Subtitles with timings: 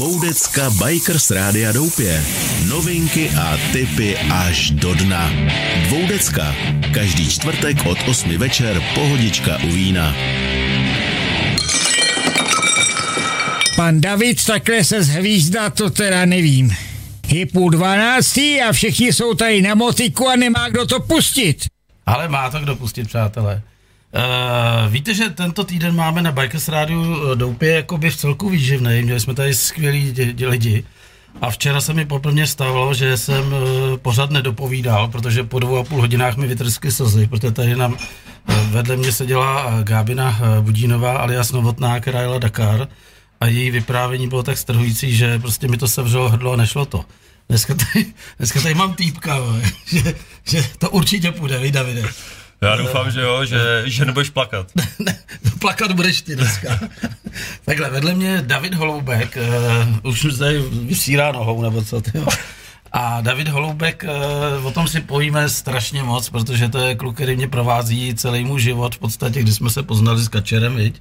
[0.00, 2.24] Dvoudecka Bikers Rádia Doupě.
[2.68, 5.30] Novinky a tipy až do dna.
[5.88, 6.54] Dvoudecka.
[6.94, 10.14] Každý čtvrtek od 8 večer pohodička u vína.
[13.76, 16.76] Pan David takhle se zhvízdá, to teda nevím.
[17.28, 21.66] Je půl dvanáctý a všichni jsou tady na motiku a nemá kdo to pustit.
[22.06, 23.62] Ale má to kdo pustit, přátelé.
[24.10, 29.02] Uh, víte, že tento týden máme na Bikers Rádiu Doupě jakoby v celku výživný.
[29.02, 30.84] Měli jsme tady skvělý dě, dě, lidi.
[31.40, 35.84] A včera se mi poprvé stalo, že jsem uh, pořád nedopovídal, protože po dvou a
[35.84, 37.98] půl hodinách mi vytrsky slzy, protože tady nám uh,
[38.70, 42.88] vedle mě seděla uh, Gábina uh, Budínová alias Novotná, která jela Dakar
[43.40, 47.04] a její vyprávění bylo tak strhující, že prostě mi to sevřelo hrdlo a nešlo to.
[47.48, 48.06] Dneska tady,
[48.38, 49.38] dneska tady mám týpka,
[49.86, 52.02] že, že to určitě půjde, vy Davide.
[52.62, 54.72] Já doufám, že jo, že, že nebudeš plakat.
[54.98, 55.18] ne,
[55.58, 56.80] plakat budeš ty dneska.
[57.64, 59.38] Takhle, vedle mě David Holoubek,
[60.02, 62.12] uh, už tady vysírá nohou, nebo co, ty
[62.92, 64.04] A David Holoubek,
[64.58, 68.44] uh, o tom si povíme strašně moc, protože to je kluk, který mě provází celý
[68.44, 71.00] můj život, v podstatě, když jsme se poznali s Kačerem, viď?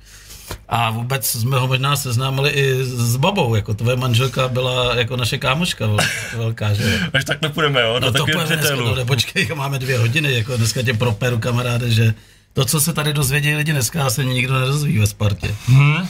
[0.69, 5.37] A vůbec jsme ho možná seznámili i s babou, jako tvoje manželka byla jako naše
[5.37, 5.89] kámoška
[6.37, 7.99] velká, že Až tak nepůjdeme, jo?
[7.99, 12.13] No to půjdeme dneska, no, počkej, máme dvě hodiny, jako dneska tě properu, kamaráde, že
[12.53, 15.55] to, co se tady dozvědí lidi dneska, se nikdo nedozví ve Spartě.
[15.67, 16.07] Hmm.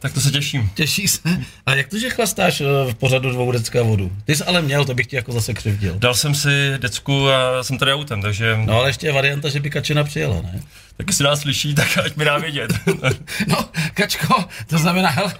[0.00, 0.70] Tak to se těším.
[0.74, 1.18] Těší se.
[1.66, 4.12] A jak to, že chlastáš v pořadu dvou decka vodu?
[4.24, 5.94] Ty jsi ale měl, to bych ti jako zase křivdil.
[5.98, 8.58] Dal jsem si decku a jsem tady autem, takže...
[8.64, 10.60] No ale ještě je varianta, že by Kačena přijela, ne?
[10.96, 12.72] Tak jestli nás slyší, tak ať mi dá vědět.
[13.46, 15.34] no, Kačko, to znamená, hele,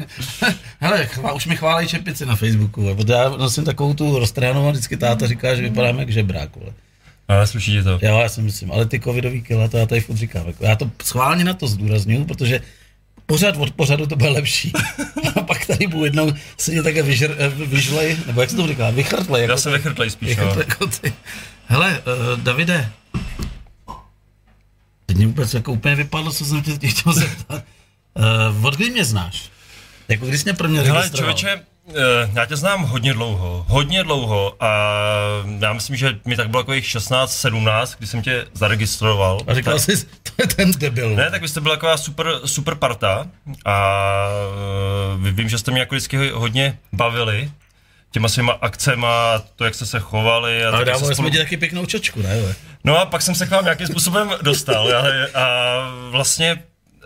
[0.81, 4.70] hele chvál, už mi chválej čepici na Facebooku, protože já nosím takovou tu roztrhanou a
[4.70, 6.72] vždycky táta říká, že vypadám jak žebrák, vole.
[7.28, 7.98] Ale sluší to.
[8.03, 10.47] Jo, já si myslím, ale ty covidový kila, to já tady furt říkám.
[10.47, 12.61] Jako, já to schválně na to zdůraznuju, protože
[13.30, 14.72] pořád od pořadu to bude lepší.
[15.36, 17.36] A pak tady budu jednou sedět také vyžr,
[17.66, 19.42] vyžlej, nebo jak se to říká, vychrtlej.
[19.42, 21.12] Jako Já jsem vychrtlej spíš, vychrtlej, jako ty.
[21.66, 22.02] Hele,
[22.34, 22.92] uh, Davide,
[25.06, 27.64] teď mě vůbec jako úplně vypadlo, co jsem tě chtěl zeptat.
[28.58, 29.50] Uh, od kdy mě znáš?
[30.08, 31.62] Jako kdy jsi mě prvně Hele, člověče,
[32.34, 34.94] já tě znám hodně dlouho, hodně dlouho a
[35.58, 39.40] já myslím, že mi tak bylo takových 16-17, když jsem tě zaregistroval.
[39.46, 41.16] A říkal tak, jsi, to je ten debil.
[41.16, 43.26] Ne, tak vy jste byla taková super, super parta
[43.64, 44.26] a
[45.32, 47.50] vím, že jste mě jako vždycky hodně bavili
[48.10, 50.64] těma svýma akcema, to, jak jste se chovali.
[50.64, 51.14] A Ale dávali spolu...
[51.14, 52.54] jsme ti taky pěknou čočku, ne?
[52.84, 55.02] No a pak jsem se k vám nějakým způsobem dostal a,
[55.40, 55.44] a
[56.10, 56.62] vlastně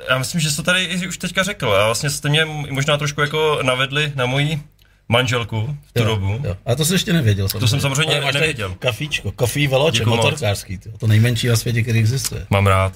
[0.09, 3.59] já myslím, že jste tady už teďka řekl a vlastně jste mě možná trošku jako
[3.63, 4.63] navedli na moji
[5.09, 6.41] manželku v tu jo, dobu.
[6.45, 6.57] Jo.
[6.67, 7.49] A to jsi ještě nevěděl.
[7.49, 7.61] Samozřejmě.
[7.61, 8.75] To jsem samozřejmě máš nevěděl.
[8.79, 12.47] Kafíčko, kafí veloče, motorkářský, to, to nejmenší na světě, který existuje.
[12.51, 12.93] Mám rád.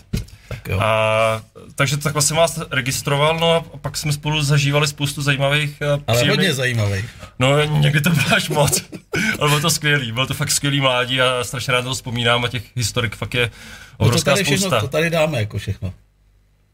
[0.49, 0.81] Tak jo.
[0.81, 1.43] A,
[1.75, 6.01] takže takhle jsem vás registroval, no a pak jsme spolu zažívali spoustu zajímavých a Ale
[6.07, 6.31] příjemných...
[6.31, 7.05] hodně zajímavých.
[7.39, 8.85] No někdy to bylo až moc,
[9.39, 12.49] ale bylo to skvělý, bylo to fakt skvělý mládí a strašně rád to vzpomínám a
[12.49, 13.51] těch historik fakt je
[13.97, 14.77] obrovská no to tady spousta.
[14.77, 15.93] Všechno, to tady dáme jako všechno.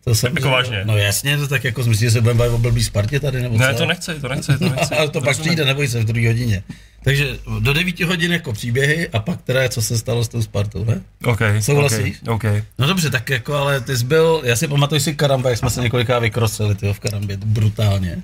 [0.05, 0.81] To jsem, jako vážně.
[0.85, 3.59] No jasně, to tak jako myslíš, že se budeme bavit o blbý Spartě tady nebo
[3.59, 3.79] Ne, co?
[3.79, 4.95] to nechci, to nechci, to nechci.
[4.95, 6.63] No, ale to pak přijde, neboj se v druhé hodině.
[7.05, 10.85] Takže do 9 hodin jako příběhy a pak teda co se stalo s tou Spartou,
[10.85, 11.01] ne?
[11.25, 12.17] OK, Souhlasíš?
[12.23, 12.65] OK, okay.
[12.79, 15.71] No dobře, tak jako, ale ty jsi byl, já si pamatuju si Karamba, jak jsme
[15.71, 18.23] se několikrát vykrosili, tyjo, v Karambě, brutálně.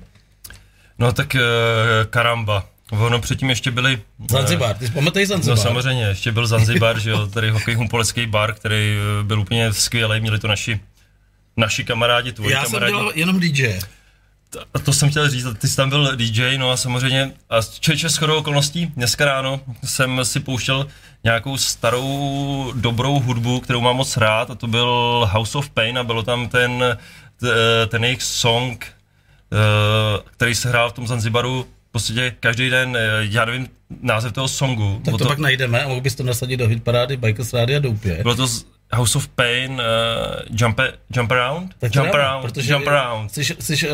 [0.99, 1.41] No tak uh,
[2.09, 4.01] Karamba, Ono předtím ještě byli...
[4.29, 5.57] Zanzibar, ty si pamatuješ Zanzibar?
[5.57, 10.19] No samozřejmě, ještě byl Zanzibar, že jo, tady hokej humpolecký bar, který byl úplně skvělý,
[10.21, 10.79] měli to naši
[11.57, 12.91] naši kamarádi, tvoji Já kamarádi.
[12.91, 13.79] jsem dělal jenom DJ.
[14.49, 18.09] To, to jsem chtěl říct, ty jsi tam byl DJ, no a samozřejmě, a čeče
[18.09, 20.87] s chodou okolností, dneska ráno jsem si pouštěl
[21.23, 24.87] nějakou starou dobrou hudbu, kterou mám moc rád a to byl
[25.31, 26.97] House of Pain a bylo tam ten,
[27.87, 28.85] ten jejich song,
[30.31, 33.67] který se hrál v tom Zanzibaru v podstatě každý den, já nevím
[34.01, 35.01] název toho songu.
[35.05, 38.19] Tak to, to pak najdeme a mohl bys to nasadit do hitparády Bikers Rádia Doupě.
[38.21, 39.79] Bylo to z, House of Pain, uh,
[40.59, 40.79] jump,
[41.15, 41.73] jump Around?
[41.79, 43.31] Tak jump rád, Around, protože Jump Around.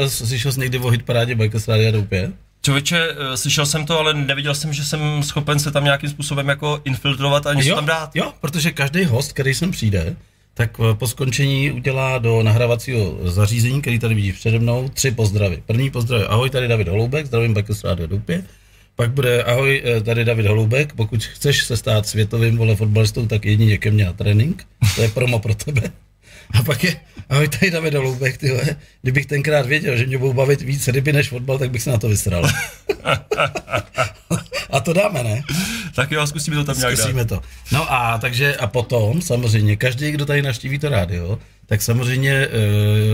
[0.07, 2.31] Slyšel jsi někdy o hitparádě Bikers Rádia Doupě?
[2.61, 6.81] Člověče, slyšel jsem to, ale neviděl jsem, že jsem schopen se tam nějakým způsobem jako
[6.85, 8.15] infiltrovat a něco tam dát.
[8.15, 10.15] Jo, protože každý host, který sem přijde,
[10.53, 15.63] tak po skončení udělá do nahrávacího zařízení, který tady vidíš přede mnou, tři pozdravy.
[15.65, 18.43] První pozdrav, ahoj, tady David Holoubek, zdravím Bikers Rádia Doupě.
[18.97, 23.77] Pak bude, ahoj, tady David Holubek, pokud chceš se stát světovým vole fotbalistou, tak jedině
[23.77, 25.81] ke mně na trénink, to je promo pro tebe.
[26.59, 26.95] A pak je,
[27.29, 28.61] ahoj, tady David Holubek, tyhle,
[29.01, 31.97] kdybych tenkrát věděl, že mě budou bavit víc ryby než fotbal, tak bych se na
[31.97, 32.43] to vysral.
[34.69, 35.41] a to dáme, ne?
[35.95, 37.29] Tak jo, zkusíme to tam nějak Zkusíme dát.
[37.29, 37.41] to.
[37.71, 42.49] No a takže, a potom, samozřejmě, každý, kdo tady naštíví to rádio, tak samozřejmě e,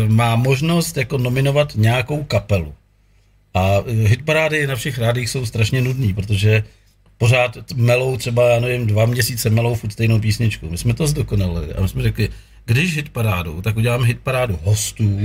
[0.08, 2.74] má možnost jako nominovat nějakou kapelu.
[3.54, 6.64] A hitparády na všech rádích jsou strašně nudný, protože
[7.18, 10.70] pořád melou třeba, já nevím, dva měsíce melou furt stejnou písničku.
[10.70, 12.30] My jsme to zdokonali a my jsme řekli,
[12.66, 15.20] když hitparádu, tak uděláme hitparádu hostů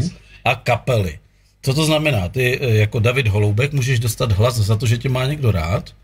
[0.45, 1.19] a kapely.
[1.63, 2.29] Co to znamená?
[2.29, 5.95] Ty eh, jako David Holoubek můžeš dostat hlas za to, že tě má někdo rád,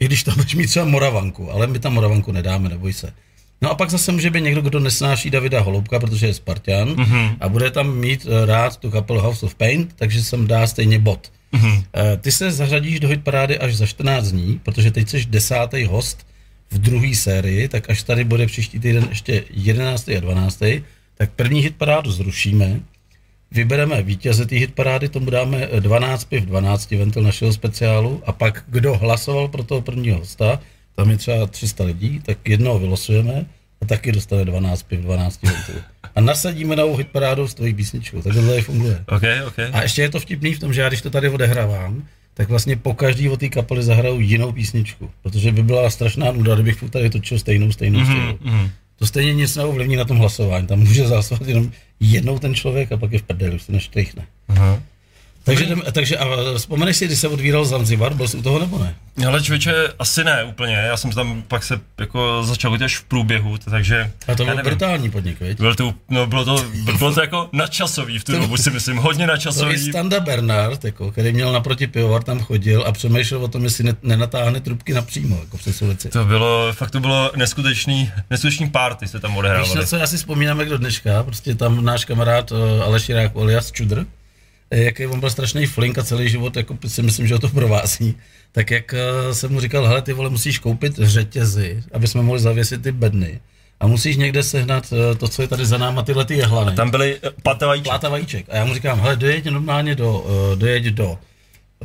[0.00, 3.12] i když tam budeš mít třeba Moravanku, ale my tam Moravanku nedáme, neboj se.
[3.62, 7.36] No a pak zase může být někdo, kdo nesnáší Davida Holoubka, protože je Spartan mm-hmm.
[7.40, 10.98] a bude tam mít eh, rád tu kapelu House of Pain, takže sem dá stejně
[10.98, 11.32] bod.
[11.52, 11.84] Mm-hmm.
[12.20, 16.26] Ty se zařadíš do hitparády až za 14 dní, protože teď jsi desátý host
[16.70, 20.08] v druhé sérii, tak až tady bude příští týden ještě 11.
[20.08, 20.62] a 12.
[21.14, 22.80] tak první hitparádu zrušíme,
[23.50, 28.94] vybereme vítěze té hitparády, tomu dáme 12 piv 12 ventil našeho speciálu a pak kdo
[28.94, 30.60] hlasoval pro toho prvního hosta,
[30.96, 33.46] tam je třeba 300 lidí, tak jednoho vylosujeme
[33.82, 35.78] a taky dostane 12 piv 12 ventilů.
[36.14, 39.04] A nasadíme novou hitparádu s tvojí písničkou, tak to tady funguje.
[39.06, 39.70] Okay, okay.
[39.72, 42.02] A ještě je to vtipný v tom, že já když to tady odehrávám,
[42.34, 46.54] tak vlastně po každý od té kapely zahraju jinou písničku, protože by byla strašná nuda,
[46.54, 48.32] kdybych tady točil stejnou, stejnou, stejnou.
[48.32, 48.70] Mm-hmm.
[48.98, 51.70] To stejně nic neovlivní na tom hlasování, tam může zásovat jenom
[52.00, 54.26] jednou ten člověk a pak je v prdeli, už to neštrychne.
[54.48, 54.80] Uh-huh.
[55.44, 56.26] Takže, takže a
[56.56, 58.94] vzpomeneš si, kdy se odvíral Zanzibar, byl jsi u toho nebo ne?
[59.26, 63.58] Ale člověče, asi ne úplně, já jsem tam pak se jako začal až v průběhu,
[63.58, 64.10] takže...
[64.28, 65.58] A to byl brutální podnik, viď?
[65.58, 66.64] Byl to, no bylo to,
[66.98, 69.84] bylo to jako nadčasový v tu dobu si myslím, hodně nadčasový.
[69.84, 73.84] To Standa Bernard, jako, který měl naproti pivovar, tam chodil a přemýšlel o tom, jestli
[73.84, 76.08] ne, nenatáhne trubky napřímo, jako přes ulici.
[76.08, 79.80] To bylo, fakt to bylo neskutečný, neskutečný party se tam odehrávali.
[79.80, 83.36] Víš, co já si vzpomínám, jak do dneška, prostě tam náš kamarád uh, Aleš Jirák
[83.36, 84.06] alias Čudr,
[84.76, 88.16] jaký on byl strašný flink a celý život, jako si myslím, že ho to provází,
[88.52, 92.40] tak jak eh, jsem mu říkal, hele, ty vole, musíš koupit řetězy, aby jsme mohli
[92.40, 93.40] zavěsit ty bedny.
[93.80, 96.72] A musíš někde sehnat eh, to, co je tady za náma, tyhle ty jehlany.
[96.72, 97.30] A tam byly eh,
[97.82, 98.46] plata vajíček.
[98.48, 101.18] A já mu říkám, hele, dojeď normálně do, dojeď do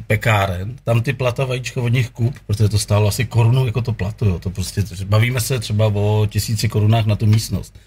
[0.08, 3.94] pekáren, tam ty plata vajíčka od nich kup, protože to stálo asi korunu jako to
[3.94, 4.40] plato, jo.
[4.40, 7.80] To prostě, bavíme se třeba o tisíci korunách na tu místnost.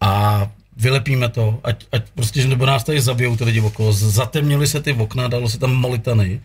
[0.00, 4.66] A vylepíme to, ať, ať prostě, že nebo nás tady zabijou ty lidi okolo, zatemnili
[4.66, 6.40] se ty okna, dalo se tam molitany.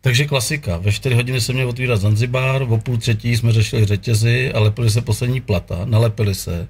[0.00, 4.52] Takže klasika, ve 4 hodiny se měl otvírat Zanzibar, o půl třetí jsme řešili řetězy
[4.52, 6.68] a lepili se poslední plata, nalepili se.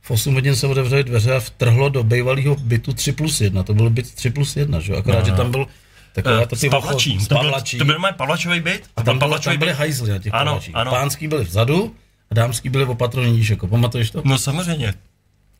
[0.00, 3.74] V 8 hodin se otevřely dveře a vtrhlo do bývalého bytu 3 plus 1, to
[3.74, 4.96] byl byt 3 plus 1, že?
[4.96, 5.24] akorát, no.
[5.24, 5.66] že tam byl
[6.12, 7.18] Taková uh, to ty Pavlačí.
[7.26, 8.82] To byl, to byl můj Pavlačový byt?
[8.96, 10.90] A tam, byl, tam byly hajzly na těch ano, ano.
[10.90, 11.94] Pánský byly vzadu
[12.30, 14.22] a dámský byly opatrně níž, jako pamatuješ to?
[14.24, 14.94] No samozřejmě.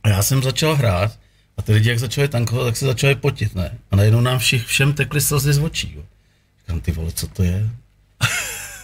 [0.06, 1.18] A já jsem začal hrát
[1.56, 3.78] a ty lidi, jak začali tankovat, tak se začali potit, ne?
[3.90, 5.92] A najednou nám všich, všem tekly slzy z očí.
[5.96, 6.02] Jo.
[6.60, 7.70] Říkám, ty vole, co to je?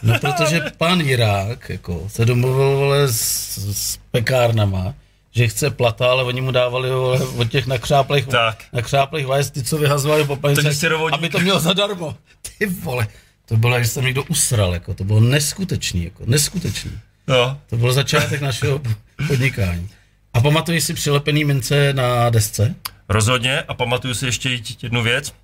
[0.02, 4.94] No, protože pan Jirák jako, se domluvil vole, s, s pekárnama,
[5.30, 8.64] že chce plata, ale oni mu dávali vole, od těch nakřáplých, tak.
[8.72, 12.16] nakřáplých vajec, ty, co vyhazovali po panice, aby to měl zadarmo.
[12.58, 13.08] Ty vole,
[13.46, 16.92] to bylo, že jsem někdo usral, jako, to bylo neskutečný, jako, neskutečný.
[17.28, 17.58] No.
[17.70, 18.80] To byl začátek našeho
[19.28, 19.88] podnikání.
[20.34, 22.74] A pamatuješ si přilepený mince na desce?
[23.08, 25.34] Rozhodně a pamatuju si ještě jednu věc.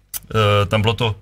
[0.62, 1.16] E, tam bylo to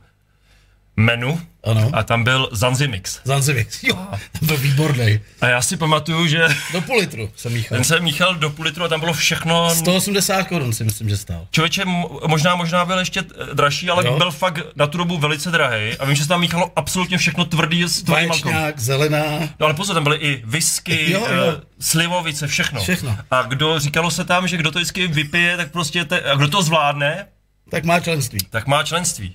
[0.96, 1.90] menu ano.
[1.92, 3.20] a tam byl Zanzimix.
[3.24, 3.96] Zanzimix, jo,
[4.38, 5.20] to byl výborný.
[5.40, 6.48] A já si pamatuju, že...
[6.72, 7.76] Do půl litru jsem míchal.
[7.76, 9.70] Ten jsem míchal do půl litru a tam bylo všechno...
[9.70, 11.46] 180 korun si myslím, že stál.
[11.50, 11.84] Člověče,
[12.26, 14.16] možná, možná byl ještě eh, dražší, ale jo.
[14.16, 17.44] byl fakt na tu dobu velice drahý a vím, že se tam míchalo absolutně všechno
[17.44, 19.24] tvrdý s tvrdým Vaječňák, zelená.
[19.60, 21.46] No ale pozor, tam byly i whisky, jo, jo.
[21.46, 22.82] Uh, slivovice, všechno.
[22.82, 23.18] Všechno.
[23.30, 26.48] A kdo, říkalo se tam, že kdo to vždycky vypije, tak prostě, te, a kdo
[26.48, 27.26] to zvládne,
[27.70, 28.38] tak má členství.
[28.50, 29.34] Tak má členství.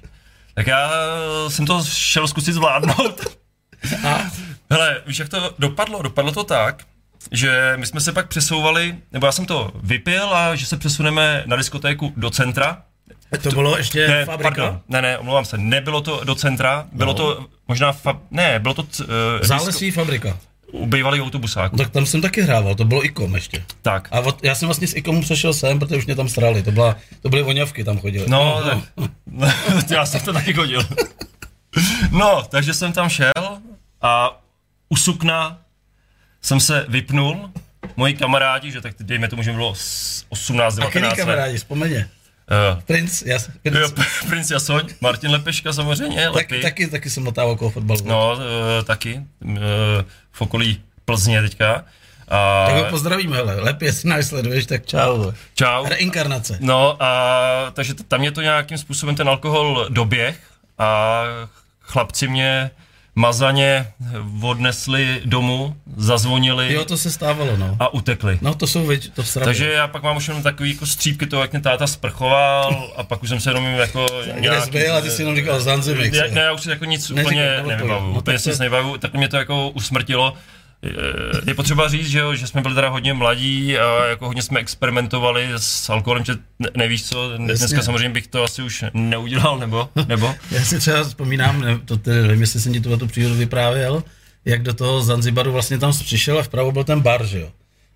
[0.54, 0.92] Tak já
[1.48, 3.38] jsem to šel zkusit zvládnout.
[4.08, 4.22] A?
[4.70, 6.02] Hele, víš, jak to dopadlo?
[6.02, 6.84] Dopadlo to tak,
[7.32, 11.44] že my jsme se pak přesouvali, nebo já jsem to vypil a že se přesuneme
[11.46, 12.82] na diskotéku do centra.
[13.44, 14.50] To bylo ještě ne, fabrika?
[14.50, 17.18] Pardon, ne, ne, omlouvám se, nebylo to do centra, bylo no.
[17.18, 18.82] to možná, fa- ne, bylo to...
[18.82, 18.88] Uh,
[19.42, 20.38] Zálesí disko- fabrika
[20.72, 21.78] u bývalých autobusáků.
[21.78, 23.64] Tak tam jsem taky hrával, to bylo IKOM ještě.
[23.82, 24.08] Tak.
[24.12, 26.72] A od, já jsem vlastně s IKOMu přešel sem, protože už mě tam strali, to,
[26.72, 28.26] byla, to byly voňavky tam chodili.
[28.30, 28.84] No, no,
[29.28, 29.48] no.
[29.90, 30.84] já jsem to taky chodil.
[32.12, 33.32] No, takže jsem tam šel
[34.02, 34.42] a
[34.90, 35.62] u sukna
[36.42, 37.52] jsem se vypnul,
[37.96, 39.74] moji kamarádi, že tak dejme tomu, že bylo
[40.30, 42.04] 18, 19 A kamarádi, vzpomeň
[42.52, 43.78] Uh, Prince, jas, princ.
[43.78, 43.90] Jo,
[44.30, 48.00] princ Jasoň, Martin Lepeška samozřejmě, tak, taky, taky jsem motával okolo fotbalu.
[48.06, 48.42] No, uh,
[48.86, 49.56] taky, uh,
[50.32, 51.86] v okolí Plzně teďka.
[52.28, 52.66] A...
[52.68, 55.32] Tak ho pozdravíme, hele, Lep, jestli nás sleduješ, tak čau.
[55.56, 55.86] Čau.
[55.86, 56.58] Reinkarnace.
[56.60, 60.40] No a takže tam mě to nějakým způsobem ten alkohol doběh
[60.78, 61.24] a
[61.82, 62.72] chlapci mě
[63.16, 63.88] mazaně
[64.42, 67.78] odnesli domů, zazvonili Jo, to se stávalo, no.
[67.80, 68.38] a utekli.
[68.42, 69.46] No to jsou věč, to srabě.
[69.46, 73.04] Takže já pak mám už jenom takový jako střípky toho, jak mě táta sprchoval a
[73.04, 76.18] pak už jsem se jenom jako Kde jsi byl a ty jsi jenom říkal Zanzimix.
[76.18, 78.98] Ne, ne, já už si jako nic Neříkej, úplně nevybavu, No, úplně tak si nevybavu,
[78.98, 80.34] tak mě to jako usmrtilo.
[80.84, 84.42] Je- Je potřeba říct, že, jo, že jsme byli teda hodně mladí a jako hodně
[84.42, 87.82] jsme experimentovali s alkoholem, že ne- nevíš co, dneska Jasně.
[87.84, 90.36] samozřejmě bych to asi už neudělal, nebo, nebo?
[90.52, 94.04] Já si třeba vzpomínám, ne, to tedy, nevím, jestli jsem ti tuhle tu příhodu vyprávěl,
[94.46, 97.50] jak do toho Zanzibaru vlastně tam přišel a vpravo byl ten bar, že jo.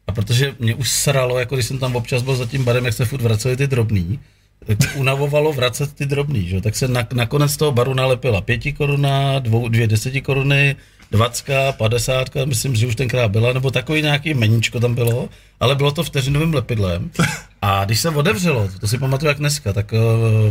[0.08, 2.94] A protože mě už sralo, jako když jsem tam občas byl za tím barem, jak
[2.94, 4.20] se furt vraceli ty drobný,
[4.66, 6.62] tak unavovalo vracet ty drobný, že jo.
[6.62, 10.76] Tak se na, nakonec toho baru nalepila pěti koruna, dvou, dvě deseti koruny,
[11.16, 15.30] dvacka, padesátka, myslím, že už tenkrát byla, nebo takový nějaký meníčko tam bylo,
[15.60, 17.12] ale bylo to vteřinovým lepidlem.
[17.62, 20.00] A když se otevřelo, to si pamatuju jak dneska, tak uh,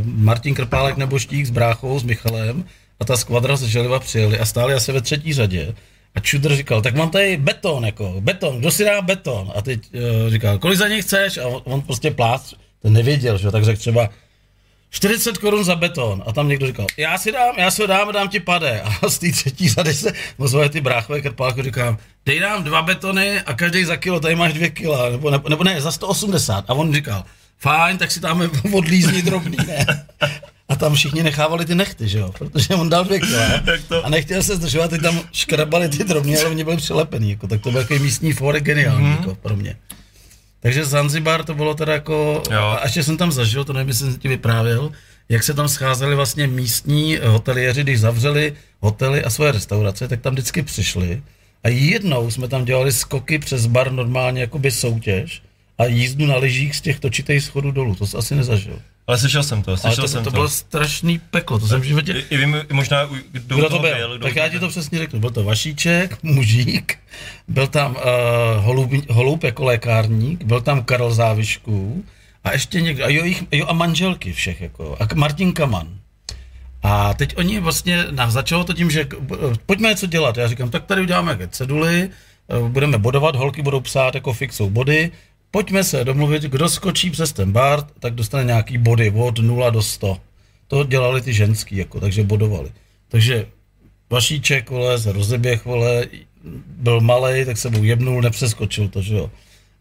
[0.04, 2.64] Martin Krpálek nebo Štík s bráchou, s Michalem
[3.00, 5.74] a ta skvadra ze Želiva přijeli a stáli asi ve třetí řadě.
[6.14, 9.52] A Čudr říkal, tak mám tady beton, jako beton, kdo si dá beton?
[9.56, 11.38] A teď uh, říkal, kolik za něj chceš?
[11.38, 14.08] A on, on prostě plác, ten nevěděl, že tak řekl třeba
[14.94, 16.22] 40 korun za beton.
[16.26, 18.80] A tam někdo říkal, já si dám, já si ho dám, dám ti pade.
[19.02, 23.40] A z té třetí řady se ozvali ty bráchové krpálky, říkám, dej nám dva betony
[23.40, 26.64] a každý za kilo, tady máš dvě kila, nebo, nebo, nebo ne, za 180.
[26.68, 27.24] A on říkal,
[27.58, 30.06] fajn, tak si dáme odlízní drobný, ne?
[30.68, 33.40] A tam všichni nechávali ty nechty, že jo, protože on dal dvě kila
[33.88, 34.06] to?
[34.06, 37.60] a nechtěl se zdržovat, ty tam škrabali ty drobný, ale oni byli přilepený, jako, tak
[37.60, 39.20] to byl takový místní fór geniální, mm-hmm.
[39.20, 39.76] jako, pro mě.
[40.64, 42.60] Takže Zanzibar to bylo teda jako, Jo.
[42.60, 44.92] a ještě jsem tam zažil, to nevím, jestli jsem ti vyprávěl,
[45.28, 50.32] jak se tam scházeli vlastně místní hoteliéři, když zavřeli hotely a svoje restaurace, tak tam
[50.32, 51.22] vždycky přišli.
[51.64, 55.42] A jednou jsme tam dělali skoky přes bar normálně jakoby soutěž
[55.78, 57.94] a jízdu na lyžích z těch točitých schodů dolů.
[57.94, 58.78] To jsi asi nezažil.
[59.06, 60.34] Ale slyšel jsem to, slyšel to, jsem to, to.
[60.34, 62.12] bylo strašný peklo, to jsem v životě...
[62.12, 64.18] I, i vím možná, kdo, Kdo to byl?
[64.18, 64.68] kdo Tak já ti to byl.
[64.68, 65.20] přesně řeknu.
[65.20, 66.98] Byl to Vašíček, mužík,
[67.48, 68.00] byl tam uh,
[68.64, 72.04] holub, holub jako lékárník, byl tam Karel Závišků
[72.44, 75.88] a ještě někdo, a jo, jich, jo a manželky všech, jako, a Martin Kaman.
[76.82, 79.08] A teď oni vlastně, na, začalo to tím, že
[79.66, 80.36] pojďme něco dělat.
[80.36, 82.10] Já říkám, tak tady uděláme ceduly,
[82.48, 85.10] eh, budeme bodovat, holky budou psát jako fixou body,
[85.54, 89.82] pojďme se domluvit, kdo skočí přes ten bar, tak dostane nějaký body od 0 do
[89.82, 90.16] 100.
[90.68, 92.70] To dělali ty ženský, jako, takže bodovali.
[93.08, 93.46] Takže
[94.10, 96.06] Vašíček, vole, se rozeběh, vole,
[96.66, 99.30] byl malý, tak se mu jebnul, nepřeskočil to, že jo.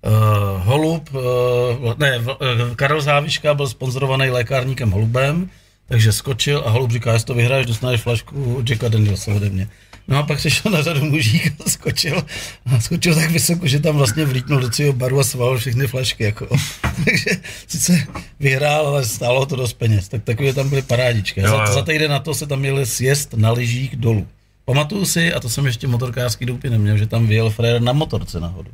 [0.05, 5.49] Uh, Holub, uh, ne, uh, Karel Záviška byl sponzorovaný lékárníkem Holubem,
[5.87, 9.67] takže skočil a Holub říká, jestli to vyhraješ, dostaneš flašku Jacka Danielse ode mě.
[10.07, 12.23] No a pak přišel na řadu mužík a skočil,
[12.65, 16.23] a skočil tak vysoko, že tam vlastně vlítnul do svého baru a svalil všechny flašky.
[16.23, 16.47] Jako.
[17.05, 17.29] Takže
[17.67, 18.07] sice
[18.39, 20.07] vyhrál, ale stálo to dost peněz.
[20.07, 21.43] Tak takové tam byly parádičky.
[21.43, 21.73] A Jo, za, jo.
[21.73, 24.27] za týden na to se tam měli sjezd na lyžích dolů.
[24.65, 28.39] Pamatuju si, a to jsem ještě motorkářský doupě neměl, že tam vyjel frér na motorce
[28.39, 28.71] nahoru.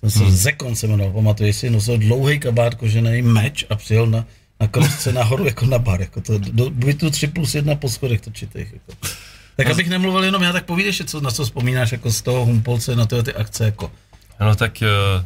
[0.00, 0.30] Ten se hmm.
[0.30, 4.26] Zekon se jmenoval, pamatuji si, nosil dlouhý kabát, kožený meč a přijel na,
[4.60, 6.00] na krosce nahoru jako na bar.
[6.00, 8.72] Jako to, do bytu 3 plus 1 po schodech točitých.
[8.72, 8.92] Jako.
[9.56, 12.44] Tak abych nemluvil jenom já, tak povídej, ještě, co, na co vzpomínáš jako z toho
[12.44, 13.64] Humpolce, na tyhle ty akce.
[13.64, 13.92] Jako.
[14.40, 15.24] No tak, uh,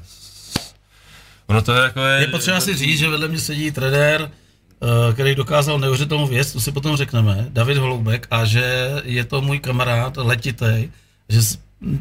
[1.46, 2.20] ono to je jako je...
[2.20, 6.60] Je potřeba si říct, že vedle mě sedí trenér, eh, který dokázal neuvěřitelnou věc, to
[6.60, 10.90] si potom řekneme, David Holoubek, a že je to můj kamarád letitej,
[11.28, 11.42] že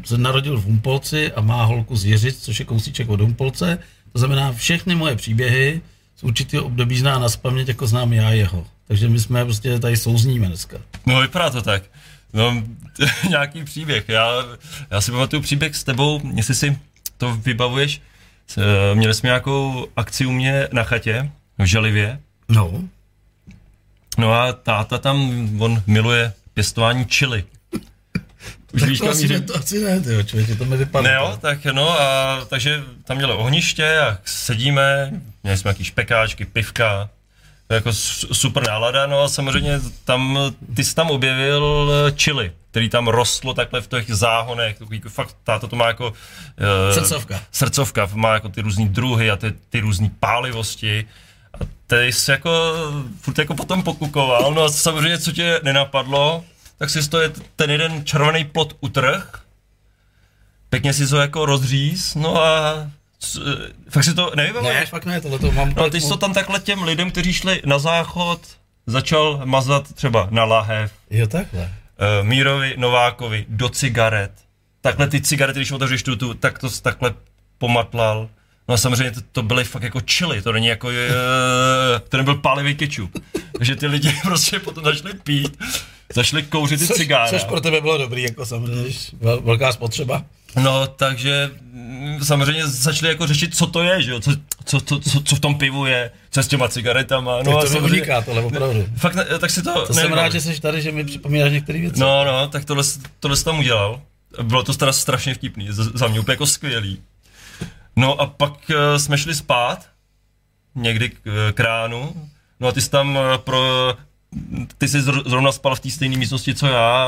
[0.04, 3.78] se narodil v Humpolci a má holku z Jiřic, což je kousíček od Humpolce.
[4.12, 5.80] To znamená, všechny moje příběhy
[6.16, 8.66] z určitého období zná na paměť, jako znám já jeho.
[8.88, 10.76] Takže my jsme prostě tady souzníme dneska.
[11.06, 11.82] No vypadá to tak.
[12.36, 12.62] No,
[13.28, 14.08] nějaký příběh.
[14.08, 14.30] Já,
[14.90, 16.78] já si pamatuju příběh s tebou, jestli si
[17.16, 18.02] to vybavuješ.
[18.58, 22.20] Eh, Měli jsme nějakou akci u mě na chatě v Želivě.
[22.48, 22.82] No.
[24.18, 27.44] No a táta tam, on miluje pěstování čili.
[28.72, 31.08] Už Tak víš, to asi, to asi ne, tyjo, člověče, to mi vypadá.
[31.08, 36.44] Ne jo, tak no a takže tam měli ohniště a sedíme, měli jsme nějaký špekáčky,
[36.44, 37.10] pivka,
[37.66, 40.38] to je jako su- super nálada, no a samozřejmě tam,
[40.76, 45.08] ty jsi tam objevil eh, chili, který tam rostlo takhle v těch záhonech, takový jako
[45.08, 46.12] fakt, táto to má jako...
[46.90, 47.40] eh, Srdcovka.
[47.52, 51.06] Srdcovka, má jako ty různý druhy a ty, ty různý pálivosti.
[51.60, 52.50] A ty jsi jako,
[53.20, 56.44] furt jako potom pokukoval, no a samozřejmě, co tě nenapadlo,
[56.78, 59.40] tak si to je ten jeden červený plot utrh,
[60.70, 62.74] pěkně si to jako rozříz, no a
[63.18, 63.40] c-
[63.90, 64.80] fakt si to nevybavuješ?
[64.80, 65.72] Ne, fakt ne, tohle to mám...
[65.76, 68.40] No jsi to tam takhle těm lidem, kteří šli na záchod,
[68.86, 71.60] začal mazat třeba na lahev, Jo, takhle.
[72.20, 74.32] uh, Mírovi Novákovi do cigaret.
[74.80, 77.14] Takhle ty cigarety, když otevřeš tu, tu tak to takhle
[77.58, 78.28] pomatlal.
[78.68, 80.94] No a samozřejmě to, to byly fakt jako chili, to není jako, uh,
[82.08, 83.18] to nebyl pálivý kečup.
[83.58, 85.58] Takže ty lidi prostě potom začali pít.
[86.14, 87.28] začali kouřit ty Což, cigára.
[87.30, 88.90] což pro tebe bylo dobrý, jako samozřejmě,
[89.22, 90.24] vel- velká spotřeba.
[90.62, 94.30] No, takže mm, samozřejmě začali jako řešit, co to je, že jo, co,
[94.64, 97.42] co, co, co, co v tom pivu je, co je s těma cigaretama.
[97.42, 98.86] No, a to mi uniká tohle, opravdu.
[98.96, 100.24] Fakt, ne, tak si to, To jsem nevybavím.
[100.24, 102.00] rád, že jsi tady, že mi připomínáš některé věci.
[102.00, 102.84] No, no, tak tohle,
[103.20, 104.00] tohle jsem tam udělal.
[104.42, 107.00] Bylo to teda strašně vtipný, za mě úplně jako skvělý.
[107.96, 109.86] No a pak uh, jsme šli spát,
[110.74, 112.28] někdy k, eh, k ránu,
[112.60, 113.94] no a ty jsi tam eh, pro,
[114.78, 117.06] ty jsi zr- zrovna spal v té stejné místnosti, co já,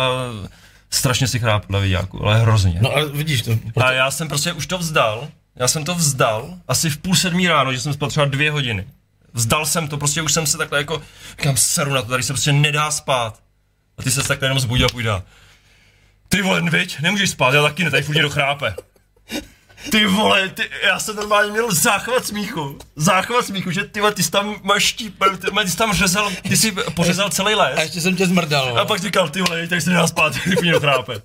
[0.91, 2.79] strašně si chrápl na vidějáku, ale hrozně.
[2.81, 5.95] No ale vidíš to, A proto, já jsem prostě už to vzdal, já jsem to
[5.95, 8.87] vzdal asi v půl sedmí ráno, že jsem spal třeba dvě hodiny.
[9.33, 11.03] Vzdal jsem to, prostě už jsem se takhle jako,
[11.37, 13.41] kam seru na to, tady se prostě nedá spát.
[13.99, 15.11] A ty se takhle jenom zbudil a půjde.
[16.29, 18.75] Ty vole, viď, nemůžeš spát, já taky ne, tady furt někdo chrápe.
[19.91, 22.79] Ty vole, ty, já jsem normálně měl záchvat smíchu.
[22.97, 26.31] Záchvat smíchu, že ty vole, ty jsi tam máš štíp, ty, ty jsi tam řezal,
[26.49, 27.79] ty jsi pořezal celý les.
[27.79, 28.79] a ještě jsem tě zmrdal.
[28.79, 31.23] A pak říkal, ty vole, tak se nedá spát, ty mě chrápe.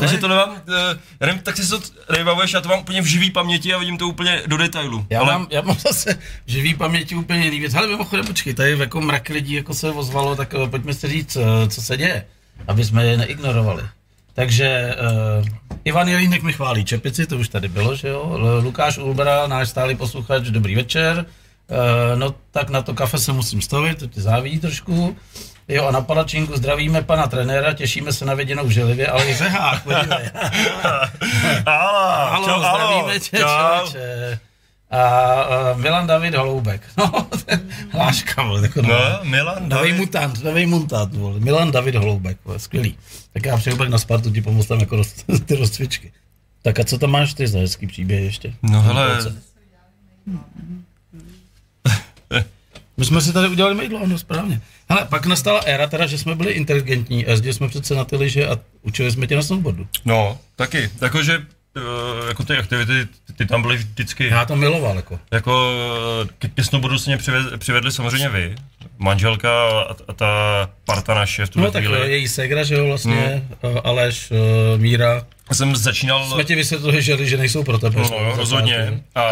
[0.00, 1.80] Takže to nemám, eh, nevím, tak si to
[2.12, 5.06] nevybavuješ, já to mám úplně v živý paměti a vidím to úplně do detailu.
[5.10, 7.74] Já, ale mám, já mám zase v živý paměti úplně jiný věc.
[7.74, 11.36] Ale mimochodem, počkej, tady jako mrak lidí jako se ozvalo, tak eh, pojďme si říct,
[11.36, 12.26] eh, co se děje,
[12.68, 13.82] aby jsme je neignorovali.
[14.38, 14.94] Takže
[15.40, 15.44] uh,
[15.84, 18.38] Ivan Jelínek mi chválí čepici, to už tady bylo, že jo?
[18.62, 21.26] Lukáš Ulbera, náš stálý posluchač, dobrý večer.
[21.70, 25.16] Uh, no tak na to kafe se musím stavit, to ti závidí trošku.
[25.68, 29.34] Jo, a na palačinku zdravíme pana trenéra, těšíme se na viděnou v želivě, ale i
[29.34, 30.30] řehák, podívej.
[31.66, 33.46] Halo, Halo, čau, halo, zdravíme tě, čau.
[33.46, 34.38] člověče.
[34.90, 36.80] A, a Milan David Holoubek.
[36.98, 37.28] No,
[37.90, 38.88] hláška, vole, jako No,
[39.22, 39.96] Milan, Nový David.
[39.96, 41.40] mutant, nový mutant, vole.
[41.40, 42.98] Milan David Holoubek, vole, skvělý.
[43.32, 45.12] Tak já přijdu pak na Spartu, ti pomoct tam jako roz,
[45.46, 46.12] ty rozcvičky.
[46.62, 48.54] Tak a co tam máš ty za hezký příběh ještě?
[48.62, 49.18] No hele,
[52.96, 54.60] My jsme si tady udělali mejdlo, ano, správně.
[54.88, 58.16] Hele, pak nastala éra teda, že jsme byli inteligentní a jezdili jsme přece na ty
[58.16, 59.86] lyže a učili jsme tě na snowboardu.
[60.04, 61.46] no, taky, jakože, eh,
[62.28, 65.20] jako ty aktivity, ty, tam byly vždycky, Já to miloval, jako.
[65.32, 65.72] jako
[66.24, 68.54] eh, ke, ke snowboardu se mě přived, přivedli samozřejmě vy,
[68.98, 70.26] manželka a, a ta
[70.84, 72.00] parta naše v tuhle No tak chvíli.
[72.02, 73.78] eh, její segra, že jo, vlastně, hmm.
[73.84, 74.30] Aleš,
[74.74, 75.22] eh, Míra.
[75.50, 77.96] Já jsem začínal, Jsme ti vysvětlili, že lyže nejsou pro tebe.
[78.00, 79.24] no, že no, rozhodně, a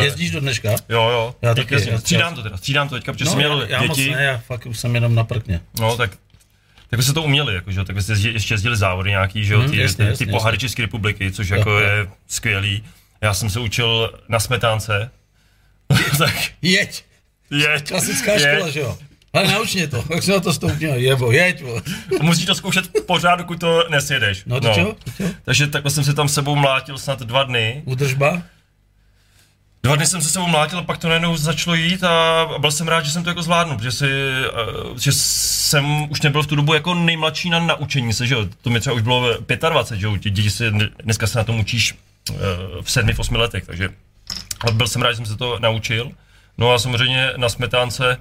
[0.00, 0.70] eh, Jezdíš do dneška?
[0.70, 1.98] Jo, jo, Já taky, jezdím.
[1.98, 4.22] střídám to teda, střídám to teďka, protože No, jsem měl já, já moc děti, ne,
[4.24, 5.60] já fakt už jsem jenom na prkně.
[5.80, 6.10] no tak
[6.90, 7.78] tak jste to uměli, jako, že?
[7.78, 10.32] jo, tak jste jezdili- ještě jezdili závody nějaký, že Mhm, ty, jasně, ty, jasně, ty
[10.32, 10.68] pohary jasně.
[10.68, 12.84] České republiky, což jako je skvělý.
[13.20, 15.10] Já jsem se učil na smetánce,
[16.18, 17.04] tak Jeď!
[17.50, 18.42] jeď, Klasická jeď.
[18.42, 18.98] škola, že jo?
[19.32, 21.82] Ale nauč mě to, jak se na to stoupně, jebo, jeď, vole.
[22.22, 24.42] Musíš to zkoušet pořád, dokud to nesjedeš.
[24.46, 24.96] No, to čo?
[25.04, 25.24] To čo?
[25.44, 27.82] Takže takhle jsem se tam s sebou mlátil snad dva dny.
[27.84, 28.42] Udržba?
[29.86, 32.88] Dva dny jsem se sebou mlátil a pak to najednou začalo jít a byl jsem
[32.88, 36.56] rád, že jsem to jako zvládnul, protože, si, eh, že jsem už nebyl v tu
[36.56, 39.38] dobu jako nejmladší na naučení se, že jo, to mi třeba už bylo
[39.70, 40.70] 25, že jo, ti děti se,
[41.02, 41.94] dneska se na tom učíš
[42.30, 42.34] eh,
[42.82, 43.88] v sedmi, v osmi letech, takže
[44.60, 46.10] ale byl jsem rád, že jsem se to naučil.
[46.58, 48.16] No a samozřejmě na smetánce,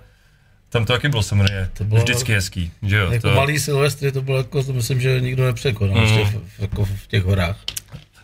[0.69, 3.11] tam to taky bylo samozřejmě To bylo- vždycky hezký, že jo.
[3.11, 6.25] Jako to, malý Silvestry, to bylo jako, to myslím, že nikdo nepřekonal mm.
[6.25, 7.57] v, jako v těch horách.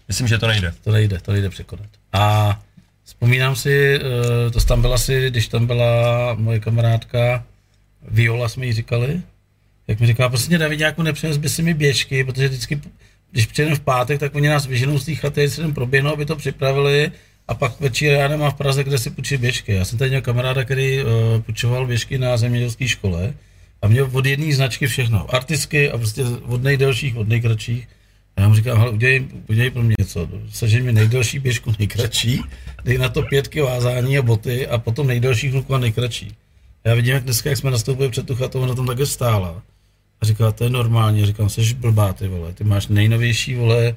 [0.08, 0.74] myslím, že to nejde.
[0.84, 1.88] To nejde, to nejde překonat.
[2.14, 2.60] A
[3.12, 7.44] vzpomínám si, eh, to tam byla si, když tam byla moje kamarádka
[8.08, 9.22] Viola, jsme jí říkali,
[9.88, 12.82] jak mi říkala, prostě Davidňáku nepřines by si mi běžky, protože vždycky,
[13.32, 16.26] když přijedeme v pátek, tak oni nás vyženou z té chaty, si jdem proběhnout, aby
[16.26, 17.12] to připravili
[17.48, 19.74] a pak večer já nemám v Praze, kde si půjčit běžky.
[19.74, 21.10] Já jsem tady měl kamaráda, který uh,
[21.42, 23.34] půjčoval běžky na zemědělské škole
[23.82, 25.36] a měl od jedné značky všechno.
[25.36, 27.88] Artisky a prostě od nejdelších, od nejkratších.
[28.42, 30.30] Já mu říkám, hele, udělej, udělej pro mě něco.
[30.52, 32.42] Sežeň mi nejdelší běžku, nejkratší,
[32.84, 36.36] dej na to pětky vázání a boty a potom nejdelší chluku a nejkratší.
[36.84, 39.62] Já vidím, jak dneska, jak jsme nastoupili před tu chatu, ona tam také stála.
[40.22, 41.24] A říkala, to je normální.
[41.24, 42.54] A říkám, jsi blbá, ty vole.
[42.54, 43.94] Ty máš nejnovější, vole, eh,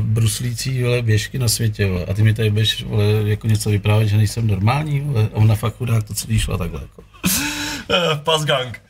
[0.00, 2.04] bruslící, vole, běžky na světě, vole.
[2.04, 5.28] A ty mi tady budeš, vole, jako něco vyprávět, že nejsem normální, vole.
[5.32, 7.02] A ona fakt chudák to celý šla takhle, jako.
[7.90, 8.82] Eh, Pasgang.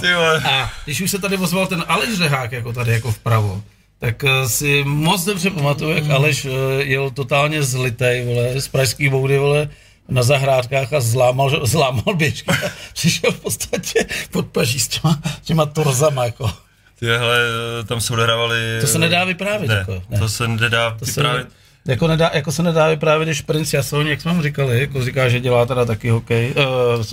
[0.00, 0.42] Ty vole.
[0.44, 3.62] A když už se tady ozval ten Aleš Řehák, jako tady, jako vpravo,
[3.98, 6.50] tak eh, si moc dobře pamatuju, jak Aleš eh,
[6.84, 9.68] jel totálně zlitej, vole, z pražský boudy, vole,
[10.08, 12.50] na zahrádkách a zlámal, zlámal běžky.
[12.92, 16.50] Přišel v podstatě pod paží s těma, těma torzama, jako.
[16.98, 17.38] Tyhle,
[17.86, 18.56] tam se odehrávali...
[18.80, 20.18] To se nedá vyprávět, Ne, jako, ne.
[20.18, 21.48] to se nedá To se, vyprávět.
[21.86, 25.28] jako, nedá, jako se nedá vyprávět, když princ Jasoň, jak jsme mu říkali, jako říká,
[25.28, 26.54] že dělá teda taky hokej.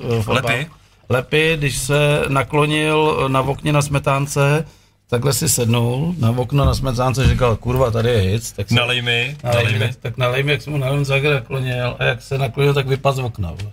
[0.04, 0.68] Uh, uh, Lepy.
[1.10, 4.66] Lepy, když se naklonil na okně na smetánce,
[5.12, 9.02] takhle si sednul na okno na smetánce, říkal, kurva, tady je hic, tak se, Nalej
[9.02, 9.88] mi, nalej, nalej mi.
[9.88, 12.88] tak, tak nalej mi, jak jsem mu nalil, jak naklonil a jak se naklonil, tak
[12.88, 13.50] vypadl z okna.
[13.52, 13.72] Vole.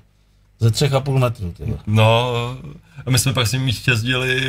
[0.61, 1.53] Ze třech a půl metru.
[1.57, 1.77] Tyhle.
[1.87, 2.33] No,
[3.07, 4.43] a my jsme pak s ním jezdili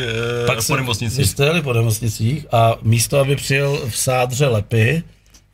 [0.44, 1.22] eh, Pak po se- nemocnici.
[1.22, 5.04] My jste jeli po nemocnicích a místo, aby přijel v sádře lepy,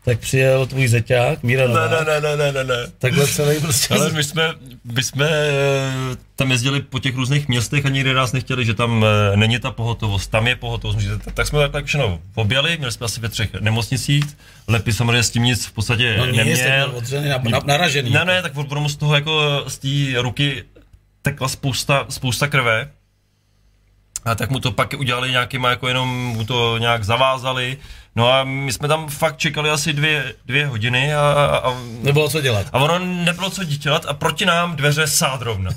[0.06, 1.92] tak přijel tvůj zeťák, Míra Ne, Novák.
[1.92, 2.88] ne, ne, ne, ne, ne, ne.
[3.00, 3.94] Takhle celý prostě.
[3.94, 8.32] Ale my jsme, my jsme eh, tam jezdili po těch různých městech a nikdy nás
[8.34, 11.08] nechtěli, že tam eh, není ta pohotovost, tam je pohotovost.
[11.34, 14.24] Tak jsme takhle všechno objeli, měli jsme asi ve třech nemocnicích,
[14.68, 16.92] Lepy samozřejmě s tím nic v podstatě no neměl.
[16.96, 18.10] odřený, na, na, naražený.
[18.10, 20.64] Ne, ne, tak ono z toho jako z té ruky
[21.22, 22.90] tekla spousta, spousta krve.
[24.26, 27.78] A tak mu to pak udělali nějakýma, jako jenom mu to nějak zavázali.
[28.16, 32.30] No a my jsme tam fakt čekali asi dvě, dvě hodiny a, a, a Nebylo
[32.30, 32.68] co dělat.
[32.74, 35.72] a ono nebylo co dělat a proti nám dveře sádrovna.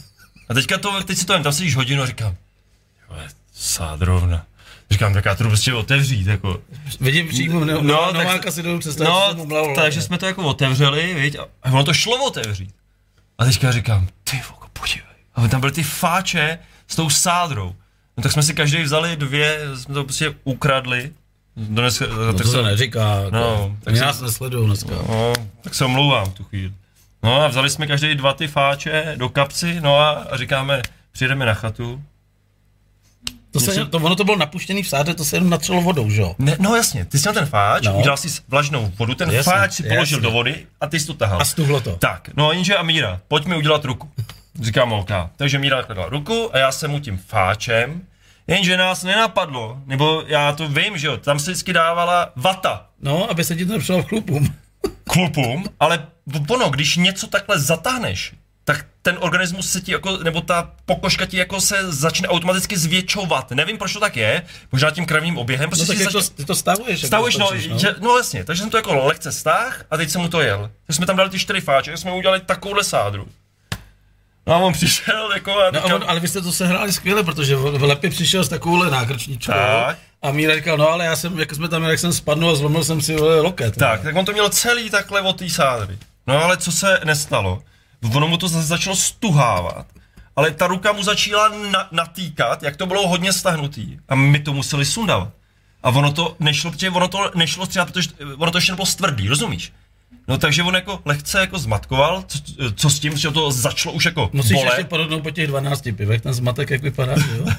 [0.48, 2.34] A teďka to, teď si to jen, tam sedíš hodinu a říkám,
[3.11, 4.44] "Jole, sádrovna.
[4.90, 6.61] Říkám, tak já to prostě otevřít, jako.
[7.00, 9.11] Vidím přímo no, No, no, tak- si jdu představit,
[9.48, 12.70] No, takže jsme to jako otevřeli, viď, a a ono to šlo otevřít.
[13.38, 15.02] A teďka říkám, ty voko, podívej.
[15.34, 16.58] A tam byly ty fáče
[16.88, 17.74] s tou sádrou.
[18.18, 21.11] No tak jsme si každý vzali dvě, jsme to prostě ukradli.
[21.57, 23.20] Dnes, No, tak to se neříká.
[23.31, 24.90] No, tak se- nás nesledují dneska.
[25.09, 26.72] no, tak se omlouvám v tu chvíli.
[27.22, 31.46] No a vzali jsme každý dva ty fáče do kapsy, no a, a říkáme, přijdeme
[31.46, 32.02] na chatu.
[33.50, 36.20] To, se, to, ono to bylo napuštěný v sádře, to se jenom natřelo vodou, že
[36.20, 36.35] jo?
[36.38, 37.98] Ne, no jasně, ty jsi měl ten fáč, No.
[37.98, 40.20] udělal si vlažnou vodu, ten Jasně, fáč si položil jasně.
[40.20, 41.40] do vody a ty jsi to tahal.
[41.40, 41.96] A stuhlo to.
[41.96, 44.11] Tak, no a jenže a Míra, pojď mi udělat ruku.
[44.62, 45.11] Říkám OK.
[45.37, 48.03] Takže Míra takhle dala ruku a já jsem mu tím fáčem,
[48.47, 53.31] jenže nás nenapadlo, nebo já to vím, že jo, tam se vždycky dávala vata No,
[53.31, 54.55] aby se ti to nepřelo chlupům.
[55.05, 56.07] klupům, ale
[56.49, 61.37] ono, když něco takhle zatáhneš, tak ten organismus se ti jako, nebo ta pokožka ti
[61.37, 63.51] jako se začne automaticky zvětšovat.
[63.51, 64.42] Nevím, proč to tak je,
[64.73, 66.37] možná tím krevním oběhem, No prostě tak si jak to, začne...
[66.37, 67.07] ty to stavuješ.
[67.07, 70.11] Stavuješ, to no, točíš, že, no jasně, takže jsem to jako lehce stáh a teď
[70.11, 70.71] jsem mu to jel.
[70.87, 73.29] Takže jsme tam dali ty čtyři fáče, jsme udělali takovouhle sádru.
[74.48, 77.56] No a on přišel jako a No, on, ale vy jste to sehráli skvěle, protože
[77.56, 79.98] v Lepě přišel s takovouhle nákrčničkou Tak.
[80.22, 82.84] a Míra říkal, no ale já jsem, jak jsme tam, jak jsem spadnul a zlomil
[82.84, 83.76] jsem si loket.
[83.76, 85.98] Tak, tak on to měl celý takhle od té sádry.
[86.26, 87.62] No ale co se nestalo?
[88.14, 89.87] Ono mu to zase začalo stuhávat.
[90.37, 93.98] Ale ta ruka mu začala na, natýkat, jak to bylo hodně stahnutý.
[94.08, 95.28] A my to museli sundat.
[95.82, 98.08] A ono to nešlo, protože ono to nešlo třeba, protože
[98.38, 99.72] ono to ještě nebylo stvrdý, rozumíš?
[100.29, 102.38] No takže on jako lehce jako zmatkoval, co,
[102.75, 104.66] co s tím, že to začalo už jako Musíš bolet.
[104.66, 107.47] ještě porodnout po těch 12 pivech, ten zmatek jak vypadá, jo?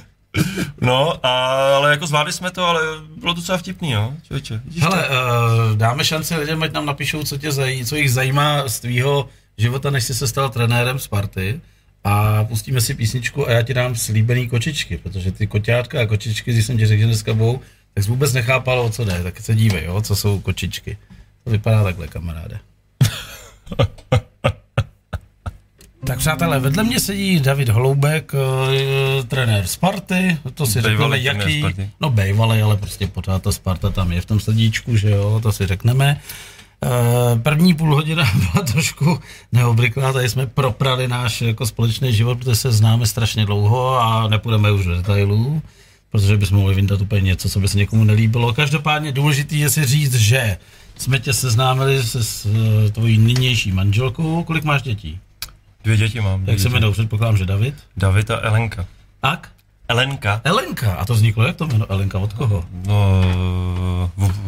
[0.81, 2.81] No, a, ale jako zvládli jsme to, ale
[3.17, 4.61] bylo docela vtipný, jo, člověče.
[4.79, 5.13] Hele, to?
[5.13, 9.29] uh, dáme šanci lidem, ať nám napíšou, co, tě zaj, co jich zajímá z tvýho
[9.57, 11.61] života, než jsi se stal trenérem Sparty.
[12.03, 16.53] A pustíme si písničku a já ti dám slíbený kočičky, protože ty koťátka a kočičky,
[16.53, 17.59] když jsem ti řekl, že dneska budou,
[17.93, 19.23] tak jsi vůbec nechápal, o co jde.
[19.23, 20.97] Tak se dívej, jo, co jsou kočičky.
[21.49, 22.59] To vypadá takhle, kamaráde.
[26.05, 31.59] Tak přátelé, vedle mě sedí David Holoubek, eh, trenér Sparty, to si Bejvalý řekneme, jaký,
[31.59, 31.89] Sparty.
[31.99, 35.51] no bejvalej, ale prostě pořád ta Sparta tam je v tom srdíčku, že jo, to
[35.51, 36.21] si řekneme.
[36.83, 39.19] Eh, První půl hodina byla trošku
[39.51, 44.71] neobvyklá, tady jsme proprali náš jako společný život, protože se známe strašně dlouho a nepůjdeme
[44.71, 45.61] už do detailů,
[46.11, 48.53] protože bychom mohli vyndat úplně něco, co by se někomu nelíbilo.
[48.53, 50.57] Každopádně důležitý je si říct, že
[51.01, 54.43] jsme tě seznámili se s eh, tvojí nynější manželkou.
[54.43, 55.19] Kolik máš dětí?
[55.83, 56.41] Dvě děti mám.
[56.41, 56.73] dvě Jak se děti.
[56.73, 56.93] jmenuje?
[56.93, 57.75] Předpokládám, že David.
[57.97, 58.85] David a Elenka.
[59.23, 59.49] Ak?
[59.87, 60.41] Elenka?
[60.43, 60.93] Elenka.
[60.93, 61.85] A to vzniklo jak to jméno?
[61.91, 62.63] Elenka od koho?
[62.87, 63.23] No,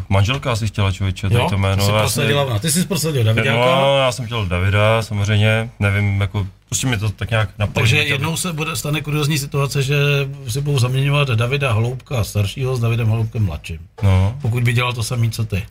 [0.10, 1.76] manželka asi chtěla člověče, tady to jméno.
[1.76, 2.60] ty jsi prosadila ona.
[2.60, 3.52] Ty jsi prosadil Davidáka.
[3.82, 7.82] No, já jsem chtěl Davida, samozřejmě, nevím, jako, prostě mi to tak nějak napadlo.
[7.82, 9.96] Takže jednou se bude, stane kuriozní situace, že
[10.48, 13.80] si budou zaměňovat Davida Holoubka staršího s Davidem Holoubkem mladším.
[14.04, 15.64] No, Pokud by dělal to samý, co ty.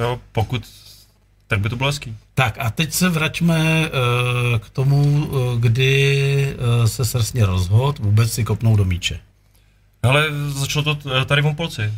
[0.00, 0.62] Jo, pokud,
[1.46, 2.16] tak by to bylo hezký.
[2.34, 8.32] Tak a teď se vraťme uh, k tomu, uh, kdy uh, se srsně rozhod vůbec
[8.32, 9.20] si kopnou do míče.
[10.02, 11.92] Ale začalo to tady v Humpolci.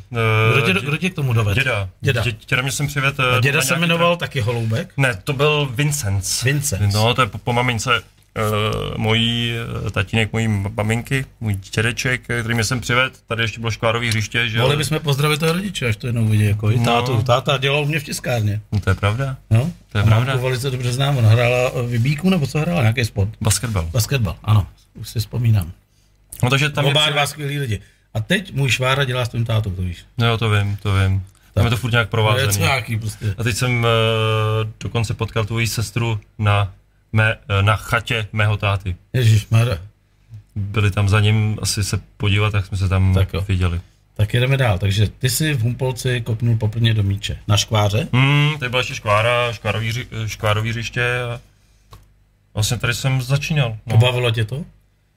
[0.52, 1.61] Kdo tě, kdo tě k tomu dovedl?
[1.61, 1.88] Děda.
[2.00, 2.22] Děda.
[2.22, 3.20] Dě, děda mě jsem přived.
[3.20, 4.92] A děda se jmenoval taky Holoubek?
[4.96, 6.42] Ne, to byl Vincenc.
[6.42, 6.94] Vincenc.
[6.94, 8.02] No, to je po, po mamince
[8.37, 13.12] uh, mojí uh, tatínek mojí maminky, můj dědeček, eh, který mě jsem přived.
[13.27, 14.59] Tady ještě bylo škvárový hřiště, že?
[14.59, 16.85] Mohli bychom pozdravit toho rodiče, až to jednou vidí, jako i No.
[16.85, 17.23] tátu.
[17.23, 18.61] Táta dělal u mě v tiskárně.
[18.73, 19.37] No, to je pravda.
[19.51, 19.70] No?
[19.92, 20.37] To je A pravda.
[20.37, 23.31] Velice dobře znám, ona hrála v Bíku, nebo co hrála, nějaký sport?
[23.40, 23.88] Basketbal.
[23.92, 25.73] Basketbal, ano, už si vzpomínám.
[26.42, 27.81] No, takže tam Oba je dva skvělí lidi.
[28.14, 29.99] A teď můj švára dělá s tvým tátou, to víš.
[30.18, 31.23] No jo, to vím, to vím.
[31.55, 33.35] Tam je to furt nějak To nějaký prostě.
[33.38, 33.87] A teď jsem uh,
[34.81, 36.73] dokonce potkal tvoji sestru na,
[37.14, 38.96] mé, eh, na chatě mého táty.
[39.12, 39.46] Ježíš
[40.57, 43.44] Byli tam za ním asi se podívat, tak jsme se tam Tak jo.
[43.48, 43.81] viděli.
[44.16, 44.79] Tak jedeme dál.
[44.79, 47.38] Takže ty jsi v Humpolci kopnul poprvé do míče.
[47.48, 48.09] Na škváře?
[48.12, 51.40] Hmm, tady byla ještě škvára, škvárový, ři- škvárový hřiště a
[52.55, 53.77] Vlastně tady jsem začínal.
[53.87, 53.98] No.
[53.98, 54.64] Pobavilo tě to?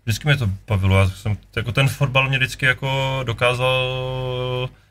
[0.05, 0.99] Vždycky mě to bavilo.
[0.99, 3.89] Já jsem, jako ten fotbal mě vždycky jako dokázal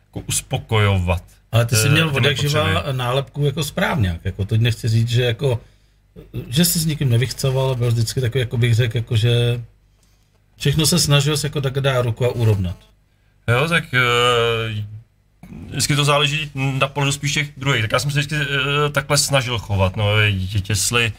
[0.06, 1.22] jako uspokojovat.
[1.52, 2.64] Ale ty jsi Eh, měl od jak potřeby.
[2.92, 4.20] nálepku jako správně.
[4.24, 5.60] Jako teď nechci říct, že jako
[6.48, 9.64] že jsi s nikým nevychcoval, byl vždycky takový, jako bych řekl, jako že
[10.56, 12.76] všechno se snažil se jako tak dá ruku a urovnat.
[13.48, 14.84] Jo, tak uh,
[15.70, 17.82] vždycky to záleží na pohledu spíš těch druhých.
[17.82, 18.44] Tak já jsem se vždycky uh,
[18.92, 21.12] takhle snažil chovat, no, je- jestli,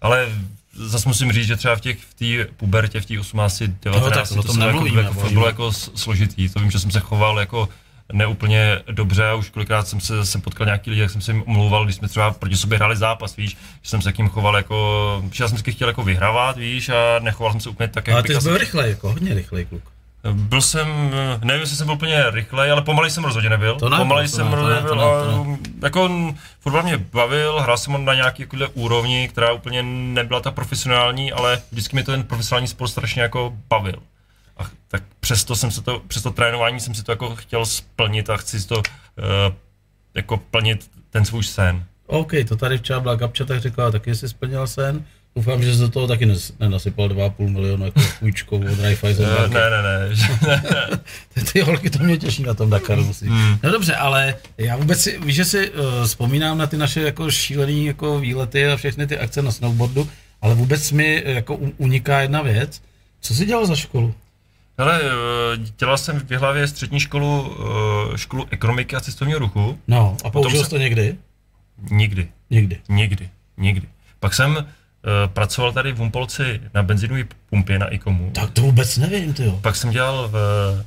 [0.00, 0.28] ale
[0.74, 4.38] zase musím říct, že třeba v těch, v té pubertě, v těch 18, 19, tak
[4.38, 5.32] o to, tom jsem jako, nemluvíme, jako, bojíme.
[5.32, 6.48] bylo jako složitý.
[6.48, 7.68] To vím, že jsem se choval jako
[8.12, 11.44] neúplně dobře a už kolikrát jsem se jsem potkal nějaký lidi, jak jsem se jim
[11.46, 14.56] omlouval, když jsme třeba proti sobě hráli zápas, víš, že jsem se k ním choval
[14.56, 18.06] jako, že já jsem vždycky chtěl jako vyhrávat, víš, a nechoval jsem se úplně tak,
[18.06, 19.82] jak Ale ty jsi byl rychlej, jako hodně rychlej kluk.
[20.32, 21.10] byl jsem,
[21.44, 23.74] nevím, jestli jsem byl úplně rychlej, ale pomalej jsem rozhodně nebyl.
[23.74, 25.44] To ne, pomalej to jsem ne, to ne, rozhodně to nebyl.
[25.44, 29.82] ne, to jako fotbal mě bavil, hrál jsem ho na nějaký takovýhle úrovni, která úplně
[29.82, 33.98] nebyla ta profesionální, ale vždycky mi to ten profesionální sport strašně jako bavil.
[34.58, 38.30] A tak přesto jsem se to, přes to trénování jsem si to jako chtěl splnit
[38.30, 38.82] a chci si to uh,
[40.14, 41.84] jako plnit ten svůj sen.
[42.06, 45.04] OK, to tady včera byla Gabča, tak řekla, taky jsi splnil sen.
[45.36, 46.28] Doufám, že jsi do toho taky
[46.60, 49.54] nenasypal 2,5 milionu jako půjčkou od Raiffeisen Uh, banky.
[49.54, 50.98] ne, ne, ne.
[51.34, 53.04] Ty, ty holky to mě těší na tom Dakaru.
[53.04, 53.26] Musí.
[53.26, 53.58] Hmm.
[53.62, 57.30] No dobře, ale já vůbec si, víš, že si uh, vzpomínám na ty naše jako
[57.30, 60.08] šílený jako výlety a všechny ty akce na snowboardu,
[60.42, 62.82] ale vůbec mi eh, jako uniká jedna věc.
[63.20, 64.14] Co jsi dělal za školu?
[64.78, 67.56] Hele, eh, dělal jsem v Jihlavě střední školu,
[68.14, 69.78] eh, školu ekonomiky a cestovního ruchu.
[69.88, 71.16] No, a použil jsi to někdy?
[71.90, 72.80] Nikdy, Nikdy.
[72.88, 73.88] nikdy, nikdy.
[74.20, 74.62] Pak jsem uh,
[75.26, 78.30] pracoval tady v Humpolci na benzinové pumpě na Ikomu.
[78.34, 79.58] Tak to vůbec nevím, ty jo.
[79.62, 80.34] Pak jsem dělal v,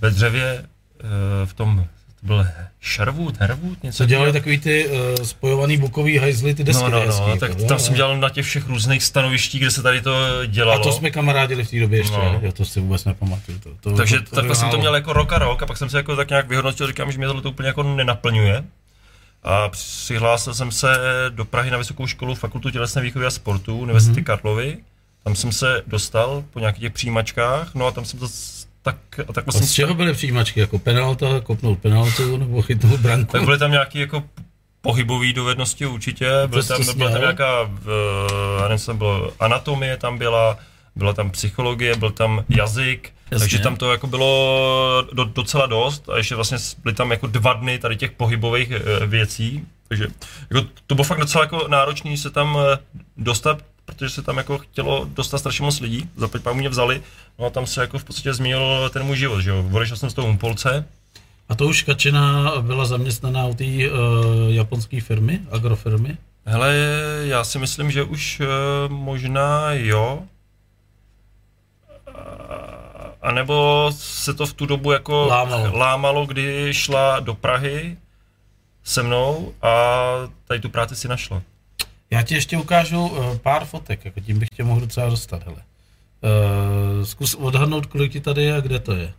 [0.02, 0.66] ve dřevě
[1.04, 1.10] uh,
[1.46, 1.86] v tom,
[2.22, 2.48] to byl
[2.84, 7.00] Sherwood, Herwood, něco Co dělali takový ty uh, spojovaný bukový hajzly, ty desky No, no,
[7.00, 9.82] hezký, no, jako, tak jo, tam jsem dělal na těch všech různých stanovištích, kde se
[9.84, 10.82] tady to dělalo.
[10.82, 12.40] A to jsme kamarádili v té době ještě, No.
[12.42, 13.60] jo, to si vůbec nepamatuju.
[13.60, 15.78] To, to, Takže to, to takhle jsem to měl jako rok a rok a pak
[15.78, 18.64] jsem se jako tak nějak vyhodnotil, říkám, že mě tohle to úplně jako nenaplňuje.
[19.44, 20.88] A přihlásil jsem se
[21.30, 24.24] do Prahy na vysokou školu Fakultu tělesné výchovy a sportu Univerzity mm-hmm.
[24.24, 24.78] Karlovy.
[25.24, 28.28] Tam jsem se dostal po nějakých těch přijímačkách, no a tam jsem to
[28.82, 30.60] tak, a tak A jsem z čeho byly přijímačky?
[30.60, 33.32] Jako penalta, kopnout penaltu nebo chytnout branku?
[33.32, 34.24] tak byly tam nějaké jako
[34.82, 37.72] pohybové dovednosti určitě, byly tam, byla tam nějaká,
[38.62, 40.58] já nevím, bylo, anatomie tam byla,
[40.96, 43.40] byla tam psychologie, byl tam jazyk, Jasně.
[43.40, 47.54] takže tam to jako bylo do, docela dost a ještě vlastně byly tam jako dva
[47.54, 50.08] dny tady těch pohybových eh, věcí, takže
[50.52, 52.78] jako to bylo fakt docela jako náročný se tam eh,
[53.18, 53.62] dostat,
[53.96, 57.02] protože se tam jako chtělo dostat strašně moc lidí, za pět mě vzali,
[57.40, 60.10] no a tam se jako v podstatě změnil ten můj život, že jo, odešel jsem
[60.10, 60.86] z toho Humpolce,
[61.50, 63.90] A to už Kačina byla zaměstnaná u té uh,
[64.50, 66.18] japonské firmy, agrofirmy?
[66.46, 66.76] Hele,
[67.24, 68.48] já si myslím, že už uh,
[68.94, 70.24] možná jo.
[73.22, 75.78] A nebo se to v tu dobu jako Lámalo.
[75.78, 77.98] lámalo, kdy šla do Prahy
[78.84, 80.06] se mnou a
[80.48, 81.42] tady tu práci si našla.
[82.12, 85.58] Já ti ještě ukážu uh, pár fotek, jako tím bych tě mohl docela dostat, hele.
[85.58, 89.14] Uh, zkus odhadnout, kolik ti tady je a kde to je.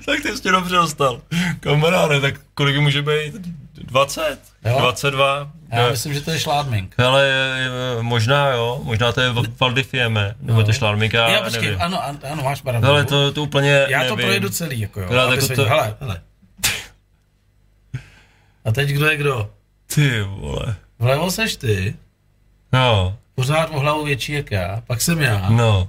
[0.07, 1.23] Tak ty jsi dobře dostal.
[1.61, 3.35] Kamaráde, tak kolik může být?
[3.75, 4.52] 20?
[4.65, 4.79] Jo.
[4.81, 5.51] 22?
[5.73, 5.91] Já Ne.
[5.91, 6.95] myslím, že to je šládmink.
[6.99, 10.65] Hele, eh, možná jo, možná to je v- Valdifieme, nebo No.
[10.65, 11.83] to je šlármika, Já počkej, nevím.
[11.83, 12.87] ano, ano, máš pravdu.
[12.87, 14.25] Hele, to, to úplně Já to nevím.
[14.27, 15.07] projedu celý, jako jo.
[15.21, 15.65] Aby jako to- to...
[15.65, 16.21] Hele, hele.
[18.65, 19.51] A teď kdo je kdo?
[19.95, 20.75] Ty vole.
[20.99, 21.97] Vlevo seš ty,
[22.73, 25.89] No, pořád o hlavu větší jak já, pak jsem já, no.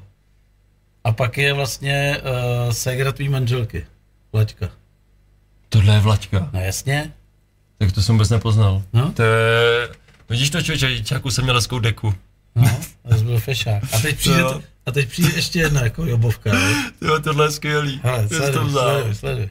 [1.04, 2.18] a pak je vlastně
[2.66, 3.86] uh, ségra tvý manželky,
[4.34, 4.70] Vlaďka.
[5.70, 6.50] Tohle je Vlaďka.
[6.54, 7.12] No jasně,
[7.84, 8.82] Tak to jsem vůbec nepoznal.
[8.94, 9.12] No.
[9.12, 9.90] To je...
[10.30, 12.16] Vidíš to člověče, čáku jsem měl hezkou deku.
[12.56, 13.84] no, to byl fešák.
[13.94, 16.76] A teď přijde, to, a teď přijde ještě jedna jako jobovka, jo.
[17.02, 18.02] Jo, tohle je skvělý.
[18.04, 19.50] Hele, sleduj, sleduj, sleduj.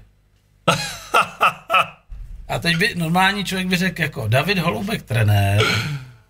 [2.49, 5.63] A teď by normální člověk by řekl jako David Holubek trenér,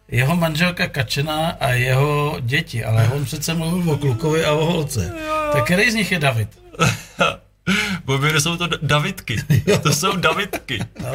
[0.09, 5.13] jeho manželka Kačena a jeho děti, ale on přece mluvil o klukovi a o holce.
[5.53, 6.49] Tak který z nich je David?
[8.05, 9.37] Bobě, jsou to Davidky.
[9.83, 10.79] to jsou Davidky.
[11.03, 11.09] No.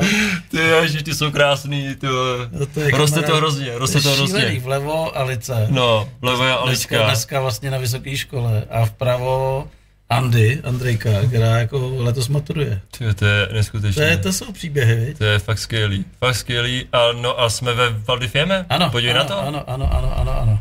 [0.52, 2.08] Ty ježiš, ty jsou krásný, ty.
[2.52, 4.60] No to je Roste kamarád- to hrozně, roste to hrozně.
[4.64, 5.68] vlevo Alice.
[5.70, 6.64] No, vlevo je dneska,
[6.96, 7.06] Alička.
[7.06, 9.68] dneska vlastně na vysoké škole a vpravo
[10.10, 12.82] Andy, Andrejka, která jako letos maturuje.
[12.98, 14.06] Ty, to je To, neskutečné.
[14.06, 15.18] je, to jsou příběhy, viď?
[15.18, 16.86] To je fakt skvělý, fakt skvělý.
[16.94, 18.66] A no a jsme ve Valdifieme?
[18.70, 19.40] Ano, Podívej ano, na to.
[19.48, 20.60] ano, ano, ano, ano, ano.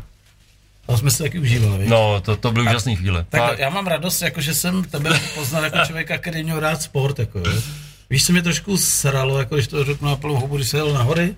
[0.87, 1.89] To jsme si taky užívali, viď?
[1.89, 3.25] No, to, to byly úžasné chvíle.
[3.29, 3.59] Tak Fakt.
[3.59, 7.39] já mám radost, jako že jsem tebe poznal jako člověka, který měl rád sport, jako,
[7.39, 7.61] jo.
[8.09, 10.93] Víš, co mě trošku sralo, jako když to řeknu na plnou hubu, když se jel
[10.93, 11.35] na hory?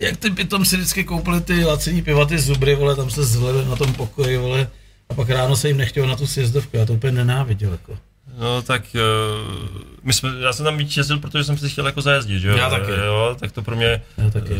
[0.00, 3.64] Jak ty pitom si vždycky koupili ty lacení piva, ty zubry, vole, tam se zlili
[3.64, 4.68] na tom pokoji, vole,
[5.08, 7.98] a pak ráno se jim nechtělo na tu sjezdovku, já to úplně nenáviděl, jako.
[8.38, 9.68] No tak uh,
[10.02, 12.56] my jsme, já jsem tam víc jezdil, protože jsem si chtěl jako zajezdit, že jo?
[12.56, 12.90] Já taky.
[12.90, 14.02] Jo, tak to pro mě...
[14.18, 14.52] Já taky.
[14.52, 14.58] Uh,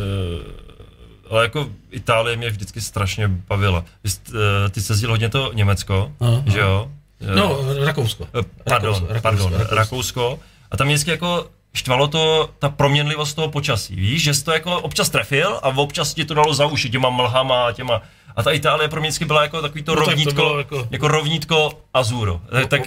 [1.30, 3.84] ale jako Itálie mě vždycky strašně bavila.
[4.04, 4.38] Vy jste, uh,
[4.70, 6.90] ty jsi hodně to Německo, Aha, že jo?
[7.34, 8.28] No, Rakousko.
[8.40, 9.74] Eh, Pardon, Rakousko, pardon, Rakousko.
[9.74, 10.38] Rakousko.
[10.70, 14.52] A tam mě vždycky jako štvalo to, ta proměnlivost toho počasí, víš, že jsi to
[14.52, 18.02] jako občas trefil a občas ti to dalo za uši těma mlhama a těma,
[18.36, 20.58] a ta Itálie pro mě vždycky byla jako takový to No tak to rovnítko, bylo
[20.58, 20.76] jako...
[20.76, 22.40] jako- jako rovnítko Azuro.
[22.52, 22.80] No, tak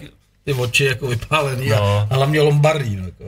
[0.46, 2.08] Ty oči jako vypálený No.
[2.12, 3.24] a, hlavně Lombardí, no, jako.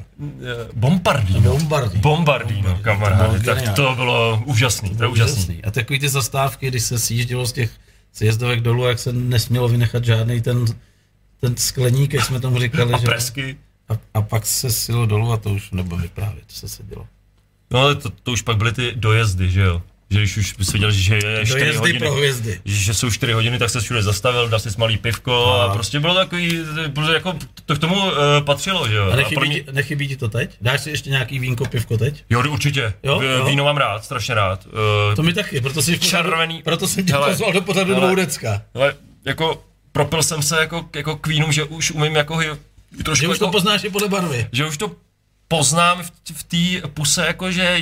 [0.73, 1.41] Bombardino.
[1.51, 2.80] Bombardino, Bombardino.
[2.82, 5.34] kamaráde, To bylo tak to bylo úžasný, to je úžasný.
[5.36, 5.63] Úžasný.
[5.63, 7.71] A takový ty zastávky, když se sjíždělo z těch
[8.13, 10.65] sjezdovek dolů, jak se nesmělo vynechat žádný ten,
[11.41, 12.93] ten skleník, jak jsme tomu říkali.
[12.93, 13.06] A že?
[13.06, 13.58] presky.
[13.89, 17.08] A, a, pak se silo dolů a to už nebudu vyprávět, co se dělo.
[17.71, 19.82] No ale to, to už pak byly ty dojezdy, že jo?
[20.15, 22.60] Že když už bys viděl, že je 4 Dojezdy hodiny, pro hvězdy.
[22.65, 25.73] že jsou 4 hodiny, tak se všude zastavil, dal si malý pivko a, A.
[25.73, 26.60] prostě bylo takový,
[26.93, 28.12] prostě jako to k tomu uh,
[28.45, 29.10] patřilo, že jo?
[29.12, 30.51] A nechybí, mě- ti, nechybí ti to teď?
[30.62, 32.23] Dáš si ještě nějaký vínko, pivko teď?
[32.30, 32.93] Jo, určitě.
[33.04, 33.45] Jo, V- jo.
[33.45, 34.65] Víno mám rád, strašně rád.
[34.65, 36.62] Uh, To mi taky, proto si Červený.
[36.63, 38.06] proto jsem tě Hele, pozval do pořadu hele.
[38.06, 38.62] Dvoudecka.
[38.73, 38.93] ale
[39.25, 42.39] jako propil jsem se jako, jako k vínům, že už umím jako
[43.04, 44.47] trošku Že už to jako, poznáš i podle barvy.
[44.51, 44.91] že už to
[45.47, 47.77] poznám v, v té puse, jako že,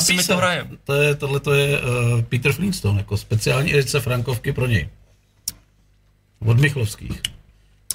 [0.00, 0.66] si mi to hraje.
[0.84, 4.88] To je, tohle to je uh, Peter Flintstone, jako speciální edice Frankovky pro něj.
[6.46, 7.22] Od Michlovských.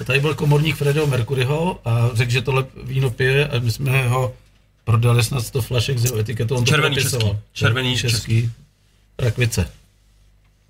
[0.06, 4.34] Tady byl komorník Fredo Mercuryho a řekl, že tohle víno pije a my jsme ho
[4.84, 6.56] prodali snad 100 flašek s jeho etiketou.
[6.56, 7.38] On Červený český.
[7.52, 8.50] Červený český.
[9.18, 9.70] Rakvice.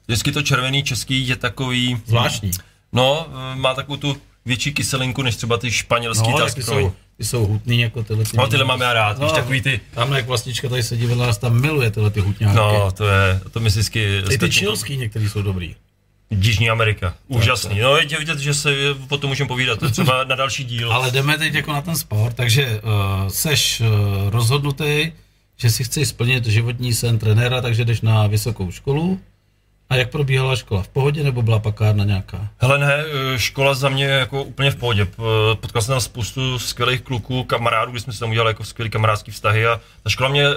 [0.07, 2.51] Vždycky to červený český je takový, Zvláštní.
[2.93, 6.63] no, má takovou tu větší kyselinku, než třeba ty španělský No, tak ty
[7.19, 8.25] jsou, ty jsou hutný jako tyhle.
[8.25, 11.07] Ty No, tyhle mám já rád, No, víš, takový ty, Tamhle jak vlastička tady sedí
[11.07, 12.57] vedle nás, tam miluje tyhle ty hutňáky.
[12.57, 14.23] no, to je, to mi vždycky...
[14.31, 15.75] I ty čilský některý jsou dobrý.
[16.31, 17.79] Jižní Amerika, úžasný.
[17.79, 18.71] No, je vidět, že se
[19.09, 20.93] o tom můžeme povídat, třeba na další díl.
[20.93, 23.87] Ale jdeme teď jako na ten sport, takže uh, seš uh,
[24.31, 25.13] rozhodnutý,
[25.57, 29.21] že si chceš splnit životní sen trenéra, takže jdeš na vysokou školu.
[29.95, 30.83] A jak probíhala škola?
[30.83, 32.49] V pohodě nebo byla pakárna nějaká?
[32.59, 32.95] Hele ne,
[33.35, 35.05] eh, škola za mě jako úplně v pohodě.
[35.05, 35.23] P-
[35.61, 39.31] Potkal jsem tam spoustu skvělých kluků, kamarádů, kdy jsme si tam udělali jako skvělý kamarádský
[39.31, 40.55] vztahy a ta škola mě e,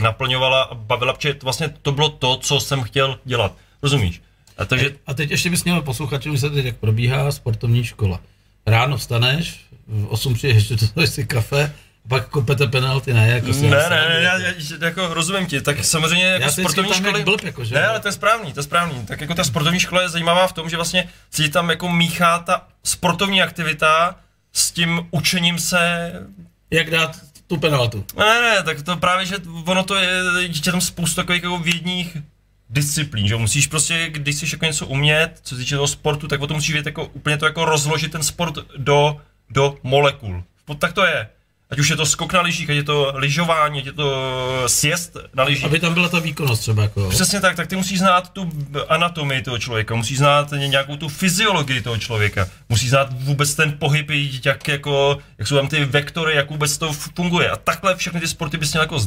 [0.00, 3.52] naplňovala a bavila, protože to vlastně to bylo to, co jsem chtěl dělat.
[3.82, 4.22] Rozumíš?
[4.58, 8.20] A takže A teď ještě bys měl posluchačům se teď, jak probíhá sportovní škola.
[8.66, 11.72] Ráno vstaneš, v 8 přijdeš, to si kafe,
[12.08, 13.28] pak kopete penalty, ne?
[13.28, 16.50] Jako si Ne, ne, ne, já, jako- já, jako rozumím ti, tak samozřejmě jako Já
[16.50, 17.24] sportovní školy...
[17.24, 17.74] blb, jako, že?
[17.74, 19.06] Ne, ale to je správný, to je správný.
[19.06, 21.88] Tak jako ta sportovní škola je zajímavá v tom, že vlastně se ti tam jako
[21.88, 24.16] míchá ta sportovní aktivita
[24.52, 26.12] s tím učením se
[26.70, 28.04] Jak dát tu penaltu?
[28.18, 29.36] Ne, ne, tak to právě, že
[29.66, 30.08] ono to je,
[30.40, 32.16] je tam spoustu takových jako vědních
[32.70, 36.40] disciplín, že musíš prostě, když chceš jako něco umět, co se týče toho sportu, tak
[36.40, 39.16] o tom musíš vědět jako úplně to jako rozložit ten sport do,
[39.50, 40.44] do molekul.
[40.78, 41.28] Tak to je.
[41.72, 44.08] Ať už je to skok na lyžích, ať je to lyžování, ať je to
[44.66, 45.64] sjezd na lyžích.
[45.64, 47.08] Aby tam byla ta výkonnost třeba, jako.
[47.08, 48.50] Přesně tak, tak ty musíš znát tu
[48.88, 54.10] anatomii toho člověka, musíš znát nějakou tu fyziologii toho člověka, musíš znát vůbec ten pohyb,
[54.44, 57.50] jak, jako, jak jsou tam ty vektory, jak vůbec to funguje.
[57.50, 58.98] A takhle všechny ty sporty bys měl jako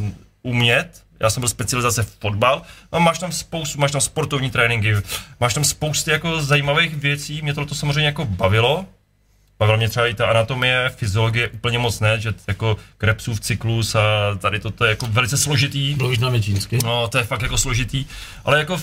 [0.42, 1.06] umět.
[1.20, 4.96] Já jsem byl specializace v fotbal, a máš tam spoustu, máš tam sportovní tréninky,
[5.40, 8.86] máš tam spousty jako zajímavých věcí, mě to, to samozřejmě jako bavilo,
[9.60, 14.02] Bavila mě třeba i ta anatomie, fyziologie úplně moc ne, že jako Krebsův cyklus a
[14.40, 15.96] tady toto je jako velice složitý.
[15.96, 16.78] Mluvíš na čínsky?
[16.84, 18.06] No, to je fakt jako složitý,
[18.46, 18.78] ale jako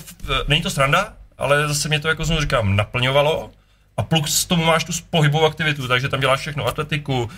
[0.48, 3.50] není to sranda, ale zase mě to jako znovu říkám naplňovalo
[3.96, 7.28] a plus tomu máš tu pohybovou aktivitu, takže tam děláš všechno, atletiku, uh,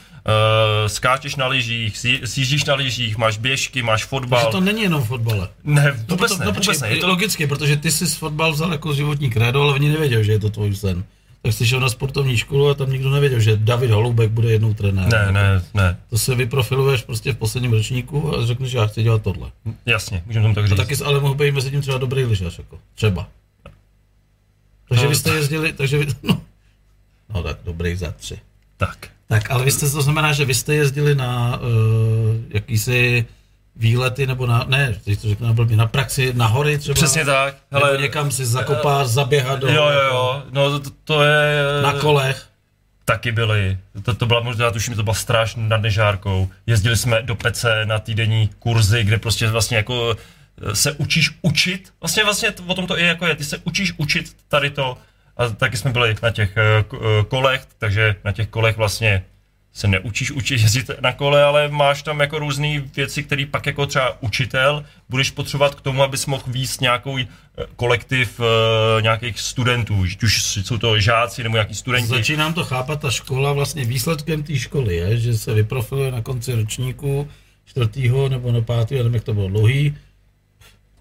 [0.87, 4.51] skáčeš na lyžích, sjí- sjíždíš na lyžích, máš běžky, máš Takže fotbal.
[4.53, 5.49] to není jenom v fotbale.
[5.65, 6.89] Ne, No, vůbec proto- ne, no, vůbec ne.
[6.89, 10.33] Je to, Logicky, protože ty jsi fotbal vzal jako životní krédo, ale oni nevěděl, že
[10.33, 11.05] je to tvůj sen.
[11.45, 14.75] Tak jsi šel na sportovní školu a tam nikdo nevěděl, že David Holoubek bude jednou
[14.75, 15.09] trenér.
[15.13, 19.03] ne, ne, ne, To se vyprofiluješ prostě v posledním ročníku a řekneš, že já chci
[19.03, 19.51] dělat tohle.
[19.87, 20.77] jasně, můžeme tomu tak A říct.
[20.77, 22.79] taky jsi ale mohl být mezi tím třeba dobrý lyžař, jako.
[22.95, 23.29] Třeba.
[24.89, 26.41] Takže No, vy jste jezdili, takže vy, no,
[27.35, 28.39] no tak dobrý za tři.
[28.77, 29.09] Tak.
[29.29, 31.67] Tak, ale vy jste, to znamená, že vy jste jezdili na uh,
[32.49, 33.25] jakýsi
[33.77, 36.95] výlety, nebo na, ne, teď to řeknu na blbě, na praxi, na hory třeba?
[36.95, 37.57] Přesně tak.
[37.71, 39.69] Nebo Hele, někam si zakopáš, zaběhat do...
[39.69, 41.63] jo, jo, jo, no to, to je...
[41.83, 42.47] Na kolech.
[43.05, 43.79] Taky byli.
[44.03, 46.49] To, to byla možná, tuším, to byla stráž nad Nežárkou.
[46.67, 50.17] Jezdili jsme do Pece na týdenní kurzy, kde prostě vlastně jako
[50.71, 51.93] eh, se učíš učit.
[52.01, 53.35] Vlastně vlastně to- o tom to i jako je.
[53.35, 54.97] Ty se učíš učit tady to.
[55.37, 56.63] A taky jsme byli na těch eh,
[56.95, 56.97] eh,
[57.29, 59.25] kolech, takže na těch kolech vlastně
[59.75, 63.87] se neučíš učit jezdit na kole, ale máš tam jako různé věci, které pak jako
[63.87, 67.27] třeba učitel budeš potřebovat k tomu, abys mohl víc nějakou eh,
[67.77, 68.47] kolektiv uh,
[69.03, 72.09] nějakých studentů, už jsou to žáci nebo nějaký studenti.
[72.09, 76.55] Začínám to chápat, ta škola vlastně výsledkem té školy je, že se vyprofiluje na konci
[76.55, 77.29] ročníku
[77.65, 79.97] čtvrtýho nebo na pátého, nevím, jak to bylo dlouhý,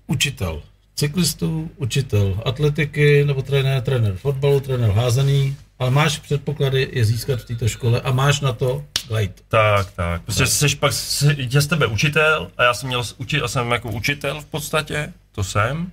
[0.07, 0.61] učitel
[0.95, 7.45] cyklistů, učitel atletiky nebo trenér, trenér fotbalu, trenér házený, ale máš předpoklady je získat v
[7.45, 9.33] této škole a máš na to guide.
[9.47, 10.21] Tak, tak.
[10.21, 10.93] Prostě jsi pak,
[11.35, 15.13] je z tebe učitel a já jsem měl učit, a jsem jako učitel v podstatě,
[15.31, 15.91] to jsem,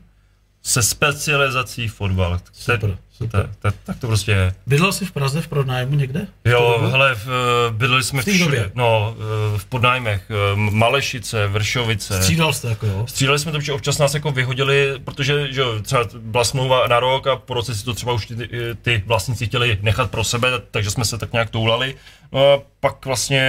[0.63, 2.41] se specializací fotbal.
[2.53, 2.99] Super.
[3.13, 3.51] Super.
[3.59, 4.55] Tak, tak to prostě je.
[4.67, 6.27] Bydlel jsi v Praze v pronájmu někde?
[6.45, 7.29] Jo, hele, v,
[7.71, 8.71] bydleli jsme v, v době.
[8.75, 9.17] no,
[9.57, 12.23] v podnájmech, Malešice, Vršovice.
[12.23, 13.07] Střídal jste jako jo?
[13.07, 17.27] Střídali jsme to, že občas nás jako vyhodili, protože že třeba byla smlouva na rok
[17.27, 18.49] a po roce si to třeba už ty,
[18.83, 21.95] ty vlastníci chtěli nechat pro sebe, takže jsme se tak nějak toulali.
[22.33, 23.43] No a pak vlastně,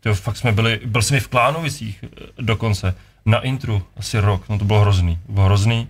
[0.00, 2.04] tyjo, fakt jsme byli, byl jsem i v Klánovicích
[2.38, 2.94] dokonce,
[3.26, 5.88] na intru asi rok, no to bylo hrozný, bylo hrozný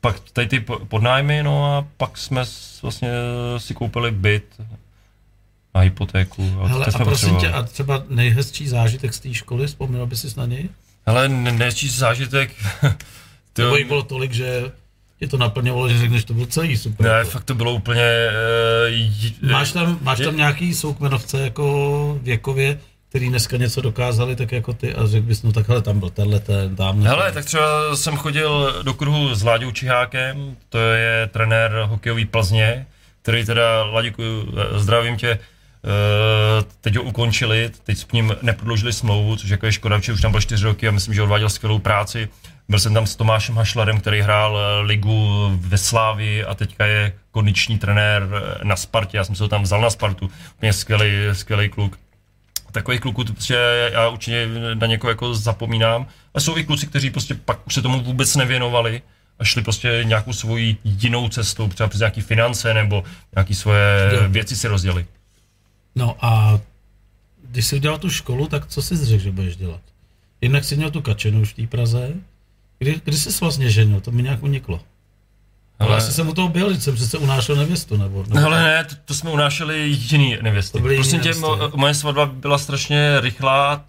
[0.00, 2.44] pak tady ty podnájmy, no a pak jsme
[2.82, 3.10] vlastně
[3.58, 4.44] si koupili byt
[5.74, 6.52] na hypotéku.
[6.62, 10.28] A, Hele, a prosím tě, a třeba nejhezčí zážitek z té školy, vzpomněl by si
[10.36, 10.68] na něj?
[11.06, 12.50] Hele, nejhezčí zážitek...
[13.52, 13.62] to...
[13.62, 14.72] Nebo jich bylo tolik, že
[15.20, 17.06] je to naplňovalo, že řekneš, to bylo celý super.
[17.06, 18.30] Ne, fakt to bylo úplně...
[19.42, 24.72] Uh, máš tam, máš tam nějaký soukmenovce jako věkově, který dneska něco dokázali, tak jako
[24.72, 27.02] ty a řekl bys, no takhle tam byl tenhle ten, tam.
[27.02, 32.86] Hele, tak třeba jsem chodil do kruhu s Láďou Čihákem, to je trenér hokejový Plzně,
[33.22, 34.22] který teda, Láďku,
[34.76, 35.38] zdravím tě, eh,
[36.80, 40.30] teď ho ukončili, teď s ním neprodloužili smlouvu, což jako je škoda, že už tam
[40.30, 42.28] byl čtyři roky a myslím, že odváděl skvělou práci.
[42.68, 47.12] Byl jsem tam s Tomášem Hašlarem, který hrál eh, ligu ve Slávi a teďka je
[47.30, 49.16] kondiční trenér eh, na Spartě.
[49.16, 50.30] Já jsem se ho tam vzal na Spartu.
[50.56, 51.98] Úplně skvělý, skvělý kluk
[52.72, 53.54] takových kluků to prostě
[53.92, 56.06] já určitě na někoho jako zapomínám.
[56.34, 59.02] A jsou i kluci, kteří prostě pak už se tomu vůbec nevěnovali
[59.38, 63.04] a šli prostě nějakou svoji jinou cestou, třeba přes nějaké finance nebo
[63.34, 65.06] nějaké svoje věci si rozdělili.
[65.94, 66.60] No a
[67.50, 69.80] když jsi udělal tu školu, tak co jsi řekl, že budeš dělat?
[70.40, 72.12] Jednak jsi měl tu kačenu už v té Praze.
[72.78, 74.00] Kdy, kdy jsi vlastně ženil?
[74.00, 74.80] To mi nějak uniklo.
[75.78, 78.24] Ale asi jsem u toho byl, jsem přece unášel nevěstu, nebo?
[78.28, 80.80] nebo ale ne, to, to, jsme unášeli jiný nevěsty.
[80.80, 83.84] Prostě tě, mo, moje svatba byla strašně rychlá,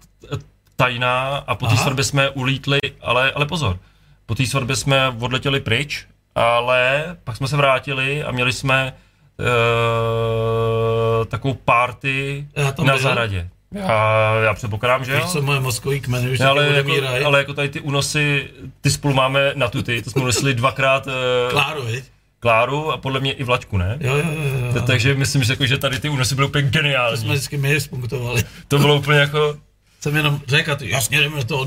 [0.76, 3.78] tajná a po té svatbě jsme ulítli, ale, ale pozor,
[4.26, 8.92] po té svatbě jsme odletěli pryč, ale pak jsme se vrátili a měli jsme
[9.38, 9.44] uh,
[11.24, 12.46] takovou party
[12.84, 13.48] na zahradě.
[13.74, 15.28] Já, já předpokládám, že jo.
[15.28, 16.92] co moje mozkový kmen už ale, jako,
[17.24, 18.50] ale jako tady ty únosy,
[18.80, 21.06] ty spolu máme na tuty, to jsme unesli dvakrát.
[21.06, 21.12] Uh,
[21.50, 22.04] Kláru, viď?
[22.40, 23.98] Kláru a podle mě i Vlačku, ne?
[24.00, 24.72] Jo, jo, jo.
[24.74, 24.82] jo.
[24.86, 27.16] Takže myslím, že, jako, že tady ty únosy byly úplně geniální.
[27.16, 28.44] To jsme vždycky my spunktovali.
[28.68, 29.56] To bylo úplně jako...
[30.00, 31.66] Jsem jenom řekl, ty jasně jdeme do toho,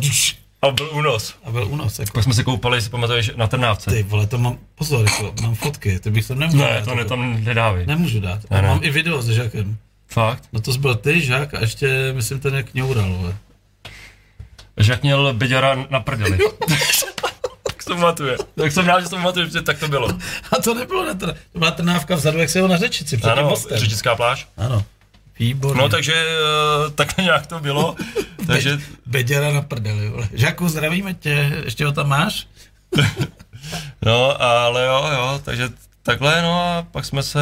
[0.64, 1.36] a byl únos.
[1.44, 2.00] A byl únos.
[2.00, 2.12] Jako.
[2.14, 3.92] Pak jsme se koupali, si pamatuješ, na Trnávce.
[3.92, 7.06] Ty vole, to mám, pozor, jako, mám fotky, ty bych to nemohl Ne, to ne,
[7.06, 7.86] tam nedávej.
[7.86, 8.40] Nemůžu dát.
[8.52, 8.68] Ne, ne.
[8.68, 9.78] mám i video s Žakem.
[10.08, 10.44] Fakt?
[10.54, 13.38] No to byl ty, Žák, a ještě, myslím, ten jak ňoural, vole.
[14.78, 16.38] Žák měl Beďara na prdeli.
[17.64, 18.38] tak to pamatuje.
[18.56, 20.08] Tak jsem rád, že to pamatuje, že tak to bylo.
[20.52, 23.56] A to nebylo na to byla trnávka vzadu, jak se ho na řečici, před ano,
[23.72, 24.48] řečická pláž.
[24.58, 24.86] Ano.
[25.40, 25.82] Výborně.
[25.82, 26.14] No takže
[26.86, 27.96] uh, takhle nějak to bylo.
[28.48, 28.78] takže...
[28.78, 30.30] Be- Beďara na prdeli, vole.
[30.34, 32.48] Žáku, zdravíme tě, ještě ho tam máš?
[34.02, 35.70] no, ale jo, jo, takže
[36.04, 37.40] takhle, no a pak jsme se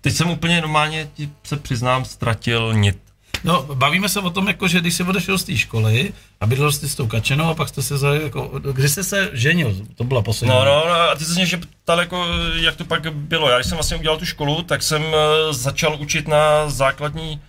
[0.00, 2.98] teď jsem úplně normálně, ti se přiznám, ztratil nit.
[3.44, 6.72] No, bavíme se o tom, jako, že když jsi odešel z té školy a bydlel
[6.72, 10.04] jsi s tou kačenou a pak jste se za, jako, kdy jste se ženil, to
[10.04, 10.54] byla poslední.
[10.54, 11.46] No, no, no a ty se mě
[11.82, 13.50] ptal, jako, jak to pak bylo.
[13.50, 15.12] Já když jsem vlastně udělal tu školu, tak jsem uh,
[15.50, 17.40] začal učit na základní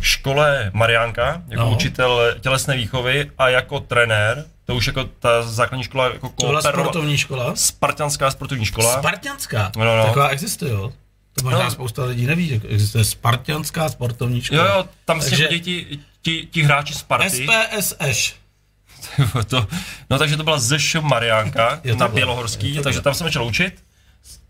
[0.00, 1.70] škole Mariánka, jako no.
[1.70, 6.62] učitel tělesné výchovy a jako trenér, to už jako ta základní škola jako To byla
[6.62, 7.56] sportovní škola?
[7.56, 8.98] Spartianská sportovní škola.
[8.98, 9.72] Spartianská?
[9.76, 10.04] No, no.
[10.04, 10.92] Taková existuje, jo?
[11.42, 11.70] To možná no.
[11.70, 14.64] spousta lidí neví, že existuje Spartianská sportovní škola.
[14.64, 17.46] Jo, jo, tam si chodí ti, ti, ti hráči Sparty.
[17.80, 18.34] SPSŠ.
[19.46, 19.66] to,
[20.10, 23.74] no takže to byla ZŠ Mariánka na Bělohorský, takže tam jsem začal učit.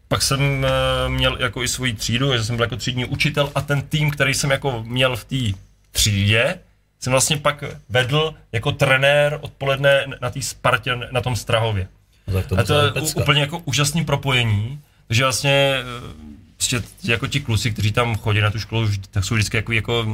[0.08, 3.60] Pak jsem uh, měl jako i svoji třídu, že jsem byl jako třídní učitel a
[3.60, 5.58] ten tým, který jsem jako měl v té
[5.90, 6.58] třídě,
[7.00, 11.88] jsem vlastně pak vedl jako trenér odpoledne na té Spartě na tom Strahově.
[12.26, 16.29] No, to a to je úplně jako úžasný propojení, takže vlastně eh,
[16.60, 20.06] prostě jako ti kluci, kteří tam chodí na tu školu, tak jsou vždycky jako, jako,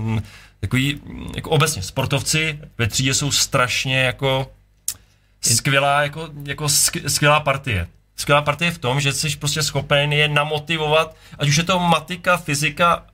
[0.62, 0.76] jako,
[1.34, 4.50] jako obecně sportovci ve třídě jsou strašně jako
[5.40, 6.68] skvělá, jako, jako
[7.06, 7.88] skvělá partie.
[8.16, 12.36] Skvělá partie v tom, že jsi prostě schopen je namotivovat, ať už je to matika,
[12.36, 13.06] fyzika,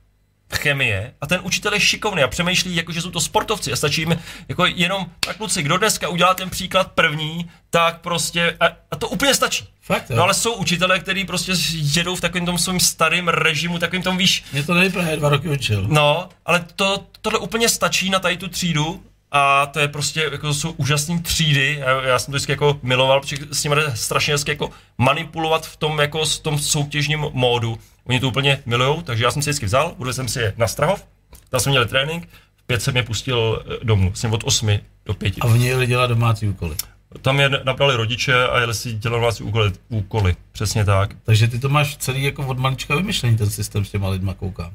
[0.55, 4.01] chemie a ten učitel je šikovný a přemýšlí, jako že jsou to sportovci a stačí
[4.01, 8.95] jim jako jenom, tak kluci, kdo dneska udělá ten příklad první, tak prostě, a, a
[8.95, 9.67] to úplně stačí.
[9.81, 10.09] Fakt?
[10.09, 14.17] No ale jsou učitelé, kteří prostě jedou v takovém tom svém starém režimu, takovým tom
[14.17, 15.85] víš, Mě to nejprve dva roky učil.
[15.87, 20.47] No, ale to, tohle úplně stačí na tady tu třídu a to je prostě, jako
[20.47, 24.33] to jsou úžasné třídy, já, já jsem to vždycky jako miloval, protože s nimi strašně
[24.33, 27.79] hezky jako manipulovat v tom jako s tom soutěžním módu.
[28.05, 30.67] Oni to úplně milujou, takže já jsem si vždycky vzal, udal jsem si je na
[30.67, 31.05] Strahov,
[31.49, 35.13] tam jsme měli trénink, v pět jsem je pustil eh, domů, jsem od 8 do
[35.13, 35.33] 5.
[35.41, 36.75] A oni jeli dělat domácí úkoly.
[37.21, 41.09] Tam je nabrali rodiče a jeli si dělat domácí úkoly, úkoly, přesně tak.
[41.23, 44.71] Takže ty to máš celý jako od malička vymyšlený, ten systém s těma lidma koukám.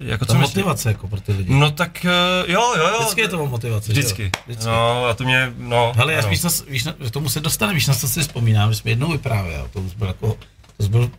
[0.00, 0.56] Jako Ta co myslíš?
[0.56, 1.54] motivace jako pro ty lidi.
[1.54, 2.98] No tak eh, jo, jo, jo.
[3.00, 3.94] Vždycky je to o motivaci.
[3.94, 4.04] že jo?
[4.04, 4.30] Vždycky.
[4.46, 4.66] Vždycky.
[4.66, 5.92] No a to mě, no.
[5.96, 6.28] Hele, já ano.
[6.28, 8.90] víš, na, víš, na, k tomu se dostane, víš, na co si vzpomínám, že jsme
[8.90, 10.36] jednou vyprávěl, to byl jako,
[10.76, 11.10] to byl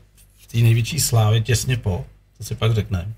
[0.52, 2.06] té největší slávě těsně po,
[2.38, 3.14] to si pak řekneme.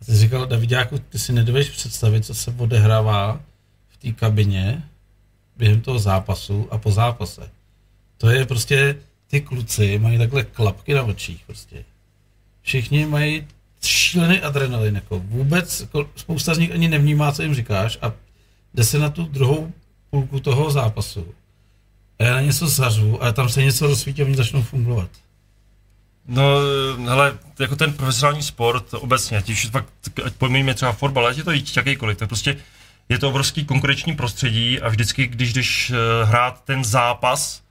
[0.00, 3.40] A ty jsi říkal, Davidáku, ty si nedovedeš představit, co se odehrává
[3.88, 4.82] v té kabině
[5.56, 7.50] během toho zápasu a po zápase.
[8.18, 8.96] To je prostě,
[9.26, 11.84] ty kluci mají takhle klapky na očích prostě.
[12.62, 13.46] Všichni mají
[13.82, 18.12] šílený adrenalin, jako vůbec, jako spousta z nich ani nevnímá, co jim říkáš a
[18.74, 19.72] jde se na tu druhou
[20.10, 21.34] půlku toho zápasu.
[22.18, 25.10] A já na něco zařvu a tam se něco rozsvítí a oni začnou fungovat.
[26.28, 26.42] No,
[27.08, 29.88] hele, jako ten profesionální sport obecně, ať fakt,
[30.24, 32.56] ať pojmenujeme třeba fotbal, ať je to jakýkoliv, tak prostě
[33.08, 37.62] je to obrovský konkurenční prostředí a vždycky, když jdeš eh, hrát ten zápas,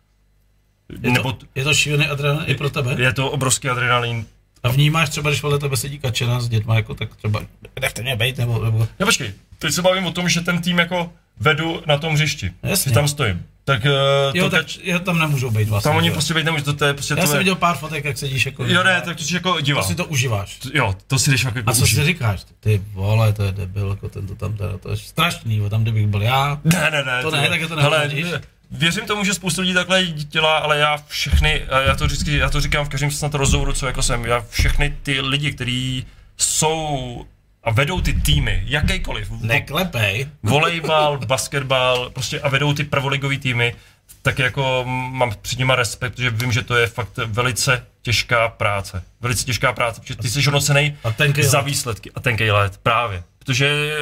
[1.01, 2.95] Je, nebo to, je to šílený adrenalin i pro tebe?
[2.99, 4.25] je to obrovský adrenalin.
[4.63, 7.41] A vnímáš třeba, když vedle tebe sedí kačena s dětma, jako tak třeba
[7.81, 10.79] nechte mě bejt, nebo, nebo No počkej, teď se bavím o tom, že ten tým
[10.79, 12.89] jako vedu na tom hřišti, Jasně.
[12.89, 13.45] že tam stojím.
[13.65, 13.91] Tak, eh,
[14.33, 15.89] jo, to, tak jo, tam nemůžou být vlastně.
[15.89, 16.13] tam oni jo.
[16.13, 18.17] prostě být nemůžu, to, to je prostě Já to jsem je, viděl pár fotek, jak
[18.17, 18.65] sedíš jako...
[18.65, 19.83] Jo ne, tak to si jako to divá.
[19.83, 20.59] si to užíváš.
[20.73, 21.99] Jo, to si jdeš jako A co užít.
[21.99, 22.41] si říkáš?
[22.59, 25.83] Ty vole, to je debil, jako ten to tam teda, to je strašný, jo, tam
[25.83, 26.59] kdybych byl já.
[26.63, 27.21] Ne, ne, ne.
[27.21, 28.25] To ne, tak je to nehodíš.
[28.71, 32.61] Věřím tomu, že spoustu lidí takhle dělá, ale já všechny, já to vždycky, já to
[32.61, 36.05] říkám v každém snad rozhovoru, co jako jsem, já všechny ty lidi, kteří
[36.37, 37.25] jsou
[37.63, 40.27] a vedou ty týmy, jakýkoliv, Neklepej.
[40.43, 43.75] volejbal, basketbal, prostě a vedou ty prvoligové týmy,
[44.21, 49.03] tak jako mám před nima respekt, protože vím, že to je fakt velice těžká práce.
[49.21, 50.97] Velice těžká práce, protože ty jsi hodnocený
[51.43, 52.11] za výsledky.
[52.15, 53.23] A tenkej let, právě.
[53.39, 53.97] Protože,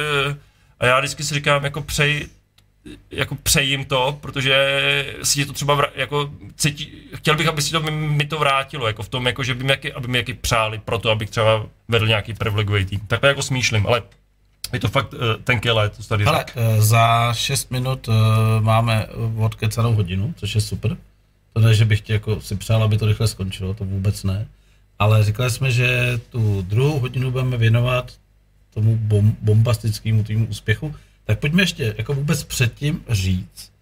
[0.80, 2.28] a já vždycky si říkám, jako přej,
[3.10, 4.56] jako přejím to, protože
[5.22, 8.38] si ti to třeba vra, jako cítí, chtěl bych, aby si to mi, mi to
[8.38, 11.10] vrátilo, jako v tom, jako, že by mi jaký, aby mi jaký přáli pro to,
[11.10, 13.00] abych třeba vedl nějaký privilegovaný tým.
[13.00, 14.02] Takhle jako smýšlím, ale
[14.72, 16.56] je to fakt uh, tenký let, to tady tak.
[16.56, 18.12] eh, za 6 minut eh,
[18.60, 19.06] máme
[19.36, 20.96] odkecanou hodinu, což je super.
[21.52, 24.46] To ne, že bych tě jako si přál, aby to rychle skončilo, to vůbec ne.
[24.98, 28.12] Ale říkali jsme, že tu druhou hodinu budeme věnovat
[28.74, 30.94] tomu bom, bombastickému týmu úspěchu.
[31.24, 33.72] Tak pojďme ještě jako vůbec předtím říct,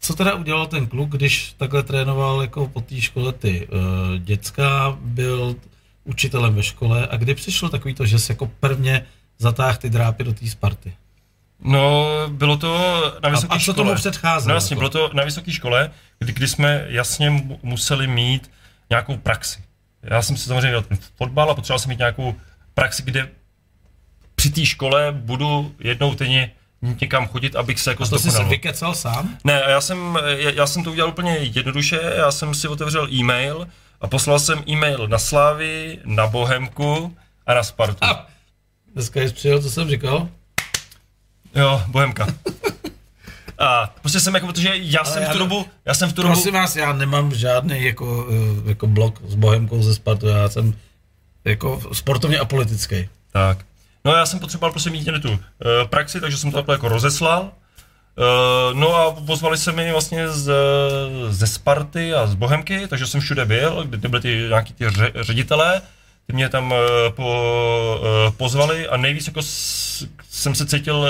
[0.00, 3.78] co teda udělal ten kluk, když takhle trénoval jako po té škole ty uh,
[4.18, 5.56] děcka, byl
[6.04, 9.06] učitelem ve škole a kdy přišlo takový to, že se jako prvně
[9.38, 10.94] zatáhl ty drápy do té Sparty?
[11.64, 13.74] No, bylo to na vysoké a co škole.
[13.74, 14.48] tomu předcházelo?
[14.48, 14.78] No jasně, jako?
[14.78, 18.50] bylo to na vysoké škole, kdy, kdy jsme jasně mu- museli mít
[18.90, 19.60] nějakou praxi.
[20.02, 22.34] Já jsem si samozřejmě ten fotbal a potřeboval jsem mít nějakou
[22.74, 23.30] praxi, kde
[24.40, 26.52] při té škole budu jednou týdně
[27.00, 29.38] někam chodit, abych se jako A to jsi se vykecal sám?
[29.44, 33.68] Ne, já jsem, já, já jsem to udělal úplně jednoduše, já jsem si otevřel e-mail
[34.00, 37.16] a poslal jsem e-mail na Slávy, na Bohemku
[37.46, 38.04] a na Spartu.
[38.04, 38.26] A
[38.94, 40.28] dneska jsi přijel, co jsem říkal?
[41.54, 42.26] Jo, Bohemka.
[43.58, 46.12] A prostě jsem jako, protože já jsem v já tu to- dobu, já jsem v
[46.12, 48.26] tu dobu, Prosím vás, já nemám žádný jako,
[48.64, 50.74] eh, jako blok s Bohemkou ze Spartu, já jsem
[51.44, 53.08] jako sportovně apolitický.
[53.32, 53.58] tak.
[54.04, 55.38] No já jsem potřeboval prostě mít tu uh,
[55.84, 57.42] praxi, takže jsem to takhle jako rozeslal.
[57.42, 60.52] Uh, no a pozvali se mi vlastně z,
[61.28, 65.12] ze Sparty a z Bohemky, takže jsem všude byl, kde, byly ty nějaký ty ře,
[65.20, 65.82] ředitelé,
[66.26, 66.78] ty mě tam uh,
[67.10, 68.00] po,
[68.36, 69.40] pozvali a nejvíc jako
[70.30, 71.06] jsem se cítil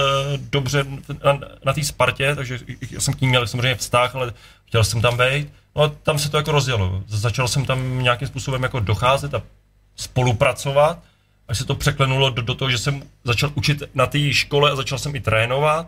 [0.50, 0.84] dobře
[1.24, 2.58] na, na té Spartě, takže
[2.98, 4.32] jsem k ní měl samozřejmě vztah, ale
[4.66, 5.52] chtěl jsem tam být.
[5.76, 7.02] No a tam se to jako rozjelo.
[7.06, 9.42] Začal jsem tam nějakým způsobem jako docházet a
[9.96, 10.98] spolupracovat,
[11.50, 14.76] až se to překlenulo do, do toho, že jsem začal učit na té škole a
[14.76, 15.86] začal jsem i trénovat.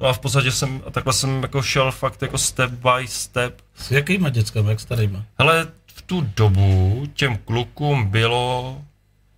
[0.00, 3.60] No a v podstatě jsem, a takhle jsem jako šel fakt jako step by step.
[3.76, 5.24] S jakýma dětskami, jak starýma?
[5.38, 8.76] Hele, v tu dobu těm klukům bylo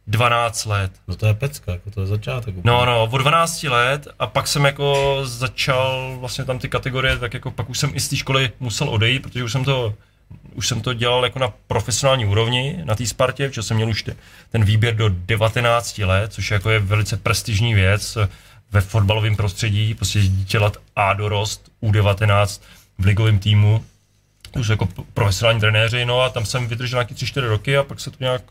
[0.06, 0.92] 12 let.
[1.08, 2.56] No to je pecka, jako to je začátek.
[2.56, 2.72] úplně.
[2.72, 7.34] No, no, od 12 let a pak jsem jako začal vlastně tam ty kategorie, tak
[7.34, 9.94] jako pak už jsem i z té školy musel odejít, protože už jsem to
[10.54, 14.04] už jsem to dělal jako na profesionální úrovni na té Spartě, protože jsem měl už
[14.50, 18.18] ten výběr do 19 let, což jako je velice prestižní věc
[18.70, 22.60] ve fotbalovém prostředí, prostě dělat A dorost, U19
[22.98, 23.84] v ligovém týmu,
[24.58, 28.10] už jako profesionální trenéři, no a tam jsem vydržel nějaký 3-4 roky a pak se
[28.10, 28.42] to nějak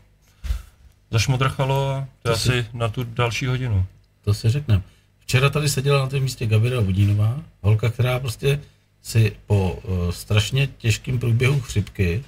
[1.10, 3.86] zašmodrchalo a to je asi si, na tu další hodinu.
[4.24, 4.82] To si řekneme.
[5.18, 8.60] Včera tady seděla na tom místě Gabriela Budínová, holka, která prostě
[9.06, 12.24] si po uh, strašně těžkém průběhu chřipky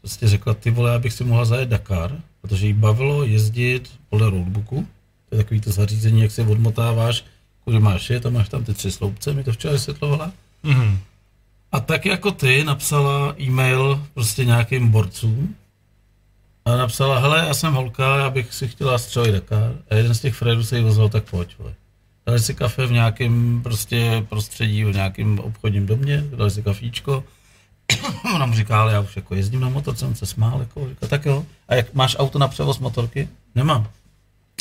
[0.00, 4.86] prostě řekla, ty vole, abych si mohla zajet Dakar, protože jí bavilo jezdit podle roadbooku,
[5.28, 7.24] to je takový to zařízení, jak se odmotáváš,
[7.64, 10.32] kudy máš je, tam máš tam ty tři sloupce, mi to včera vysvětlovala.
[10.64, 10.98] Mm-hmm.
[11.72, 15.54] A tak jako ty napsala e-mail prostě nějakým borcům
[16.64, 19.74] a napsala, hele, já jsem holka, já bych si chtěla střelit Dakar.
[19.90, 21.74] A jeden z těch Fredů se jí ozval, tak pojď, vole.
[22.26, 27.24] Dali si kafe v nějakém prostě prostředí, v nějakém obchodním domě, dali si kafíčko.
[28.34, 31.06] Ona mu říká, ale já už jako jezdím na motorce, on se smál, jako, říká,
[31.06, 31.46] tak jo.
[31.68, 33.28] A jak máš auto na převoz motorky?
[33.54, 33.88] Nemám.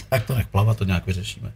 [0.10, 1.54] Tak to nech plavat, to nějak vyřešíme.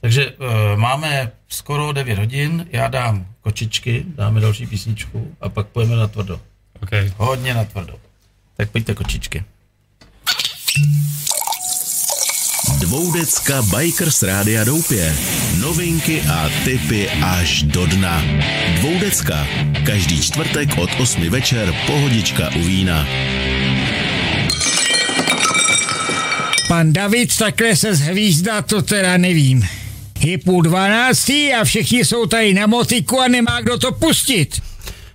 [0.00, 0.46] Takže uh,
[0.76, 6.40] máme skoro 9 hodin, já dám kočičky, dáme další písničku a pak pojeme na tvrdo.
[6.82, 7.12] Okay.
[7.16, 7.98] Hodně na tvrdo.
[8.56, 9.44] Tak pojďte kočičky.
[12.76, 15.16] Dvoudecka Bikers Rádia Doupě.
[15.60, 18.22] Novinky a tipy až do dna.
[18.74, 19.46] Dvoudecka.
[19.86, 23.06] Každý čtvrtek od 8 večer pohodička u vína.
[26.68, 29.68] Pan David takhle se zhvízdá, to teda nevím.
[30.20, 34.62] Je půl dvanáctý a všichni jsou tady na motiku a nemá kdo to pustit.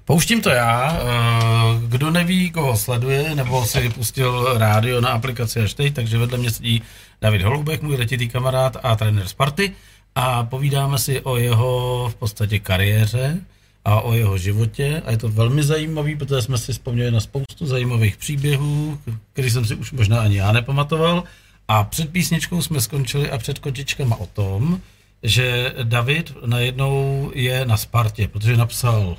[0.05, 0.99] Pouštím to já.
[1.01, 6.37] Eh, kdo neví, koho sleduje, nebo si pustil rádio na aplikaci až teď, takže vedle
[6.37, 6.81] mě sedí
[7.23, 9.71] David Holubek, můj letitý kamarád a trenér Sparty
[10.15, 13.41] a povídáme si o jeho v podstatě kariéře
[13.85, 17.65] a o jeho životě a je to velmi zajímavý, protože jsme si vzpomněli na spoustu
[17.65, 18.99] zajímavých příběhů,
[19.33, 21.23] který jsem si už možná ani já nepamatoval
[21.67, 24.81] a před písničkou jsme skončili a před kočičkama o tom,
[25.23, 29.15] že David najednou je na Spartě, protože napsal uh,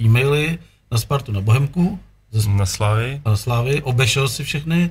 [0.00, 0.58] e-maily
[0.90, 1.98] na Spartu na Bohemku.
[2.30, 3.20] Ze, na Slávy.
[3.26, 4.90] Na Slávy, obešel si všechny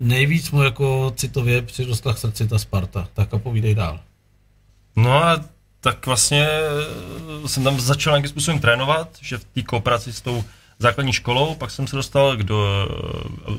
[0.00, 3.08] nejvíc mu jako citově přirostla k srdci ta Sparta.
[3.14, 4.00] Tak a povídej dál.
[4.96, 5.40] No a
[5.80, 6.48] tak vlastně
[7.44, 10.44] eh, jsem tam začal nějakým způsobem trénovat, že v té kooperaci s tou
[10.78, 12.88] základní školou, pak jsem se dostal do,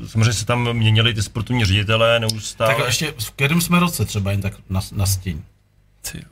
[0.03, 2.75] eh, samozřejmě se tam měnili ty sportovní ředitelé neustále.
[2.75, 5.43] Tak ještě v kterém jsme roce třeba jen tak na, na stín?
[6.11, 6.23] Ty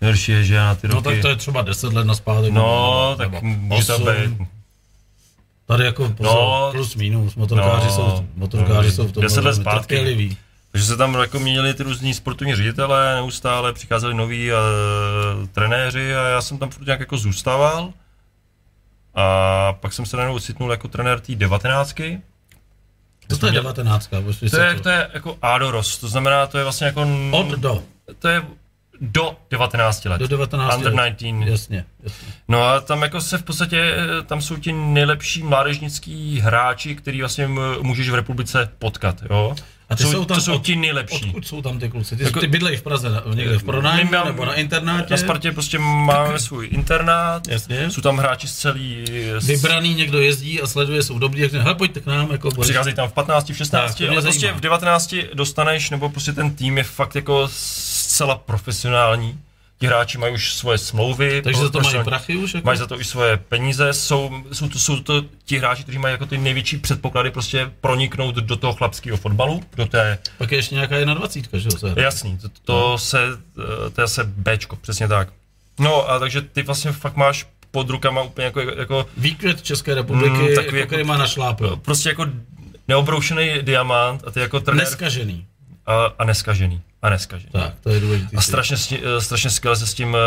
[0.00, 1.08] Nejhorší je, že já na ty no, roky...
[1.08, 2.52] No tak to je třeba 10 let na zpátek.
[2.52, 4.48] No, nebo, tak může to být.
[5.70, 9.44] Tady jako pozor, no, plus minus, motorkáři, no, jsou, motorkáři no, jsou v tom 10
[9.44, 10.36] let zpátky.
[10.72, 14.58] Takže se tam jako měnili ty různí sportovní ředitelé, neustále přicházeli noví uh,
[15.46, 17.92] trenéři a já jsem tam furt nějak jako zůstával.
[19.14, 22.20] A pak jsem se najednou ocitnul jako trenér té devatenáctky.
[23.28, 24.16] Co to je devatenáctka?
[24.50, 27.06] To je, to je jako A do roz, to znamená, to je vlastně jako...
[27.30, 27.82] Od do.
[28.18, 28.42] To je
[29.00, 30.18] do 19 let.
[30.18, 31.12] Do 19 Under let.
[31.20, 31.50] 19.
[31.50, 32.28] Jasně, jasně.
[32.48, 37.20] No a tam jako se v podstatě, eh, tam jsou ti nejlepší mládežnický hráči, který
[37.20, 37.48] vlastně
[37.82, 39.54] můžeš v republice potkat, jo.
[39.90, 41.24] A ty jsou, jsou tam to jsou od, ti nejlepší.
[41.24, 42.16] Odkud jsou tam ty kluci?
[42.16, 45.10] Ty, jako, ty bydlejí v Praze, někde v pronájmu nebo na internátě?
[45.10, 47.90] Na Spartě prostě máme svůj internát, Jasně.
[47.90, 49.04] jsou tam hráči z celý...
[49.38, 49.46] Z...
[49.46, 52.32] Vybraný někdo jezdí a sleduje, jsou dobrý, jak hele, pojďte k nám.
[52.32, 56.32] Jako Přicházejí tam v 15, v 16, tak, ale prostě v 19 dostaneš, nebo prostě
[56.32, 57.48] ten tým je fakt jako
[58.10, 59.38] zcela profesionální
[59.78, 61.42] ti hráči mají už svoje smlouvy.
[61.42, 62.54] Takže za to mají prachy už?
[62.54, 62.66] Jako?
[62.66, 66.12] Mají za to už svoje peníze, jsou, jsou, to, jsou to ti hráči, kteří mají
[66.12, 70.18] jako ty největší předpoklady prostě proniknout do toho chlapského fotbalu, do té...
[70.38, 71.94] Pak je ještě nějaká jedna dvacítka, že jo?
[71.96, 72.98] Jasný, to, to, no.
[72.98, 73.18] se,
[73.94, 75.28] to je se Bčko, přesně tak.
[75.78, 78.60] No a takže ty vlastně fakt máš pod rukama úplně jako...
[78.60, 81.76] jako Výkvět České republiky, mm, takový jako, který má našlápl.
[81.76, 82.26] Prostě jako
[82.88, 84.84] neobroušený diamant a ty jako trenér...
[84.84, 85.46] Neskažený.
[85.86, 87.50] A, a neskažený a neskažený.
[87.52, 88.36] Tak, to je důležité.
[88.36, 88.76] A strašně,
[89.18, 90.18] strašně skvěle se s tím uh,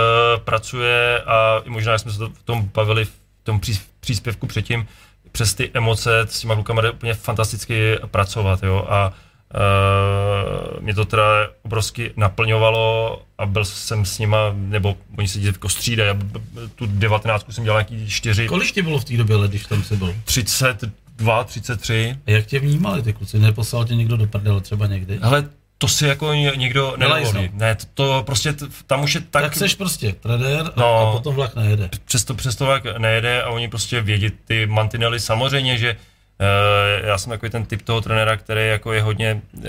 [0.44, 3.14] pracuje a i možná, jak jsme se to v tom bavili v
[3.44, 3.62] tom
[4.00, 4.88] příspěvku předtím,
[5.32, 9.14] přes ty emoce s těma klukama jde úplně fantasticky pracovat, jo, a
[9.56, 11.24] Uh, mě to teda
[11.64, 16.18] obrovsky naplňovalo a byl jsem s nima, nebo oni se jako střídají, já
[16.76, 18.48] tu 19 jsem dělal nějaký čtyři.
[18.48, 20.16] Kolik ti bylo v té době let, když tam jsi byl?
[20.24, 22.18] 32, 33.
[22.28, 23.40] A jak tě vnímali ty kluci?
[23.40, 25.20] Neposlal tě někdo do prdele třeba někdy?
[25.20, 25.50] Ale
[25.84, 27.52] to si jako někdo nedovolí.
[27.54, 28.56] Ne, to, to prostě
[28.88, 29.44] tam už je tak...
[29.44, 31.90] Tak seš prostě trenér a, no, a potom vlak nejede.
[32.06, 35.20] Přesto, přesto vlak nejede a oni prostě vědí ty mantinely.
[35.20, 39.64] Samozřejmě, že uh, já jsem jako ten typ toho trenéra, který jako je hodně, uh,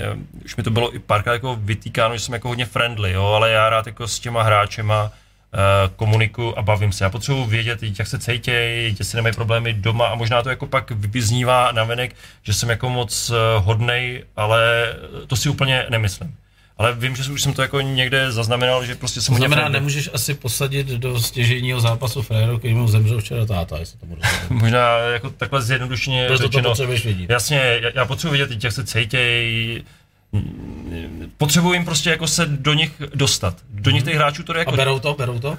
[0.45, 3.51] už mi to bylo i párkrát jako vytýkáno, že jsem jako hodně friendly, jo, ale
[3.51, 5.11] já rád jako s těma hráčema
[5.95, 7.03] komunikuju a bavím se.
[7.03, 10.91] Já potřebuji vědět, jak se cítějí, jestli nemají problémy doma a možná to jako pak
[10.91, 14.93] vyznívá navenek, že jsem jako moc hodnej, ale
[15.27, 16.35] to si úplně nemyslím.
[16.77, 19.35] Ale vím, že už jsem to jako někde zaznamenal, že prostě jsem...
[19.35, 23.99] To znamená, nemůžeš asi posadit do stěžejního zápasu fréru, který mu zemřel včera táta, jestli
[23.99, 24.05] to
[24.49, 26.63] Možná jako takhle zjednodušeně Proto řečeno.
[26.63, 27.29] to potřebuješ vědět.
[27.29, 29.83] Jasně, já, já potřebuji vědět, jak se cítějí,
[31.37, 33.57] potřebuji jim prostě jako se do nich dostat.
[33.69, 34.09] Do nich mhm.
[34.09, 34.73] těch hráčů to jako...
[34.73, 35.49] A berou to, berou to?
[35.49, 35.57] Uh,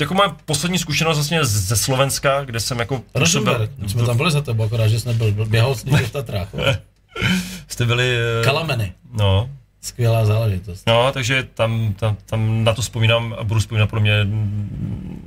[0.00, 3.02] jako moje poslední zkušenost vlastně ze Slovenska, kde jsem jako...
[3.14, 6.48] Rosenberg, jsme tam byli za tebou, akorát, že jsme byl, běhal s ním v Tatrách.
[7.68, 8.16] Jste byli...
[8.38, 8.92] Uh, Kalameny.
[9.12, 9.50] No.
[9.80, 10.86] Skvělá záležitost.
[10.86, 14.26] No, takže tam, tam, tam na to vzpomínám a budu vzpomínat pro mě...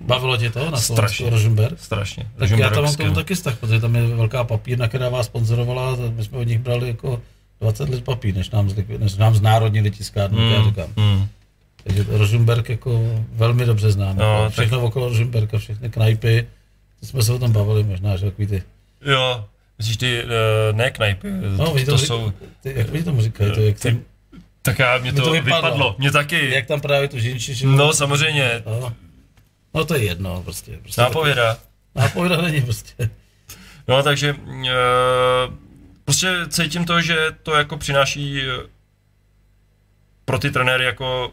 [0.01, 1.79] Bavilo tě to na strašně, Rosenberg?
[1.79, 2.23] Strašně.
[2.23, 5.25] Tak Rosenberg já tam mám tomu taky vztah, protože tam je velká papírna, která vás
[5.25, 7.21] sponzorovala, my jsme od nich brali jako
[7.61, 10.89] 20 let papír, než nám, než nám znárodnili tiskárnu, mm, já říkám.
[10.95, 11.27] Mm.
[11.83, 14.17] Takže Rosenberg jako velmi dobře znám.
[14.17, 14.87] No, všechno tak...
[14.87, 16.47] okolo Rosenberga, všechny knajpy,
[16.99, 18.63] to jsme se o tom bavili možná, že takový ty.
[19.05, 19.45] Jo,
[19.77, 22.33] myslíš ty, uh, ne knajpy, no, to, to jsou...
[22.61, 23.97] Ty, jak oni tomu říkají, to, jak ty,
[24.61, 25.61] tak já, mě to, to vypadlo.
[25.61, 25.95] vypadlo.
[25.99, 26.49] Mě taky.
[26.49, 28.63] Jak tam právě tu žinči, No, samozřejmě.
[28.65, 28.93] No.
[29.73, 30.77] no, to je jedno, prostě.
[30.81, 31.57] prostě Nápověda.
[31.95, 33.09] Nápověda není prostě.
[33.87, 34.59] No, takže uh,
[36.09, 38.67] prostě cítím to, že to jako přináší eh,
[40.25, 41.31] pro ty trenéry jako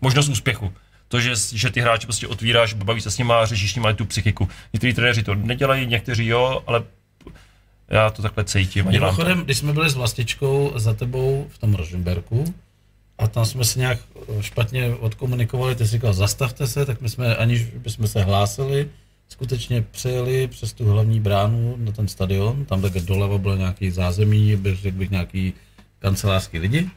[0.00, 0.72] možnost úspěchu.
[1.08, 3.88] To, že, že ty hráči prostě otvíráš, baví se s nimi a řešíš s nimi
[3.94, 4.48] tu psychiku.
[4.72, 6.82] Někteří trenéři to nedělají, někteří jo, ale
[7.88, 8.86] já to takhle cítím.
[8.86, 12.54] Mimochodem, když jsme byli s Vlastičkou za tebou v tom Rožemberku,
[13.18, 13.98] a tam jsme se nějak
[14.40, 18.88] špatně odkomunikovali, ty jsi říkal, zastavte se, tak my jsme, aniž bychom se hlásili,
[19.34, 24.56] skutečně přejeli přes tu hlavní bránu na ten stadion, tam také doleva bylo nějaký zázemí,
[24.56, 25.52] bych řekl bych nějaký
[25.98, 26.90] kancelářský lidi.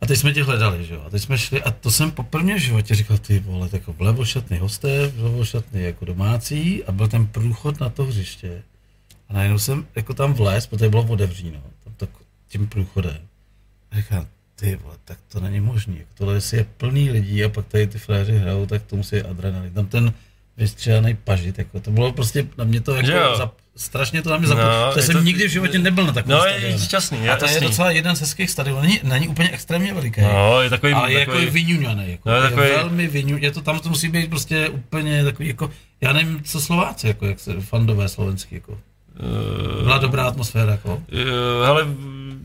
[0.00, 1.02] A teď jsme tě hledali, že jo?
[1.06, 4.58] A teď jsme šli, a to jsem poprvé v životě říkal, ty vole, jako vlevošatný
[4.58, 8.62] hosté, vlevošatný jako domácí a byl ten průchod na to hřiště.
[9.28, 12.10] A najednou jsem jako tam vlez, protože bylo otevříno, tam tak
[12.48, 13.18] tím průchodem.
[13.90, 14.26] A říkám,
[14.56, 15.94] ty vole, tak to není možné.
[15.94, 19.16] Jako tohle jestli je plný lidí a pak tady ty fléři hrajou, tak to musí
[19.22, 19.72] adrenalin.
[19.72, 20.12] Tam ten
[20.62, 24.48] vystřelený pažit, jako to bylo prostě, na mě to jako za, strašně to na mě
[24.48, 27.46] zapomnělo, no, jsem to, nikdy v životě nebyl na takovém No, je šťastný, A to
[27.46, 30.20] je docela jeden z hezkých stadionů, není, není úplně extrémně veliký.
[30.20, 33.06] No, je takový, ale je jako takový, jako vyňuňaný, jako, no, je, takový, je velmi
[33.06, 37.06] vyňuňaný, je to, tam to musí být prostě úplně takový, jako, já nevím, co Slováci,
[37.06, 38.78] jako, jak se, fandové slovenský, jako.
[39.82, 40.94] Byla dobrá atmosféra, jako?
[40.94, 41.86] Uh, hele,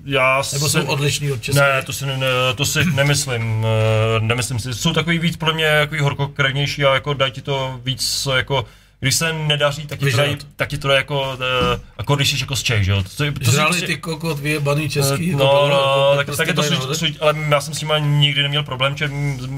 [0.07, 1.61] já Nebo jsou odlišný od české?
[1.61, 2.17] Ne, to si, ne,
[2.55, 4.73] to si nemyslím, eh, nemyslím si.
[4.73, 8.65] Jsou takový víc podle mě jako horkokrevnější a jako dají ti to víc jako
[8.99, 12.31] když se nedaří, tak ti to, dají, tak ti to dají jako, uh, jako když
[12.31, 13.03] jsi jako z Čech, že jo?
[13.03, 15.33] To, to, to Žrali ty kokot vyjebaný český.
[15.33, 17.93] Uh, no, no, no, tak, prostě tak je to sluť, ale já jsem s nimi
[18.01, 19.11] nikdy neměl problém, že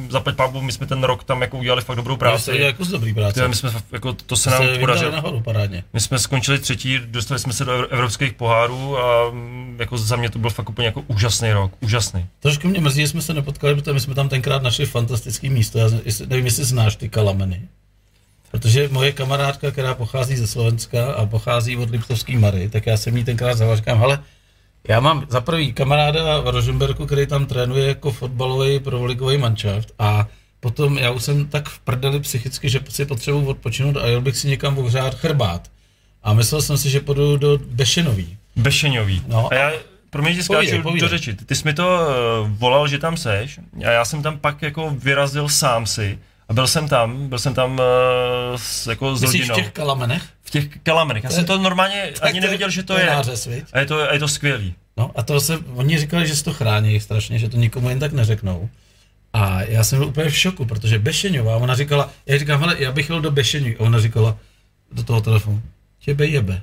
[0.10, 2.52] za pět pábů my jsme ten rok tam jako udělali fakt dobrou práci.
[2.52, 3.48] My jako z dobrý práce.
[3.48, 5.12] my jsme, jako, to se nám podařilo.
[5.12, 5.84] nahoru parádně.
[5.94, 10.30] My jsme skončili třetí, dostali jsme se do evropských pohárů a mm, jako za mě
[10.30, 12.26] to byl fakt úplně jako úžasný rok, úžasný.
[12.40, 15.80] Trošku mě mrzí, že jsme se nepotkali, protože my jsme tam tenkrát našli fantastické místo.
[15.80, 15.90] Já
[16.28, 17.68] nevím, jestli znáš ty kalameny.
[18.52, 23.18] Protože moje kamarádka, která pochází ze Slovenska a pochází od Liptovský Mary, tak já jsem
[23.18, 24.20] jí tenkrát zavolal, říkám, hele,
[24.88, 30.28] já mám za prvý kamaráda v Rožemberku, který tam trénuje jako fotbalový provoligový manšaft a
[30.60, 34.38] potom já už jsem tak v prdeli psychicky, že si potřebuji odpočinout a jel bych
[34.38, 35.72] si někam ohřát chrbát.
[36.24, 38.38] A myslel jsem si, že půjdu do Bešenový.
[38.56, 39.24] Bešeňový.
[39.28, 39.72] No, a já,
[40.10, 41.34] pro mě skáču do řeči.
[41.34, 44.95] Ty jsi mi to uh, volal, že tam seš a já jsem tam pak jako
[44.97, 46.20] vyrazil sám si
[46.50, 47.80] a byl jsem tam, byl jsem tam uh,
[48.56, 49.54] s, jako s rodinou.
[49.54, 50.24] v těch kalamenech?
[50.41, 51.24] V těch kalamenech.
[51.24, 53.06] Já jsem to normálně tak ani nevěděl, že to, to je.
[53.06, 54.76] Nářez, a je to, a je to skvělý.
[54.97, 58.00] No a to se, oni říkali, že se to chrání strašně, že to nikomu jen
[58.00, 58.70] tak neřeknou.
[59.34, 62.91] A já jsem byl úplně v šoku, protože Bešeňová, ona říkala, já říkám, hele, já
[62.91, 63.74] bych jel do Bešeňů.
[63.80, 64.38] A ona říkala
[64.91, 65.62] do toho telefonu,
[66.00, 66.62] těbe jebe.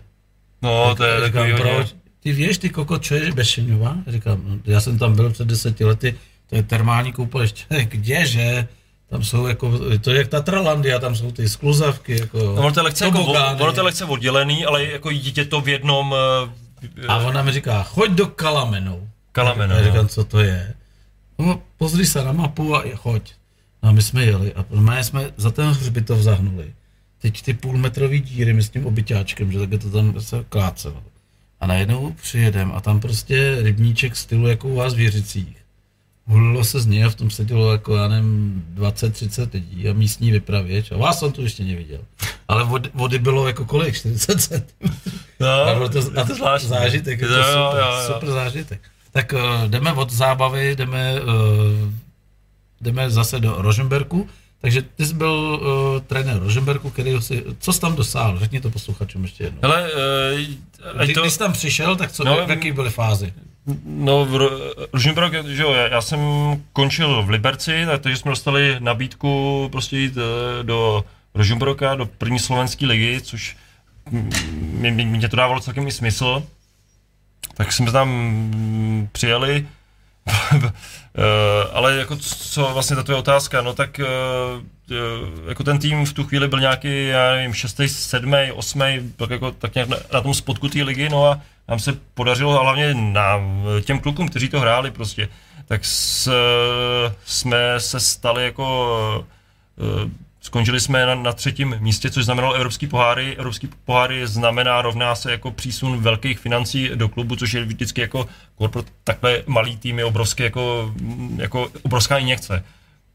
[0.63, 1.95] No, tak, to je říkám, takový proč?
[2.21, 3.97] Ty víš, ty koko, čo je Bešeňová?
[4.07, 6.15] Říkám, no, já jsem tam byl před deseti lety,
[6.47, 7.65] to je termální koupaliště.
[7.89, 8.69] Kdeže?
[9.11, 12.83] Tam jsou jako, to je jak Tatralandia, tam jsou ty skluzavky, jako no, ono to
[12.83, 13.25] lehce, jako,
[13.61, 16.13] ono to lehce oddělený, ale jako dítě to v jednom...
[16.13, 19.09] Uh, a ona mi říká, choď do Kalamenou.
[19.33, 20.75] Kalamenou, Já říkám, co to je?
[21.39, 23.33] No, pozri se na mapu a choď.
[23.83, 26.75] No a my jsme jeli a my jsme za ten hřbitov zahnuli.
[27.19, 31.03] Teď ty půlmetrový díry my s tím obyťáčkem, že tak to tam se klácelo.
[31.61, 35.66] A najednou přijedem a tam prostě rybníček stylu jako u vás v Jiřicích
[36.27, 40.31] Hulilo se z něj a v tom sedělo jako, já nevím, 20-30 lidí a místní
[40.31, 40.93] vypravěč.
[40.93, 42.01] A vás jsem tu ještě neviděl.
[42.49, 43.95] Ale vody, vody bylo jako kolik?
[43.95, 44.55] 40 cm.
[45.41, 46.69] No, a to, a to zvláštní.
[46.69, 48.15] zážitek, je to super, jo, jo, jo.
[48.15, 48.81] super zážitek.
[49.13, 51.29] Tak uh, jdeme od zábavy, jdeme uh,
[52.81, 54.29] jdeme zase do Rožemberku.
[54.61, 58.39] Takže ty jsi byl uh, trenér Rožemberku, který si, co jsi tam dosáhl?
[58.39, 59.61] Řekni to posluchačům ještě jednou.
[59.63, 61.21] Hele, uh, Kdy, to...
[61.21, 63.33] Když jsi tam přišel, tak co, no, v jaký byly fázi?
[63.85, 64.61] No, v
[64.93, 66.21] Rožemberok, že jo, já jsem
[66.73, 71.05] končil v Liberci, takže jsme dostali nabídku prostě jít eh, do
[71.35, 73.57] Rožemberoka, do první slovenské ligy, což
[74.11, 76.43] mě, mě to dávalo celkem i smysl.
[77.55, 79.67] Tak jsme tam přijeli,
[81.73, 84.07] ale jako co vlastně ta tvoje otázka, no tak eh,
[85.49, 89.51] jako ten tým v tu chvíli byl nějaký, já nevím, šestý, sedmý, osmý, tak jako
[89.51, 93.41] tak nějak na, na tom spodku té ligy, no a nám se podařilo, hlavně na
[93.85, 95.29] těm klukům, kteří to hráli prostě,
[95.67, 96.33] tak s,
[97.25, 99.27] jsme se stali jako
[99.79, 100.11] eh,
[100.47, 103.37] Skončili jsme na, na třetím místě, což znamenalo evropský poháry.
[103.37, 108.29] Evropský poháry znamená rovná se jako přísun velkých financí do klubu, což je vždycky jako
[108.71, 110.95] pro takhle malý tým je obrovský jako,
[111.37, 112.65] jako obrovská injekce.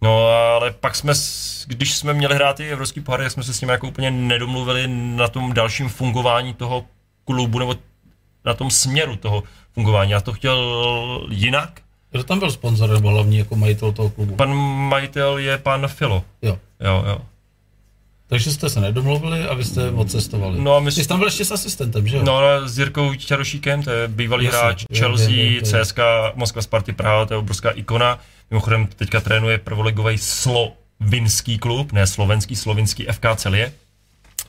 [0.02, 1.14] No ale pak jsme,
[1.68, 5.28] když jsme měli hrát ty evropský poháry, jsme se s nimi jako úplně nedomluvili na
[5.28, 6.86] tom dalším fungování toho
[7.26, 7.76] klubu, nebo
[8.46, 10.12] na tom směru toho fungování.
[10.12, 11.82] Já to chtěl jinak.
[12.12, 14.36] Kdo tam byl sponzor nebo hlavní jako majitel toho klubu?
[14.36, 14.54] Pan
[14.90, 16.24] majitel je pan Filo.
[16.42, 16.58] Jo.
[16.80, 17.22] Jo, jo.
[18.28, 20.60] Takže jste se nedomluvili a vy jste odcestovali.
[20.60, 22.24] No a my jsi tam byl ještě s asistentem, že jo?
[22.24, 26.00] No, no s Jirkou Čarošíkem, to je bývalý Jasně, hráč Chelsea, je, je, CSK,
[26.36, 28.20] Moskva, Sparty, Praha, to je obrovská ikona.
[28.52, 33.74] Mimochodem teďka trénuje prvoligový slovinský klub, ne slovenský, slovinský FK Celie.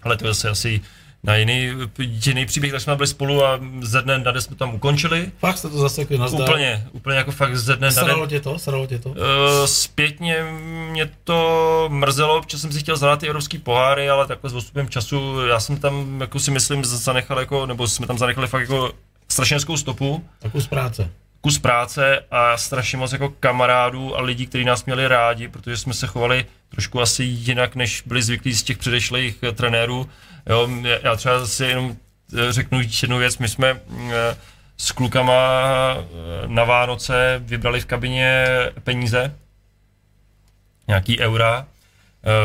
[0.03, 0.81] Ale to je asi, asi
[1.25, 4.75] na jiný, jiný příběh, tak jsme byli spolu a ze dne na den jsme tam
[4.75, 5.33] ukončili.
[5.39, 8.29] Fakt jste to zasekli na Úplně, úplně jako fakt ze dne na den.
[8.29, 8.59] tě to?
[8.59, 9.09] Sralo tě to?
[9.09, 9.16] Uh,
[9.64, 10.45] zpětně
[10.91, 14.89] mě to mrzelo, protože jsem si chtěl zahrát ty evropský poháry, ale takhle s postupem
[14.89, 18.93] času, já jsem tam, jako si myslím, zanechal jako, nebo jsme tam zanechali fakt jako
[19.29, 20.25] strašně stopu.
[20.45, 21.11] A kus práce.
[21.43, 25.95] Kus práce a strašně moc jako kamarádů a lidí, kteří nás měli rádi, protože jsme
[25.95, 30.09] se chovali trošku asi jinak, než byli zvyklí z těch předešlých trenérů
[30.47, 30.68] Jo,
[31.03, 31.97] já třeba si jenom
[32.38, 33.80] eh, řeknu jednu věc, my jsme
[34.11, 34.36] eh,
[34.76, 35.34] s klukama
[35.95, 36.03] eh,
[36.47, 38.47] na Vánoce vybrali v kabině
[38.84, 39.36] peníze,
[40.88, 41.66] nějaký eura,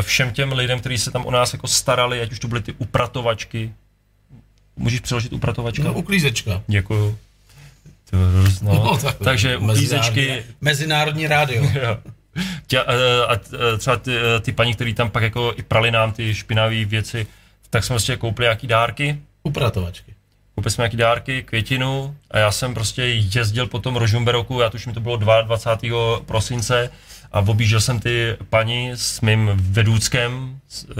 [0.01, 2.73] všem těm lidem, kteří se tam o nás jako starali, ať už to byly ty
[2.77, 3.73] upratovačky,
[4.75, 5.83] můžeš přeložit upratovačka?
[5.83, 6.63] No, uklízečka.
[6.67, 7.17] Děkuju.
[8.61, 10.43] No, no, tak, takže uklízečky...
[10.61, 11.63] Mezinárodní rádio.
[12.67, 13.39] Tě, a,
[13.77, 17.27] třeba ty, ty paní, které tam pak jako i prali nám ty špinavé věci,
[17.69, 19.19] tak jsme prostě koupili nějaký dárky.
[19.43, 20.13] Upratovačky.
[20.55, 24.93] Koupili jsme nějaký dárky, květinu a já jsem prostě jezdil po tom Rožumberoku, já tuším,
[24.93, 26.19] to bylo 22.
[26.19, 26.89] prosince
[27.31, 30.95] a objížděl jsem ty paní s mým vedůckem, uh,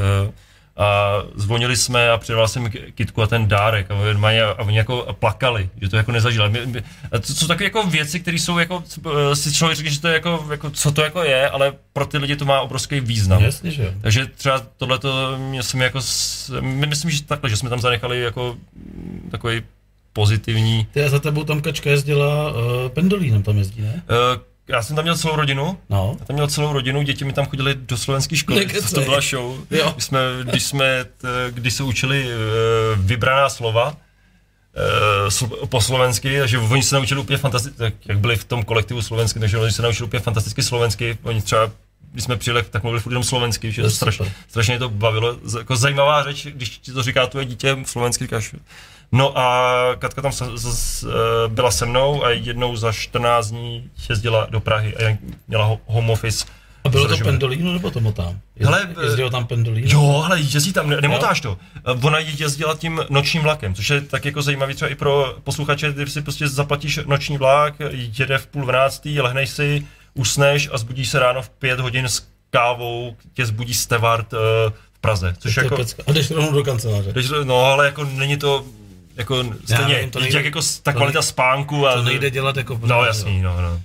[0.78, 5.16] a zvonili jsme a předal jsem kitku a ten dárek a oni, a oni jako
[5.20, 6.52] plakali, že to jako nezažili.
[7.10, 8.84] To jsou takové jako věci, které jsou jako,
[9.32, 12.06] eh, si člověk říká, že to je jako, jako, co to jako je, ale pro
[12.06, 13.44] ty lidi to má obrovský význam.
[13.44, 13.92] Jasně, že jo.
[14.02, 16.00] Takže třeba tohle to jsem jako,
[16.62, 18.58] myslím, že takhle, že jsme tam zanechali jako
[19.32, 19.62] takový
[20.14, 20.88] pozitivní.
[20.92, 22.58] Ty za tebou tam kačka jezdila, uh,
[22.90, 24.04] pendolínem tam jezdí, ne?
[24.10, 25.78] Uh, já jsem tam měl celou rodinu.
[25.90, 26.16] No.
[26.20, 28.60] Já tam měl celou rodinu, děti mi tam chodili do slovenské školy.
[28.60, 28.94] Nekecej.
[28.94, 29.58] To byla show.
[29.72, 29.92] Jo.
[29.92, 32.32] Když jsme, když jsme, t, když se učili uh,
[33.06, 33.98] vybraná slova,
[35.62, 39.40] uh, po slovensky, takže oni se naučili úplně fantasticky, jak byli v tom kolektivu slovensky,
[39.40, 41.18] takže oni se naučili úplně fantasticky slovensky.
[41.24, 41.72] Oni třeba
[42.12, 45.38] když jsme přijeli, tak mluvili furt jenom slovensky, že straš, strašně to bavilo.
[45.58, 48.56] Jako zajímavá řeč, když ti to říká tvoje dítě slovensky, říkáš,
[49.12, 53.90] No a Katka tam s, s, eh, byla se mnou a jednou za 14 dní
[54.10, 56.46] jezdila do Prahy a měla home office.
[56.84, 58.40] A bylo to pendolino nebo to motám?
[58.60, 59.88] Hele, Jezdilo tam pendolino?
[59.92, 61.58] Jo, ale jezdí tam, ne, nemotáš to.
[61.78, 65.92] Eh, ona jezdila tím nočním vlakem, což je tak jako zajímavý třeba i pro posluchače,
[65.92, 71.10] když si prostě zaplatíš noční vlak, jede v půl dvanáctý, lehneš si, usneš a zbudíš
[71.10, 74.40] se ráno v pět hodin s kávou, tě zbudí Stevart uh,
[74.94, 75.34] v Praze.
[75.40, 75.78] Což to jako,
[76.08, 77.14] a jdeš rovnou do kanceláře.
[77.14, 78.66] Jdeš, no ale jako není to,
[79.18, 81.88] jako stejně, nevím, to nejde, jak jako ta kvalita spánku.
[81.88, 83.82] A, to nejde dělat jako No jasný, no, no.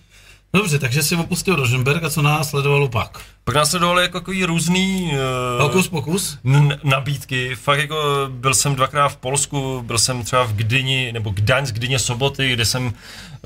[0.55, 3.19] Dobře, takže si opustil Rosenberg a co následovalo pak?
[3.45, 6.39] Pak následovaly jako takový různý uh, Hokus pokus?
[6.45, 7.55] N- nabídky.
[7.55, 11.99] Fakt jako byl jsem dvakrát v Polsku, byl jsem třeba v Gdyni, nebo Gdaňsk, Gdyně
[11.99, 12.93] soboty, kde jsem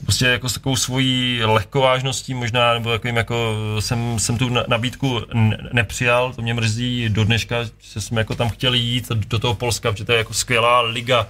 [0.02, 5.68] prostě jako s takovou svojí lehkovážností možná, nebo takovým jako jsem, jsem tu nabídku n-
[5.72, 7.56] nepřijal, to mě mrzí do dneška,
[7.92, 11.26] že jsme jako tam chtěli jít do toho Polska, protože to je jako skvělá liga,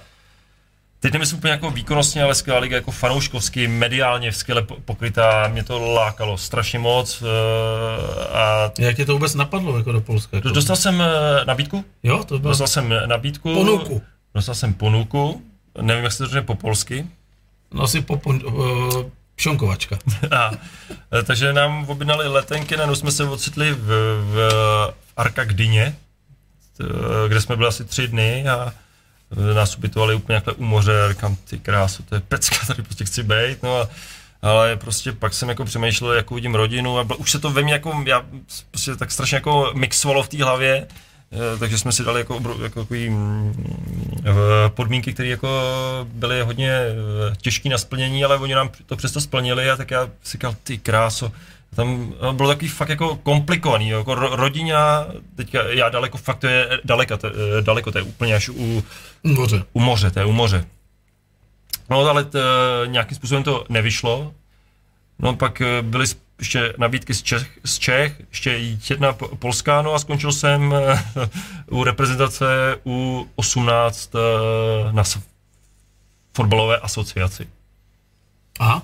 [0.99, 5.79] Teď nemyslím úplně jako výkonnostně, ale skvělá liga jako fanouškovsky, mediálně skvěle pokrytá, mě to
[5.79, 7.21] lákalo strašně moc.
[7.21, 7.27] Uh,
[8.31, 10.37] a Jak tě to vůbec napadlo jako do Polska?
[10.37, 10.49] Jako?
[10.49, 11.85] Dostal jsem eh, nabídku.
[12.03, 12.51] Jo, to bylo.
[12.51, 13.53] Dostal jsem nabídku.
[13.53, 14.01] Ponuku.
[14.35, 15.41] Dostal jsem ponuku,
[15.81, 17.07] nevím, jak se to řekne po polsky.
[17.73, 19.03] No asi po, uh,
[19.37, 19.97] Šonkovačka.
[20.31, 20.51] A,
[21.23, 25.95] takže nám objednali letenky, najednou jsme se ocitli v, v, v Arka Gdyně,
[27.27, 28.73] kde jsme byli asi tři dny a
[29.53, 33.05] nás ubytovali úplně takhle u moře a říkám, ty krásu, to je pecka, tady prostě
[33.05, 33.89] chci být, no a
[34.41, 37.61] ale prostě pak jsem jako přemýšlel, jak uvidím rodinu a byl, už se to ve
[37.61, 38.25] mně jako, já
[38.71, 40.87] prostě tak strašně jako mixovalo v té hlavě,
[41.31, 43.53] Eh, takže jsme si dali jako, jako takový mm,
[44.67, 45.49] podmínky, které jako
[46.13, 50.09] byly hodně eh, těžké na splnění, ale oni nám to přesto splnili a tak já
[50.23, 51.31] si říkal, ty kráso,
[51.77, 56.79] tam bylo takový fakt jako komplikovaný, jako ro, rodina, teďka já daleko, fakt to je
[56.83, 57.29] daleko, to,
[57.61, 58.83] daleko, to je úplně až u
[59.23, 59.63] moře.
[59.73, 60.65] U moře, to je u moře.
[61.89, 62.39] No ale t,
[62.85, 64.33] nějakým způsobem to nevyšlo.
[65.19, 66.05] No pak byly
[66.39, 68.51] ještě nabídky z Čech, z Čech, ještě
[68.89, 71.03] jedna polská, no a skončil jsem eh,
[71.69, 74.19] u reprezentace u 18 eh,
[74.91, 75.03] na
[76.33, 77.47] fotbalové asociaci.
[78.59, 78.83] Aha.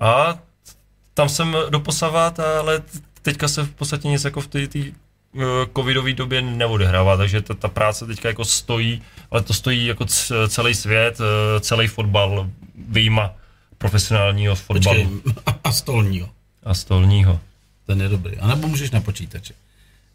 [0.00, 0.38] A
[1.16, 2.82] tam jsem doposavat, ale
[3.22, 4.90] teďka se v podstatě nic jako v té eh,
[5.76, 10.04] covidové době neodehrává, takže ta, ta práce teďka jako stojí, ale to stojí jako
[10.48, 11.18] celý svět,
[11.60, 12.50] celý fotbal,
[12.88, 13.34] výjima
[13.78, 15.20] profesionálního fotbalu.
[15.22, 16.28] Počkej, a, a stolního
[16.66, 17.40] a stolního.
[17.86, 18.38] Ten je dobrý.
[18.38, 19.54] A nebo můžeš na počítači.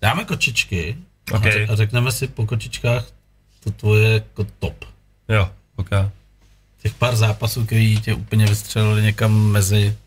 [0.01, 0.97] Dáme kočičky
[1.33, 1.67] okay.
[1.71, 3.05] a řekneme si po kočičkách
[3.63, 4.85] to tvoje jako top.
[5.29, 5.89] Jo, ok.
[6.81, 9.97] Těch pár zápasů, který tě úplně vystřelili někam mezi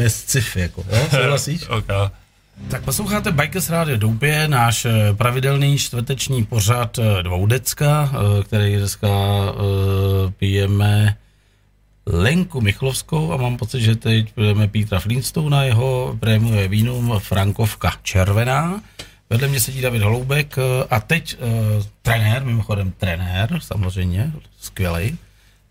[0.00, 1.06] je sci-fi, jako, jo?
[1.10, 1.68] Souhlasíš?
[1.78, 1.86] ok.
[2.70, 9.08] Tak posloucháte Bikers Radio Doubě, náš eh, pravidelný čtvrteční pořad eh, dvoudecka, eh, který dneska
[10.36, 11.16] pijeme
[12.06, 17.92] Lenku Michlovskou a mám pocit, že teď budeme Petra Flintstone na jeho prémiové víno Frankovka
[18.02, 18.82] červená.
[19.30, 20.56] Vedle mě sedí David Holoubek
[20.90, 21.48] a teď uh,
[22.02, 25.18] trenér, mimochodem trenér, samozřejmě, skvělý.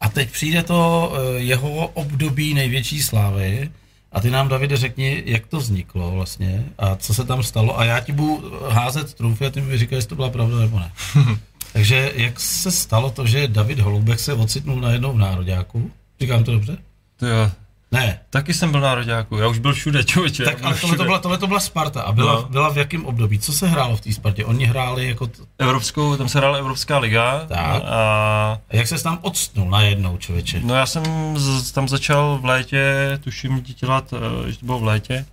[0.01, 3.71] A teď přijde to uh, jeho období největší slávy
[4.17, 7.85] a ty nám, Davide, řekni, jak to vzniklo vlastně a co se tam stalo a
[7.85, 10.91] já ti budu házet trumfy a ty mi říkáš, jestli to byla pravda nebo ne.
[11.73, 15.91] Takže jak se stalo to, že David Holoubek se ocitnul najednou v Nároďáku?
[16.21, 16.77] Říkám to dobře?
[17.17, 17.51] To jo.
[17.91, 18.19] Ne.
[18.29, 20.43] Taky jsem byl nároďáku, já už byl všude, člověče.
[20.43, 22.43] Tak ale tohle to, byla, tohle to byla Sparta a byla, no.
[22.43, 23.39] byla v jakém období?
[23.39, 24.45] Co se hrálo v té Spartě?
[24.45, 25.27] Oni hráli jako...
[25.27, 25.43] T...
[25.59, 27.45] Evropskou, tam se hrála Evropská liga.
[27.47, 27.59] Tak.
[27.59, 27.81] A...
[27.89, 30.61] a jak se tam odstnul najednou, člověče?
[30.63, 31.03] No já jsem
[31.37, 34.13] z, tam začal v létě, tuším dělat,
[34.47, 35.25] eh, že to bylo v létě,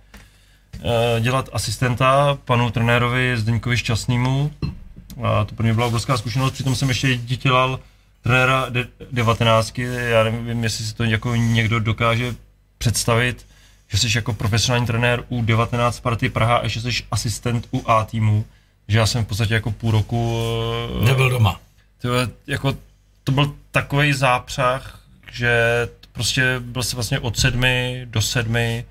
[0.83, 4.51] eh, dělat asistenta panu trenérovi Zdeňkovi Šťastnému.
[5.23, 7.79] A to pro mě byla obrovská zkušenost, přitom jsem ještě dělal
[8.21, 9.79] trenéra de- 19,
[10.09, 12.35] já nevím, jestli si to jako někdo dokáže
[12.85, 13.45] představit,
[13.87, 18.05] že jsi jako profesionální trenér u 19 party Praha a ještě jsi asistent u A
[18.05, 18.45] týmu,
[18.87, 20.39] že já jsem v podstatě jako půl roku...
[21.01, 21.59] Eh, Nebyl doma.
[22.01, 22.09] To,
[22.47, 22.77] jako,
[23.23, 24.99] to byl takový zápřah,
[25.31, 25.51] že
[26.11, 28.85] prostě byl se vlastně od sedmi do sedmi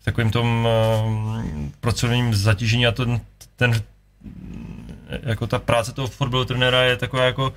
[0.00, 0.68] v takovým tom
[1.04, 3.20] um, pracovním zatížení a ten,
[3.56, 3.82] ten
[5.22, 7.52] jako ta práce toho fotbalu trenéra je taková jako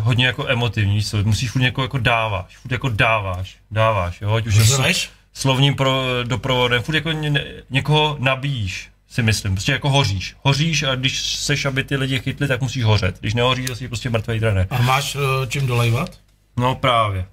[0.00, 4.46] hodně jako emotivní, co musíš furt někoho jako dáváš, furt jako dáváš, dáváš, jo, ať
[4.46, 4.64] už je
[5.36, 10.94] slovním pro, doprovodem, furt jako ně, někoho nabíjíš, si myslím, prostě jako hoříš, hoříš a
[10.94, 14.66] když seš, aby ty lidi chytli, tak musíš hořet, když nehoříš, jsi prostě mrtvý trenér.
[14.70, 16.10] A máš uh, čím dolejvat?
[16.56, 17.26] No právě.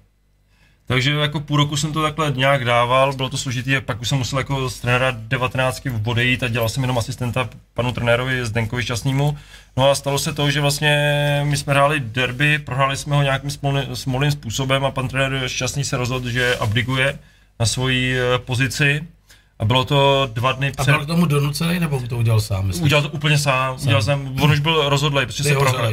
[0.86, 4.08] Takže jako půl roku jsem to takhle nějak dával, bylo to složitý, a pak už
[4.08, 8.82] jsem musel jako z trenéra 19 odejít a dělal jsem jenom asistenta panu trenérovi Zdenkovi
[8.82, 9.38] Šťastnému.
[9.76, 13.50] No a stalo se to, že vlastně my jsme hráli derby, prohráli jsme ho nějakým
[13.94, 17.18] smolným způsobem a pan trenér Šťastný se rozhodl, že abdikuje
[17.60, 19.04] na svoji eh, pozici.
[19.58, 20.88] A bylo to dva dny před...
[20.88, 22.66] A byl k tomu donucený, nebo to udělal sám?
[22.66, 22.84] Myslím?
[22.84, 23.78] Udělal to úplně sám.
[23.78, 23.86] sám.
[23.86, 25.92] Udělal jsem, on už byl rozhodlý, protože se prohrál.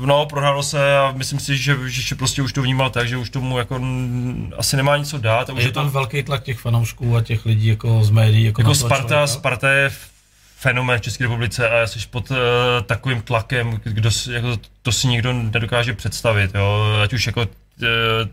[0.00, 3.30] No, prohrálo se a myslím si, že, že prostě už to vnímal tak, že už
[3.30, 3.80] tomu jako
[4.56, 5.50] asi nemá nic co dát.
[5.50, 5.90] A už je tam to...
[5.90, 8.44] velký tlak těch fanoušků a těch lidí jako z médií.
[8.44, 9.26] Jako, jako Sparta, člověka?
[9.26, 9.90] Sparta je
[10.56, 12.36] fenomén v České republice a jsi pod uh,
[12.86, 16.84] takovým tlakem, kdo, jako, to si nikdo nedokáže představit, jo?
[17.02, 17.46] ať už jako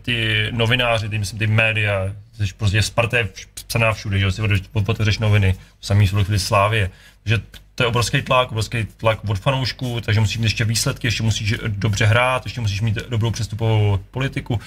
[0.02, 3.28] ty novináři, ty, myslím, ty média, jsi prostě Sparta je
[3.66, 4.42] psaná všude, že si
[4.72, 6.90] otevřeš noviny, samý jsou chvíli Slávě,
[7.24, 7.38] že
[7.74, 11.54] to je obrovský tlak, obrovský tlak od fanoušků, takže musíš mít ještě výsledky, ještě musíš
[11.66, 14.60] dobře hrát, ještě musíš mít dobrou přestupovou politiku.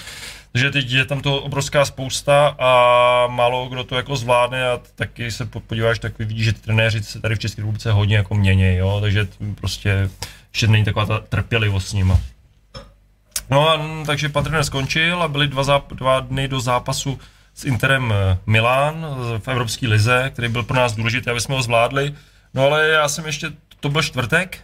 [0.52, 5.32] Takže teď je tam to obrovská spousta a málo kdo to jako zvládne a taky
[5.32, 8.76] se podíváš, tak vidíš, že ty trenéři se tady v České republice hodně jako mění,
[8.76, 10.10] jo, takže prostě
[10.54, 12.20] ještě není taková ta trpělivost s nima.
[13.52, 17.20] No a takže pan trenér skončil a byly dva, záp- dva dny do zápasu
[17.56, 18.14] s Interem
[18.46, 19.06] Milán
[19.40, 22.14] v Evropské lize, který byl pro nás důležitý, aby jsme ho zvládli.
[22.54, 24.58] No ale já jsem ještě, to byl čtvrtek,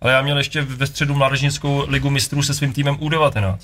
[0.00, 3.56] ale já měl ještě ve středu mládežnickou ligu mistrů se svým týmem U19.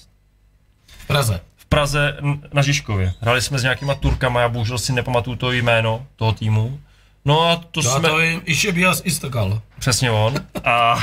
[0.87, 1.41] V Praze.
[1.57, 2.17] V Praze
[2.53, 3.13] na Žižkově.
[3.21, 6.81] Hráli jsme s nějakýma Turkama, já bohužel si nepamatuju to jméno toho týmu.
[7.25, 8.09] No a to To, jsme...
[8.09, 9.63] to jim Išebias Istakal.
[9.79, 10.35] Přesně on.
[10.65, 10.99] A,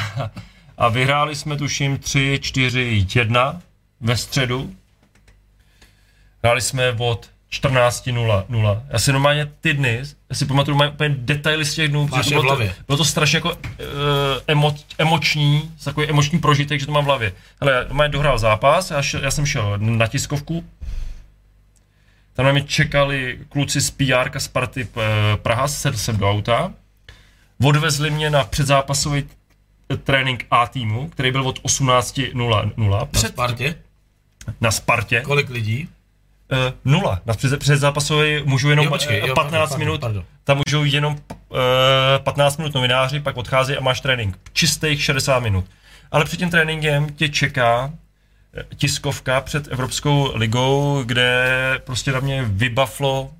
[0.77, 3.61] a vyhráli jsme tuším 3, 4, 1
[4.01, 4.75] ve středu.
[6.43, 8.81] Hráli jsme od 14.00.
[8.89, 12.35] Já si normálně ty dny, já si pamatuju mám úplně detaily z těch dnů, protože
[12.35, 13.55] je v bylo, to, bylo to strašně jako uh,
[14.47, 17.33] emo, emoční, takový emoční prožitek, že to mám v hlavě.
[17.61, 20.65] Ale já normálně dohrál zápas, já, šel, já jsem šel na tiskovku,
[22.33, 25.01] tam na mě čekali kluci z PR Sparty eh,
[25.37, 26.73] Praha, sedl jsem do auta,
[27.63, 33.75] odvezli mě na předzápasový t- trénink A týmu, který byl od 18.00 Na před, Spartě.
[34.61, 35.21] Na Spartě.
[35.21, 35.89] Kolik lidí?
[36.51, 37.21] Uh, nula.
[37.25, 40.23] Na před, předzápasový můžu jenom Jo, počkej, eh, jo, 15 pardon, minut, pardon.
[40.43, 41.13] tam můžou jenom
[41.49, 41.57] uh,
[42.23, 44.39] 15 minut novináři, pak odchází a máš trénink.
[44.53, 45.65] Čistých 60 minut.
[46.11, 47.93] Ale před tím tréninkem tě čeká
[48.57, 51.45] eh, tiskovka před Evropskou ligou, kde
[51.83, 53.31] prostě na mě vybaflo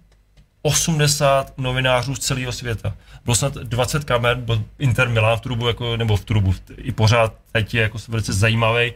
[0.62, 2.95] 80 novinářů z celého světa.
[3.26, 7.34] Bylo snad 20 kamer, byl Inter Milan v Trubu, jako, nebo v Trubu, i pořád
[7.51, 8.93] teď je jako velice zajímavý.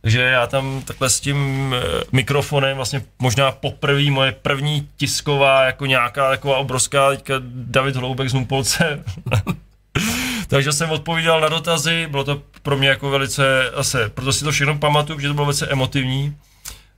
[0.00, 5.86] Takže já tam takhle s tím eh, mikrofonem vlastně možná poprvé moje první tisková jako
[5.86, 9.04] nějaká taková obrovská teďka David Hloubek z Numpolce.
[10.48, 14.52] Takže jsem odpovídal na dotazy, bylo to pro mě jako velice, zase, proto si to
[14.52, 16.36] všechno pamatuju, že to bylo velice emotivní.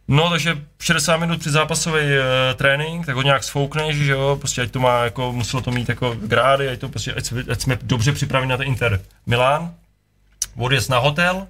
[0.08, 4.62] No, takže 60 minut při zápasový uh, trénink, tak ho nějak sfoukneš, že jo, prostě
[4.62, 7.60] ať to má, jako, muselo to mít jako grády, ať to prostě, ať, jsme- ať
[7.60, 9.74] jsme dobře připraveni na ten Inter Milán.
[10.56, 11.46] Odjezd na hotel,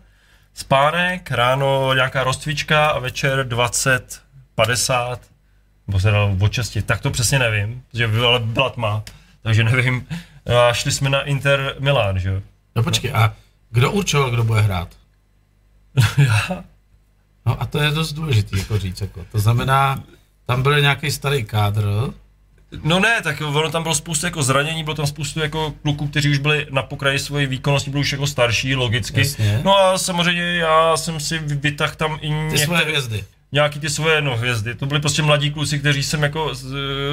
[0.59, 4.23] spánek, ráno nějaká rozcvička a večer 20,
[4.55, 5.21] 50,
[5.87, 9.03] nebo se dalo od 6, tak to přesně nevím, by- ale byla tma,
[9.43, 10.07] takže nevím.
[10.69, 12.43] A šli jsme na Inter Milán, že jo.
[12.77, 13.35] No počkej, a
[13.71, 14.89] kdo určoval, kdo bude hrát?
[16.19, 16.65] Já?
[17.47, 19.01] No a to je dost důležité jako říct.
[19.01, 19.25] Jako.
[19.33, 20.03] To znamená,
[20.47, 21.85] tam byl nějaký starý kádr,
[22.83, 26.31] No ne, tak ono tam bylo spoustu jako zranění, bylo tam spoustu jako kluků, kteří
[26.31, 29.21] už byli na pokraji své výkonnosti, byli už jako starší, logicky.
[29.21, 29.61] Jasně.
[29.65, 33.25] No a samozřejmě já jsem si vytáhl tam i ty některé, svoje hvězdy.
[33.53, 34.75] nějaký ty svoje no, hvězdy.
[34.75, 36.53] To byli prostě mladí kluci, kteří jsem jako,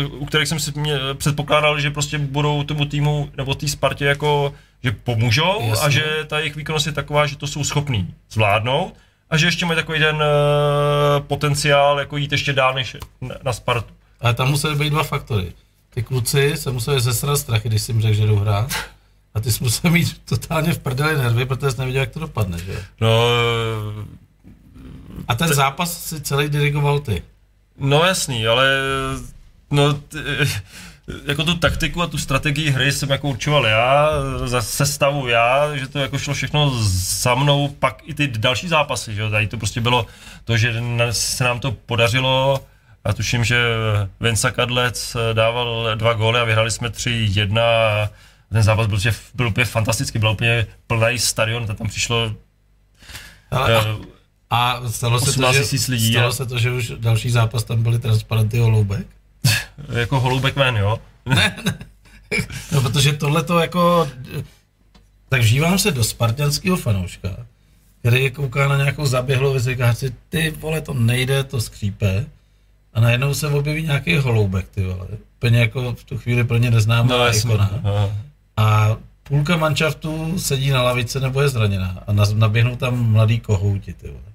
[0.10, 4.54] u kterých jsem si mě, předpokládal, že prostě budou tomu týmu nebo té Spartě jako,
[4.84, 5.86] že pomůžou Jasně.
[5.86, 8.94] a že ta jejich výkonnost je taková, že to jsou schopní zvládnout
[9.30, 10.22] a že ještě mají takový ten uh,
[11.28, 13.94] potenciál jako jít ještě dál než na, na Spartu.
[14.26, 15.54] Ale tam musely být dva faktory.
[15.90, 18.72] Ty kluci se museli zesrat strachy, když jsi jim řekl, že jdou hrát.
[19.34, 22.58] A ty jsi musel mít totálně v prdeli nervy, protože jsi nevěděl, jak to dopadne.
[22.58, 22.84] Že?
[23.02, 23.28] No,
[25.28, 27.24] A ten zápas si celý dirigoval ty.
[27.78, 28.68] No jasný, ale
[29.72, 30.18] no, t,
[31.26, 34.10] jako tu taktiku a tu strategii hry jsem jako určoval já,
[34.46, 39.16] za sestavu já, že to jako šlo všechno za mnou, pak i ty další zápasy,
[39.16, 40.06] že jo, tady to prostě bylo
[40.44, 42.66] to, že se nám to podařilo,
[43.06, 43.58] a tuším, že
[44.20, 48.10] Venca Kadlec dával dva góly a vyhrali jsme 3-1 a
[48.52, 52.36] ten zápas byl, že byl úplně fantastický, byl úplně plný stadion, tam přišlo
[53.52, 53.96] Ale, a, eh,
[54.50, 57.30] a stalo, se to, 18 že, 000 lidí, stalo a- se to, že už další
[57.30, 59.08] zápas tam byly transparenty holoubek.
[59.90, 61.00] jako holoubek ven, jo.
[62.72, 64.10] No, protože tohle to jako...
[65.30, 67.30] Tak vžívám se do spartanského fanouška,
[68.00, 72.26] který je kouká na nějakou zaběhlou věc, říká si, ty vole, to nejde, to skřípe.
[72.96, 75.08] A najednou se objeví nějaký holoubek, ty vole.
[75.38, 77.72] Úplně jako v tu chvíli plně neznámá no, ikona.
[77.84, 78.10] Aha.
[78.58, 82.04] A půlka manšaftu sedí na lavice nebo je zraněná.
[82.08, 84.32] A naběhnou tam mladý kohouti, ty vole.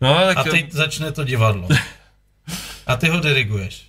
[0.00, 1.68] No, tak A teď začne to divadlo.
[2.86, 3.88] A ty ho diriguješ.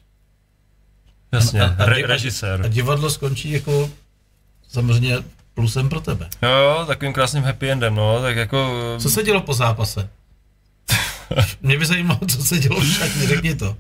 [1.32, 2.62] Jasně, a, a, re, a, režisér.
[2.66, 3.90] a divadlo skončí jako
[4.68, 5.18] samozřejmě
[5.54, 6.30] plusem pro tebe.
[6.42, 8.72] Jo, jo, takovým krásným happy endem, no, tak jako...
[9.00, 10.10] Co se dělo po zápase?
[11.62, 13.78] Mě by zajímalo, co se dělo v šatně, řekni to.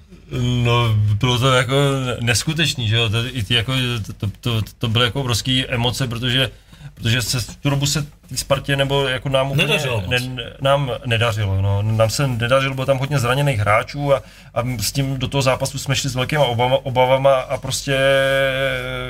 [0.64, 1.76] No, bylo to jako
[2.20, 3.74] neskutečný, že jo, to, i ty jako,
[4.18, 6.52] to, to, to, byly jako obrovský emoce, protože
[6.96, 10.18] protože se v tu dobu se té Spartě nebo jako nám úplně Nedařilo ne,
[10.62, 11.82] nám nedařilo, no.
[11.82, 14.22] Nám se nedařilo, bylo tam hodně zraněných hráčů a,
[14.54, 17.98] a s tím do toho zápasu jsme šli s velkýma obama, obavama a prostě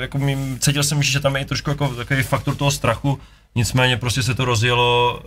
[0.00, 3.20] jako mým, cítil jsem, že tam je i trošku jako takový faktor toho strachu,
[3.54, 5.20] nicméně prostě se to rozjelo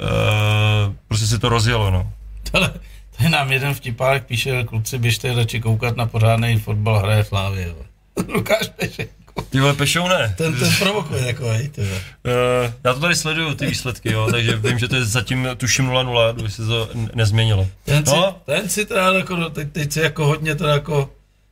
[0.00, 2.12] Uh, prostě se to rozjelo, no.
[2.52, 2.68] Ale
[3.16, 7.72] to je nám jeden vtipálek píše, kluci běžte radši koukat na pořádný fotbal, hraje Flávě.
[7.72, 7.84] vole.
[8.36, 9.12] Lukáš Pešenko.
[9.50, 10.34] Ty vole, pešou ne.
[10.38, 12.00] Ten, ten provokuje takový, ty vole.
[12.26, 15.88] Uh, já to tady sleduju, ty výsledky, jo, takže vím, že to je zatím tuším
[15.90, 17.68] 0-0, kdyby se to nezměnilo.
[17.84, 21.10] Ten si, No, ten si teda jako, teď, teď si jako hodně teda jako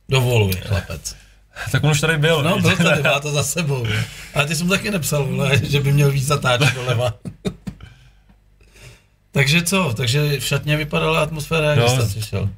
[0.09, 1.15] dovoluje, chlapec.
[1.71, 2.43] tak on už tady byl.
[2.43, 3.85] No, byl tady, má to za sebou.
[4.33, 7.13] Ale ty jsi mu taky nepsal, vole, že by měl víc zatáčet doleva.
[9.35, 9.93] Takže co?
[9.97, 11.89] Takže v šatně vypadala atmosféra, jak No.
[11.89, 12.49] jsi tam přišel?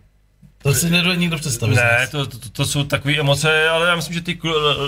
[0.64, 1.76] To si nedojde nikdo představit.
[1.76, 4.40] Ne, to, to, to jsou takové emoce, ale já myslím, že ty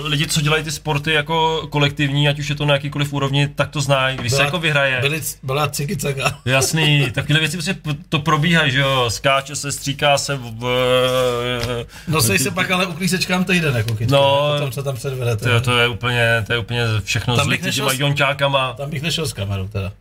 [0.04, 3.70] lidi, co dělají ty sporty jako kolektivní, ať už je to na jakýkoliv úrovni, tak
[3.70, 4.16] to znají.
[4.16, 5.00] Když se Byla- jako vyhraje.
[5.00, 6.38] Byly, byla cikicaga.
[6.44, 7.76] Jasný, takové věci prostě
[8.08, 13.44] to probíhají, že jo, skáče se, stříká se, v, v, Nosej se pak ale uklízečkám
[13.44, 14.50] týden, jako kytka, No.
[14.52, 15.44] potom co tam předvedete.
[15.50, 18.72] to, to, je úplně, to je úplně všechno Tam s těma jonťákama.
[18.72, 19.92] Tam bych nešel s kamerou teda.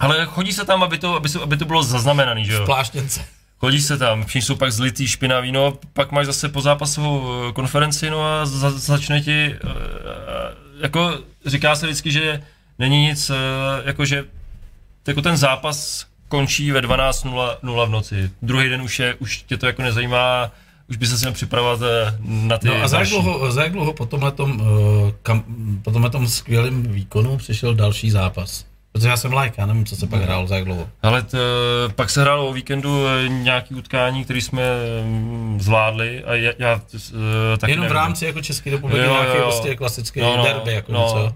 [0.00, 2.64] Ale chodí se tam, aby to, aby, se, aby to bylo zaznamenaný, že jo.
[2.66, 3.24] Pláštěnce.
[3.58, 7.52] Chodí se tam, všichni jsou pak zlitý, špinavý, no pak máš zase po zápasovou eh,
[7.52, 9.58] konferenci, no a za, začne ti, eh,
[10.80, 12.42] jako říká se vždycky, že
[12.78, 13.34] není nic, eh,
[13.84, 14.24] jako že
[15.06, 18.30] jako ten zápas končí ve 12.00 v noci.
[18.42, 20.50] Druhý den už je, už tě to jako nezajímá,
[20.88, 23.72] už by se měl připravovat eh, na ty No a za jak dlouho, za jak
[23.72, 24.62] dlouho po tomhletom,
[25.22, 25.44] kam,
[25.82, 28.64] po tomhletom skvělém výkonu přišel další zápas?
[28.94, 30.88] Protože já jsem like, já nevím, co se pak hrálo, za jak dlouho.
[31.02, 31.38] Ale t,
[31.94, 34.62] pak se hrálo o víkendu eh, nějaký utkání, které jsme
[35.04, 37.96] mm, zvládli a já, já eh, taky Jenom v nevím.
[38.02, 39.42] rámci jako České republiky Jo, nějaký jo.
[39.42, 41.00] prostě klasický No, no, derby, jako no.
[41.02, 41.34] něco.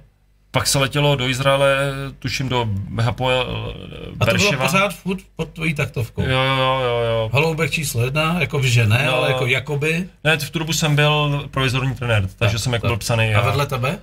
[0.51, 1.77] Pak se letělo do Izraele,
[2.19, 2.69] tuším do
[3.01, 3.75] Hapoel
[4.21, 6.23] A to bylo pořád furt pod tvojí taktovkou.
[6.23, 7.29] Jo, jo, jo, jo.
[7.33, 9.15] Holoubek číslo jedna, jako že ne, No.
[9.17, 10.09] ale jako jakoby.
[10.25, 12.91] Ne, v tu dobu jsem byl provizorní trenér, takže Tak, jsem jako tak.
[12.91, 13.35] byl psaný.
[13.35, 13.99] A vedle tebe?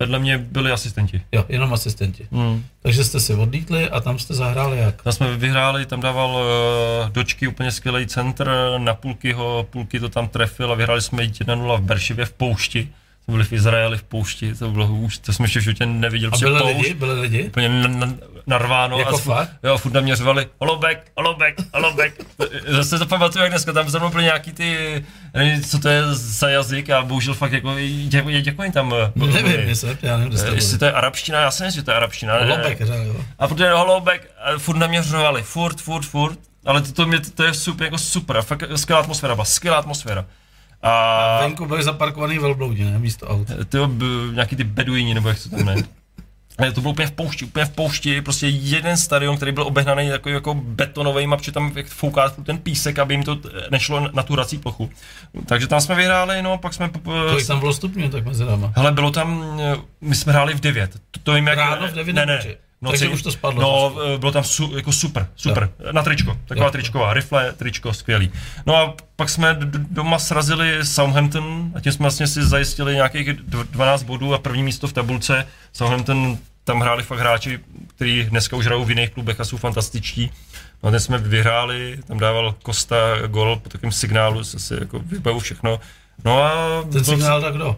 [0.00, 1.22] Vedle mě byli asistenti.
[1.32, 2.26] Jo, jenom asistenti.
[2.32, 2.64] Hmm.
[2.82, 5.02] Takže jste si odlítli a tam jste zahráli jak?
[5.02, 10.08] Tam jsme vyhráli, tam dával uh, dočky úplně skvělý centr, na půlky ho, půlky to
[10.08, 12.88] tam trefil a vyhráli jsme 1-0 v Beršivě v poušti.
[13.24, 16.30] Jsme byli v Izraeli v poušti, to bylo už, to jsme ještě v životě neviděl.
[16.34, 16.94] A byli poušť, lidi?
[16.94, 17.44] Byli lidi?
[17.44, 18.14] Úplně na, na,
[18.46, 18.98] narváno.
[18.98, 19.50] Jako a fakt?
[19.62, 22.14] Jo, furt na mě řvali, holobek, holobek, holobek.
[22.66, 25.04] Zase to pamatuju, jak dneska, tam za mnou byly nějaký ty,
[25.34, 27.74] nevím, co to je za jazyk a bohužel fakt jako,
[28.08, 28.94] děkuji, děkuji tam.
[28.94, 31.96] eh, Nevím, jestli, já nevím, jste Jestli to je arabština, já si že to je
[31.96, 32.40] arabština.
[32.40, 32.46] ne?
[32.46, 33.14] Lobek, že jo.
[33.38, 36.38] A protože holobek, a furt na mě řvali, furt, furt, furt.
[36.66, 39.78] Ale to, to, mě, to je super, jako super, a fakt skvělá atmosféra, byla skvělá
[39.78, 40.24] atmosféra.
[40.82, 43.48] A Venku byli zaparkovaný velbloudi, ne, místo aut.
[43.68, 43.78] ty
[44.32, 45.84] nějaký ty beduini, nebo jak se to jmenuje.
[46.60, 50.06] Ale to bylo úplně v poušti, úplně v poušti, prostě jeden stadion, který byl obehnaný
[50.06, 53.38] jako, jako betonový, protože tam jak fouká ten písek, aby jim to
[53.70, 54.90] nešlo na tu hrací plochu.
[55.46, 56.90] Takže tam jsme vyhráli, no, pak jsme...
[57.04, 58.72] Kolik tam bylo stupňů, tak mezi náma?
[58.76, 60.90] Hele, bylo tam, eh, my jsme hráli v 9.
[61.10, 61.58] To, to jim jak...
[61.58, 62.40] Ráno v 9 Ne, ne.
[62.82, 65.70] Noci, Takže už to spadlo No, bylo tam su, jako super, super.
[65.92, 66.72] Na tričko, taková Jo.
[66.72, 68.30] tričková, rifle, tričko, skvělý.
[68.66, 69.56] No a pak jsme
[69.90, 74.62] doma srazili Southampton a tím jsme vlastně si zajistili nějakých dv- 12 bodů a první
[74.62, 75.46] místo v tabulce.
[75.72, 77.60] Southampton tam hráli fakt hráči,
[77.96, 80.30] kteří dneska už hrajou v jiných klubech a jsou fantastičtí.
[80.82, 82.96] No a dnes jsme vyhráli, tam dával Costa
[83.26, 85.80] gol po takovém signálu, se si jako vybavu všechno.
[86.24, 86.52] No a
[86.82, 87.76] Ten byl- signál tak kdo?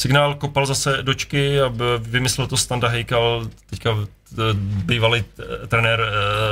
[0.00, 3.90] Signál kopal zase dočky a vymyslel to Standa Hejkal, teďka
[4.32, 4.36] eh,
[4.84, 6.00] bývalý eh, trenér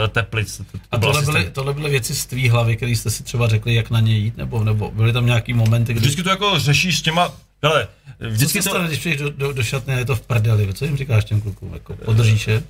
[0.05, 0.57] eh, Teplic.
[0.57, 3.49] To- to A tohle byly, tohle byly věci z tvý hlavy, které jste si třeba
[3.49, 6.01] řekli, jak na ně jít, nebo, nebo byly tam nějaký momenty, kdy...
[6.01, 7.33] Vždycky to jako řešíš s těma,
[7.63, 7.89] hele,
[8.23, 10.21] Co vždycky se to, stane, když přijdeš do, do, do šatny a je to v
[10.21, 10.75] prdeli?
[10.75, 11.75] Co jim říkáš těm klukům?
[11.75, 12.63] Jako, podržíš je?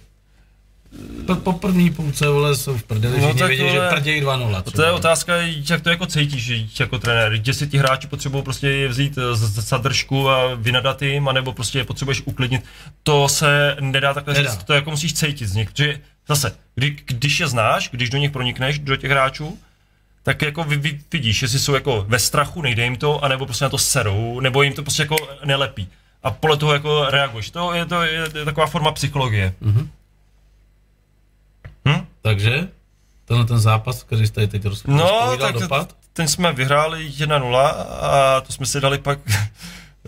[1.26, 4.62] Po, po první půlce, vole, jsou v prdeli, No tak, vědí, že prdějí 2-0.
[4.62, 5.32] to je otázka,
[5.70, 9.38] jak to jako cítíš jako trenér, že si ti hráči potřebují prostě je vzít z,
[9.38, 12.64] z zadržku a vynadat jim, anebo prostě je potřebuješ uklidnit.
[13.02, 14.50] To se nedá takhle Nedá.
[14.50, 18.18] říct, to jako musíš cítit z nich, protože zase, kdy, když je znáš, když do
[18.18, 19.58] nich pronikneš, do těch hráčů,
[20.22, 23.64] tak jako vy, vy, vidíš, jestli jsou jako ve strachu, nejde jim to, anebo prostě
[23.64, 25.88] na to serou, nebo jim to prostě jako nelepí.
[26.22, 27.50] A podle toho jako reaguješ.
[27.50, 29.52] To je, to je, je taková forma psychologie.
[32.26, 32.68] Takže,
[33.24, 37.56] tenhle ten zápas, který jste teď No, rozpovídal tak dopad, ten jsme vyhráli 1-0
[38.00, 39.18] a to jsme si dali pak,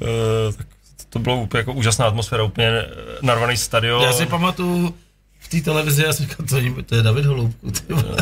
[0.00, 0.06] uh,
[0.56, 0.66] tak
[1.08, 2.84] to bylo úplně jako úžasná atmosféra, úplně
[3.22, 4.02] narvaný stadion.
[4.02, 4.94] já si pamatuju
[5.40, 7.72] v té televizi, já jsem říkal, to, je- to je David Holoubku.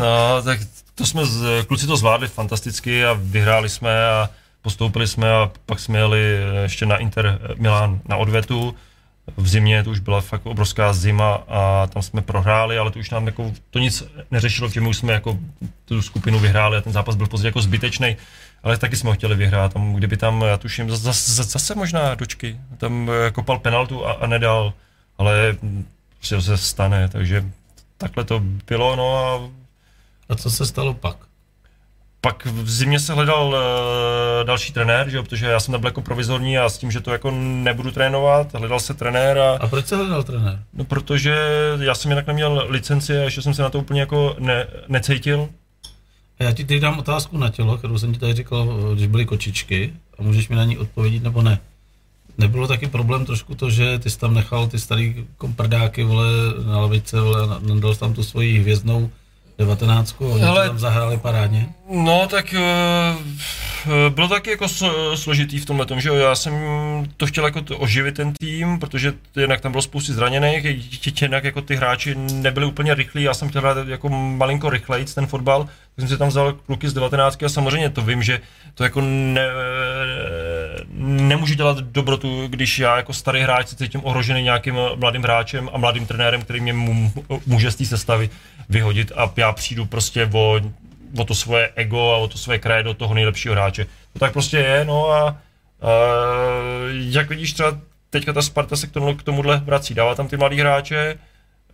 [0.01, 0.61] No, tak
[0.95, 1.23] to jsme,
[1.67, 4.31] kluci to zvládli fantasticky a vyhráli jsme a
[4.63, 8.75] postoupili jsme a pak jsme jeli ještě na Inter Milán na odvetu.
[9.37, 13.11] V zimě to už byla fakt obrovská zima a tam jsme prohráli, ale to už
[13.11, 15.39] nám jako, to nic neřešilo, my už jsme jako
[15.85, 18.17] tu skupinu vyhráli a ten zápas byl později jako zbytečný.
[18.63, 22.61] Ale taky jsme ho chtěli vyhrát, tam, kdyby tam, já tuším, zase, zase možná dočky,
[22.79, 24.73] tam eh, kopal penaltu a, a nedal,
[25.19, 25.57] ale
[26.17, 27.45] prostě se stane, takže
[27.99, 29.51] takhle to bylo, no a
[30.29, 31.26] A co se stalo pak?
[32.27, 35.89] Pak v zimě se hledal uh, další trenér, že jo, protože já jsem tam byl
[35.89, 39.69] jako provizorní a s tím, že to jako nebudu trénovat, hledal se trenér a A
[39.69, 40.63] proč se hledal trenér?
[40.75, 41.37] no protože
[41.81, 45.49] já jsem jinak neměl licenci a ještě jsem se na to úplně jako ne, necítil.
[46.39, 49.25] A já ti teď dám otázku na tělo, kterou jsem ti tady říkal, když byly
[49.25, 51.59] kočičky, a můžeš mi na ní odpovědět nebo ne.
[52.39, 56.27] Nebylo taky problém trošku to, že ty jsi tam nechal ty starý komprdáky, vole,
[56.67, 59.11] na lavice, vole, nadal tam tu svoji hvězdnou
[59.59, 60.63] devatenáctku, oni Hele.
[60.63, 61.69] to tam zahráli parádně.
[61.91, 66.55] No, tak uh, bylo taky jako sl- složitý v tomhle, že jo, já jsem
[67.17, 70.65] to chtěl jako to oživit ten tým, protože jinak tam bylo spousty zraněných,
[71.23, 75.27] jinak jako ty hráči nebyli úplně rychlí, já jsem chtěl hrát jako malinko rychlejc ten
[75.27, 78.41] fotbal, tak jsem si tam vzal kluky z 19 a samozřejmě to vím, že
[78.75, 79.49] to jako ne,
[80.99, 85.79] nemůžu dělat dobrotu, když já jako starý hráč se cítím ohrožený nějakým mladým hráčem a
[85.79, 86.73] mladým trenérem, který mě
[87.47, 88.31] může z té sestavy
[88.69, 90.61] vyhodit a já přijdu prostě o,
[91.19, 93.87] o to svoje ego a o to svoje krédo toho nejlepšího hráče.
[94.13, 95.37] To tak prostě je, no a, a
[96.91, 97.79] jak vidíš třeba
[98.11, 101.19] teďka ta Sparta se k, tomu, k tomuhle vrací, dává tam ty mladý hráče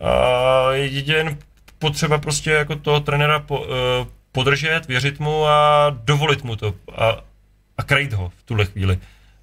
[0.00, 1.38] a je jen
[1.82, 7.18] potřeba prostě jako toho trenéra po, eh, podržet, věřit mu a dovolit mu to a,
[7.78, 8.98] a krejt ho v tuhle chvíli.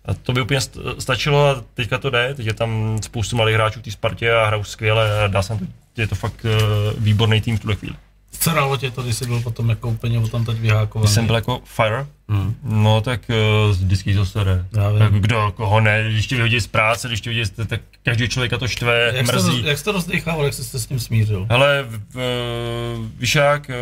[0.06, 3.56] A to by úplně st- stačilo a teďka to jde, teď je tam spoustu malých
[3.56, 5.66] hráčů v té Spartě a hrajou skvěle a dá se to,
[6.02, 7.96] je to fakt uh, výborný tým v tuhle chvíli.
[8.40, 11.06] Ceralo tě to, když jsi byl potom jako úplně tam teď vyhákovaný.
[11.06, 12.56] Když jsem byl jako fire, Hmm.
[12.64, 14.66] no tak uh, vždycky to sere.
[15.00, 18.58] Tak kdo, koho ne, když tě vyhodí z práce, když tě vyhodí, tak každý člověka
[18.58, 19.64] to štve, Jak mrzí.
[19.66, 21.46] jak jsi to rozdýchával, jak jsi se s tím smířil?
[21.50, 23.76] Hele, v- v- víš jak, eh,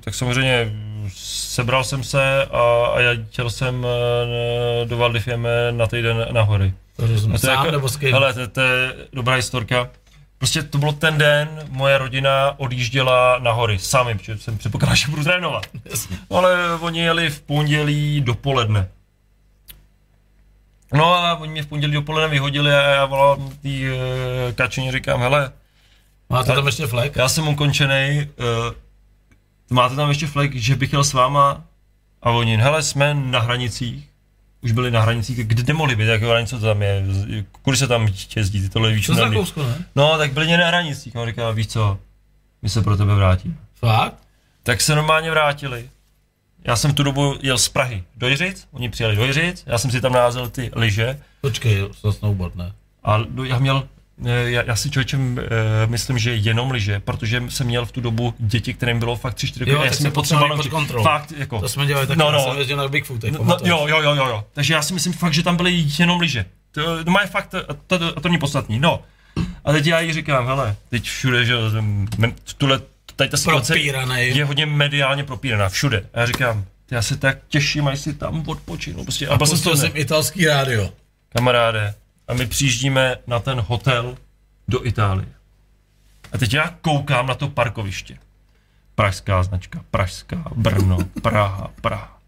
[0.00, 0.72] tak samozřejmě
[1.16, 6.72] sebral jsem se a, a já chtěl jsem eh, do Valdifjeme na týden na hory.
[6.96, 7.38] To rozumím.
[7.38, 8.12] Sám jako- nebo s kým?
[8.12, 9.88] Hele, to, to je dobrá historka.
[10.38, 15.08] Prostě to bylo ten den, moje rodina odjížděla na hory sami, protože jsem předpokládal, že
[15.08, 15.66] budu trénovat.
[16.30, 18.88] Ale oni jeli v pondělí dopoledne.
[20.94, 23.96] No a oni mě v pondělí dopoledne vyhodili a já volám tý uh,
[24.54, 25.52] kačení, říkám, hele,
[26.30, 27.16] Máte tam ještě flek?
[27.16, 28.74] já jsem ukončený, uh,
[29.70, 31.64] máte tam ještě flek, že bych jel s váma
[32.22, 34.07] a oni, hele, jsme na hranicích,
[34.60, 37.04] už byli na hranicích, kde nemohli být, jako hranice tam je,
[37.62, 39.84] kudy se tam jezdí, ty tohle víš, To ne- Rakousko, ne?
[39.96, 41.98] No, tak byli na hranicích, on říká, víš co,
[42.62, 43.54] my se pro tebe vrátíme.
[43.74, 44.14] Fakt?
[44.62, 45.88] Tak se normálně vrátili.
[46.64, 49.90] Já jsem tu dobu jel z Prahy do Jiřic, oni přijeli do Jiřic, já jsem
[49.90, 52.72] si tam názel ty lyže Počkej, to snowboard, ne?
[53.04, 53.88] a já měl,
[54.24, 58.34] já, já si člověčem e, myslím, že jenom lyže, protože jsem měl v tu dobu
[58.38, 60.68] děti, kterým bylo fakt 3-4 Jo, roky, já tak jsem potřeboval pod naučit.
[60.70, 61.04] kontrolou.
[61.04, 61.60] Fakt, jako.
[61.60, 62.64] To jsme dělali taky, No, no, no.
[62.64, 63.70] jsem na Bigfootech, No, pamatuješ?
[63.70, 64.44] jo, jo, jo, jo, jo.
[64.52, 66.44] Takže já si myslím fakt, že tam byly jenom lyže.
[66.72, 68.78] To, to má fakt, a to, to, to není podstatný.
[68.78, 69.02] No.
[69.64, 71.54] A teď já jí říkám, hele, teď všude, že
[72.58, 72.80] tuhle,
[73.16, 76.04] tady ta situace je hodně mediálně propíraná, všude.
[76.14, 79.04] A já říkám, já se tak těším, až si tam odpočinu.
[79.04, 79.46] Prostě, A to
[79.76, 80.90] jsem italský rádio.
[81.28, 81.94] kamaráde,
[82.28, 84.16] a my přijíždíme na ten hotel
[84.68, 85.28] do Itálie.
[86.32, 88.18] A teď já koukám na to parkoviště.
[88.94, 92.20] Pražská značka, Pražská, Brno, Praha, Praha.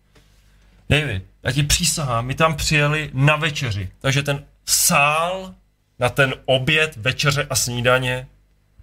[0.88, 5.54] David, já ti přísahám, my tam přijeli na večeři, takže ten sál
[5.98, 8.26] na ten oběd, večeře a snídaně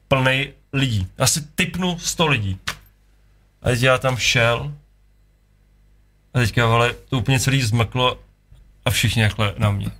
[0.08, 1.08] plný lidí.
[1.18, 2.60] Asi typnu 100 lidí.
[3.62, 4.74] A teď já tam šel
[6.34, 8.20] a teďka, vole, to úplně celý zmklo
[8.86, 9.92] a všichni takhle na mě.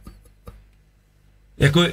[1.60, 1.86] Jako,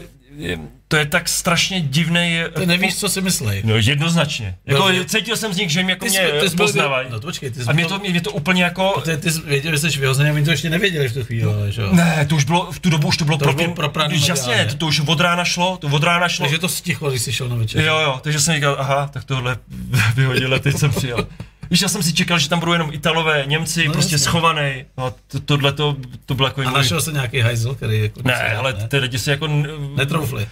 [0.89, 2.39] to je tak strašně divný.
[2.59, 3.63] Ty nevíš, co si myslej.
[3.65, 4.55] No jednoznačně.
[4.67, 5.05] Jako, Dobře.
[5.05, 7.09] cítil jsem z nich, že mě jako Ty mě jsi, ty jsi byl, poznávají.
[7.11, 9.01] no to počkej, ty jsi A mě to, mě to úplně jako...
[9.05, 11.73] Ty, ty jsi věděl, že jsi vyhozený, oni to ještě nevěděli v tu chvíli, ale
[11.73, 11.89] že jo?
[11.93, 14.67] Ne, to už bylo, v tu dobu už to bylo To propin- bylo propraný Jasně,
[14.71, 16.45] to, to už od rána šlo, to od rána šlo.
[16.47, 17.85] Takže to stichlo, když jsi šel na večer.
[17.85, 19.57] Jo, jo, takže jsem říkal, aha, tak tohle
[20.17, 21.27] vyhodil a teď jsem přijel.
[21.75, 24.25] Víš, já jsem si čekal, že tam budou jenom Italové, Němci, No, prostě jasně.
[24.25, 24.85] schovaný.
[24.99, 25.97] No, to, tohle to,
[26.27, 28.21] to bylo jako A můj- našel se nějaký hajzl, který jako...
[28.25, 29.49] Ne, ale ty lidi si jako...
[29.97, 30.47] Netroufli.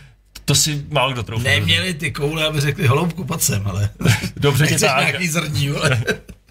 [0.45, 1.45] To si málo kdo troufl.
[1.45, 3.89] Neměli ty koule, aby řekli, holoubku, pojď sem, ale...
[4.37, 4.99] Dobře Nechceš tak.
[5.09, 6.03] nějaký zrní, ale...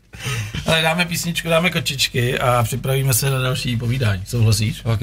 [0.65, 4.23] ale dáme písničku, dáme kočičky a připravíme se na další povídání.
[4.26, 4.81] Souhlasíš?
[4.85, 5.02] OK.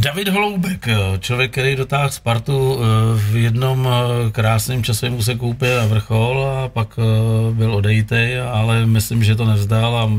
[0.00, 2.86] David Holoubek, člověk, který dotáhl Spartu eh,
[3.30, 8.86] v jednom eh, krásném časovém úseku úplně na vrchol a pak eh, byl odejitej, ale
[8.86, 10.10] myslím, že to nevzdal a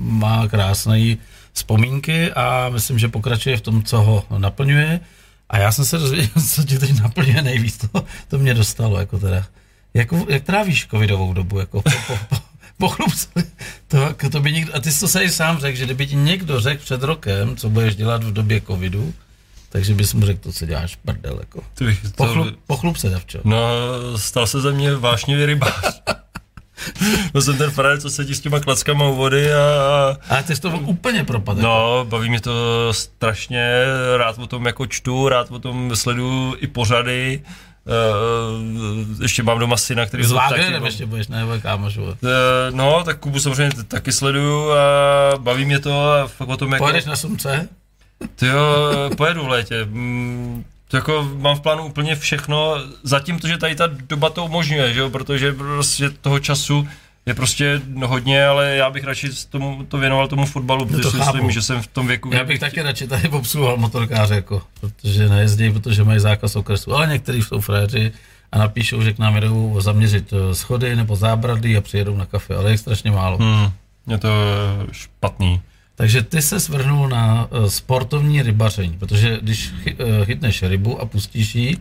[0.00, 1.16] má krásné
[1.52, 5.00] vzpomínky a myslím, že pokračuje v tom, co ho naplňuje.
[5.48, 9.18] A já jsem se dozvěděl, co tě teď naplňuje nejvíc, to, to mě dostalo, jako
[9.18, 9.46] teda.
[9.94, 12.36] Jako, jak trávíš covidovou dobu, jako po, po, po,
[12.78, 13.28] pochlub se.
[13.88, 16.06] To, jako to by někdo, a ty jsi to se i sám řekl, že kdyby
[16.06, 19.14] ti někdo řekl před rokem, co budeš dělat v době covidu,
[19.68, 21.62] takže bys mu řekl to, co děláš, prdel, jako.
[21.80, 23.38] Bych, to, Pochlup, pochlup se, Davčo.
[23.44, 23.58] No,
[24.16, 26.02] stal se ze mě vášnivý rybář.
[27.32, 30.62] to jsem ten frajer, co sedí s těma klackama u vody a, a ty jsi
[30.62, 31.56] to úplně propad.
[31.56, 31.68] jako.
[31.68, 33.70] No, baví mě to strašně,
[34.16, 37.42] rád o tom jako čtu, rád o tom sleduju i pořady.
[37.86, 42.16] Uh, ještě mám doma syna, který S to Wagnerem taky- ještě budeš, ne, kámoš, vole.
[42.24, 44.76] Eh, No, tak Kubu samozřejmě taky sleduju a
[45.38, 46.84] baví mě to a fakt o tom jako...
[46.84, 47.68] Pojedeš na sumce?
[48.36, 48.64] Ty jo,
[49.16, 49.84] pojedu v létě.
[49.84, 54.44] Mm, to jako mám v plánu úplně všechno, zatím to, že tady ta doba to
[54.44, 56.88] umožňuje, že jo, protože prostě toho času
[57.26, 61.16] je prostě hodně, ale já bych radši tomu, to věnoval tomu fotbalu, protože to si
[61.16, 62.30] myslím, že jsem v tom věku.
[62.32, 67.06] Já bych taky radši tady popsuval motorkáře, jako, protože nejezdí, protože mají zákaz okresu, ale
[67.06, 68.12] někteří jsou fréři
[68.52, 72.54] a napíšou, že k nám jdou zaměřit eh, schody nebo zábrady a přijedou na kafe,
[72.54, 73.38] ale je strašně málo.
[73.38, 73.70] Hmm.
[74.06, 74.28] Je to
[74.92, 75.60] špatný.
[75.94, 81.54] Takže ty se svrhnul na uh, sportovní rybaření, protože když chy, chytneš rybu a pustíš
[81.54, 81.76] ji,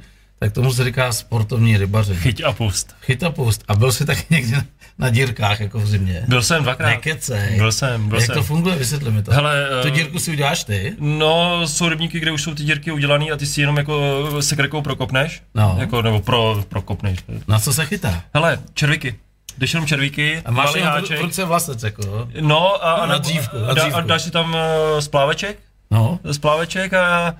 [0.45, 2.19] tak tomu se říká sportovní rybaření.
[2.19, 2.95] Chyť a pust.
[3.01, 3.63] Chyt a pust.
[3.67, 4.63] A byl jsi taky někdy na,
[4.97, 6.23] na dírkách, jako v zimě?
[6.27, 6.89] Byl jsem dvakrát.
[6.89, 7.55] Nekecej.
[7.57, 8.35] Byl jsem, byl Jak jsem.
[8.35, 8.75] to funguje?
[8.75, 9.31] Vysvětli mi to.
[9.31, 10.95] Hele, tu eh, dírku si uděláš ty?
[10.99, 14.01] No, jsou rybníky, kde už jsou ty dírky udělané a ty si jenom jako
[14.41, 15.41] sekrekou prokopneš.
[15.55, 15.75] No.
[15.79, 17.19] Jako, nebo pro, prokopneš.
[17.47, 18.23] Na co se chytá?
[18.33, 19.15] Hele, červíky.
[19.57, 21.19] Jdeš jenom červíky, A máš malý háček.
[21.19, 22.27] v ruce vlasec, jako jo?
[22.41, 23.97] No a, a, Na dřívku, na dřívku.
[23.97, 24.59] a dáš si tam uh,
[24.99, 25.57] spláveček,
[25.91, 26.19] No.
[26.31, 27.35] spláveček a,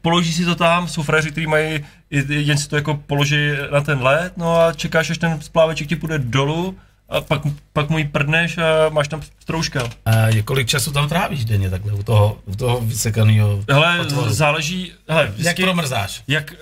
[0.00, 1.84] a položíš si to tam, jsou frajeři, kteří mají,
[2.28, 5.96] jen si to jako položí na ten led, no a čekáš, až ten spláveček ti
[5.96, 6.76] půjde dolů
[7.08, 9.90] a pak, pak mu ji prdneš a máš tam stroužka.
[10.04, 14.30] A je- kolik času tam trávíš denně takhle u toho, u toho vysekaného Hele, otvoru?
[14.30, 16.22] záleží, hele, Jak vždycky, promrzáš?
[16.28, 16.56] jak eh,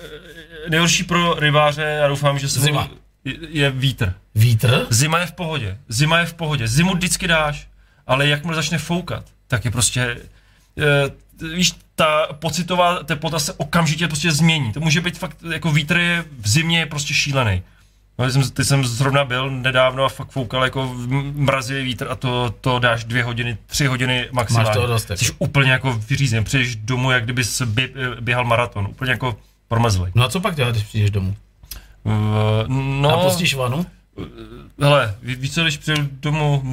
[0.69, 2.81] nejhorší pro rybáře, já doufám, že se Zima.
[2.81, 2.89] mu-
[3.25, 4.13] je, je vítr.
[4.35, 4.85] Vítr?
[4.89, 7.67] Zima je v pohodě, zima je v pohodě, zimu vždycky dáš,
[8.07, 10.01] ale jakmile začne foukat, tak je prostě,
[10.77, 14.73] e, víš, ta pocitová teplota se okamžitě prostě změní.
[14.73, 17.61] To může být fakt, jako vítr je v zimě je prostě šílený.
[18.19, 20.95] No, jsem, teď jsem zrovna byl nedávno a fakt foukal jako
[21.33, 24.67] mrazivý vítr a to, to dáš dvě hodiny, tři hodiny maximálně.
[24.67, 25.25] Máš toho dost, jako.
[25.25, 27.89] Jsi úplně jako vyřízen, přijdeš domů, jak kdyby bě,
[28.19, 30.11] běhal maraton, úplně jako promrzlej.
[30.15, 31.35] No a co pak děláš, když přijdeš domů?
[32.03, 32.13] Uh,
[33.01, 33.85] no, A pustíš vanu?
[34.81, 36.63] Hele, ví- víš co, když přijdu domů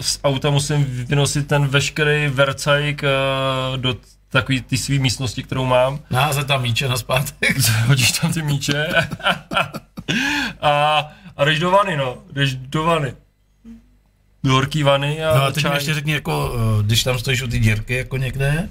[0.00, 3.96] z auta, musím vynosit ten veškerý vercajk uh, do
[4.34, 5.98] takové ty své místnosti, kterou mám.
[6.10, 7.58] Naházet tam míče na zpátek?
[7.86, 8.86] Hodíš tam ty míče
[10.60, 12.18] a, a jdeš do vany, no.
[12.32, 13.12] Jdeš do vany.
[14.44, 15.76] Do horký vany a, No a teď mi čaj.
[15.76, 18.68] ještě řekni, jako, eh, když tam stojíš u ty dírky jako někde,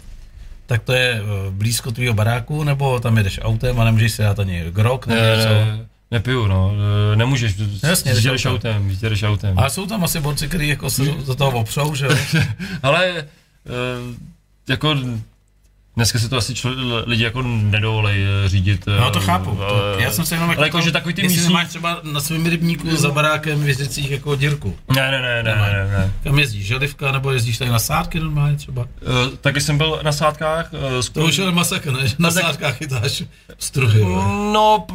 [0.65, 1.21] tak to je eh,
[1.51, 5.35] blízko tvýho baráku, nebo tam jedeš autem a nemůžeš si dát ani grok, nebo ne,
[5.35, 5.49] něco?
[5.49, 6.73] ne, nepiju, no.
[7.13, 9.59] E, Nemůžeš, Jasně, jdeš jdeš autem, jdeš autem.
[9.59, 12.15] Ale jsou tam asi borci, kteří jako se do toho opřou, že jo?
[12.83, 13.25] Ale
[14.69, 14.95] jako
[15.95, 16.71] dneska si to asi člo,
[17.05, 18.85] lidi jako nedovolej e, řídit.
[18.99, 19.55] No to e, chápu.
[19.55, 21.53] To, e, já jsem se jenom jako, ale jako, to- že takový ty jestli místní...
[21.53, 24.75] nemáš třeba na svém rybníku za barákem v Jezdicích jako dírku.
[24.95, 26.13] Ne, ne, ne, ne, ne, ne.
[26.23, 26.65] Kam jezdíš?
[26.65, 28.81] Želivka nebo jezdíš tady na sádky normálně třeba?
[28.81, 28.87] Uh,
[29.41, 30.73] taky jsem byl na sádkách.
[30.73, 30.79] Uh,
[31.13, 32.07] To už je masakr, ne?
[32.07, 33.23] Že Na sádkách chytáš
[33.59, 33.99] struhy.
[34.53, 34.93] No, p,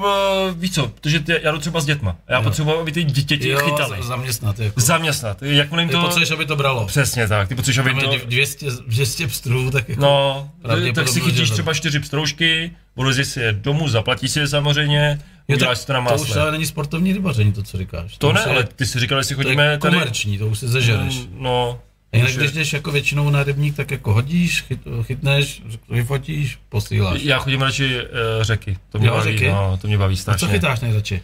[0.57, 2.16] víš co, protože ty, já jdu třeba s dětma.
[2.29, 4.03] Já potřebuji, aby ty dě- děti Jo, chytaly.
[4.03, 4.81] z- zaměstnat jako.
[4.81, 5.43] Zaměstnat.
[5.43, 6.01] Jakmile jim Ty to...
[6.01, 6.87] potřebuješ, aby to bralo.
[6.87, 8.27] Přesně tak, ty potřebuješ, aby to...
[8.27, 10.01] 200, 200 pstrů, tak jako...
[10.03, 10.51] No,
[10.93, 15.19] tak si chytíš to- třeba čtyři pstroužky, odvezeš si je domů, zaplatíš si je samozřejmě,
[15.48, 16.43] Jo, uděláš si to na to už másle.
[16.43, 18.16] ale není sportovní rybaření, to, co říkáš.
[18.19, 19.94] To už ne, je- ale ty si říkal, jestli to je chodíme tady...
[19.97, 21.20] komerční, to už si zežereš.
[21.39, 21.81] No,
[22.12, 27.20] Jinak je- když jdeš jako většinou na rybník, tak jako hodíš, chyt, chytneš, vyfotíš, posíláš.
[27.23, 28.09] Já chodím radši uh,
[28.43, 29.48] řeky, to mě Jo, baví, řeky?
[29.48, 30.47] no, to mě baví A strašně.
[30.48, 31.23] co chytáš nejradši?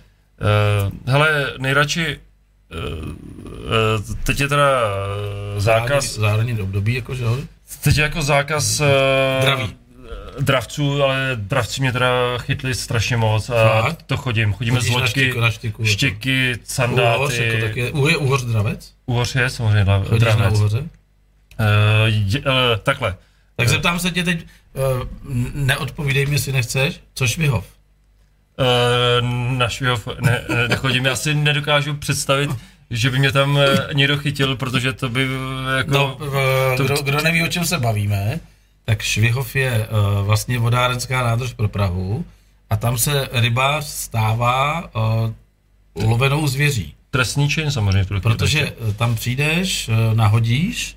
[0.87, 2.19] Uh, hele, nejradši,
[3.07, 4.69] uh, uh, teď je teda
[5.59, 7.39] zákaz, Zároveň období, jako že jo?
[7.83, 8.87] Teď jako zákaz uh,
[9.43, 9.77] Draví.
[10.41, 14.03] dravců, ale dravci mě teda chytli strašně moc a Fakt?
[14.03, 14.53] to chodím.
[14.53, 18.93] Chodíme Chodíš z na loďky, na štěku, štěky, Uhoř, sandáty, jako tak je, uhoř dravec?
[19.07, 20.59] uhoř je samozřejmě dra- Chodíš na dravec.
[20.59, 20.79] uhoře?
[20.79, 20.87] Uh,
[22.07, 22.45] je, uh,
[22.83, 23.17] takhle,
[23.57, 24.83] Tak zeptám se tě teď, uh,
[25.55, 27.65] neodpovídej mi, jestli nechceš, co švihov?
[28.59, 29.29] uh,
[29.59, 32.51] na Švihov ne, nechodím, já si nedokážu představit,
[32.91, 35.91] že by mě tam eh, někdo chytil, protože to by eh, jako...
[35.91, 38.41] No, uh, to- kdo, kdo neví, o čem se bavíme,
[38.85, 42.25] tak Švihov je uh, vlastně vodárenská nádrž pro Prahu
[42.71, 46.95] a tam se rybář stává uh, lovenou zvěří.
[47.11, 48.21] Trestný čin samozřejmě.
[48.21, 50.97] Protože eh, tam přijdeš, eh, nahodíš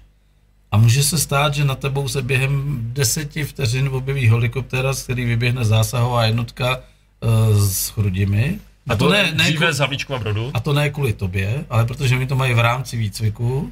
[0.72, 5.26] a může se stát, že na tebou se během deseti vteřin objeví helikoptéra, z který
[5.26, 8.60] vyběhne zásahová jednotka uh, s chrudimi.
[8.88, 10.52] A to ne, ne, dříve Havlíčku a Brodu.
[10.54, 13.72] a to ne kvůli tobě, ale protože mi to mají v rámci výcviku,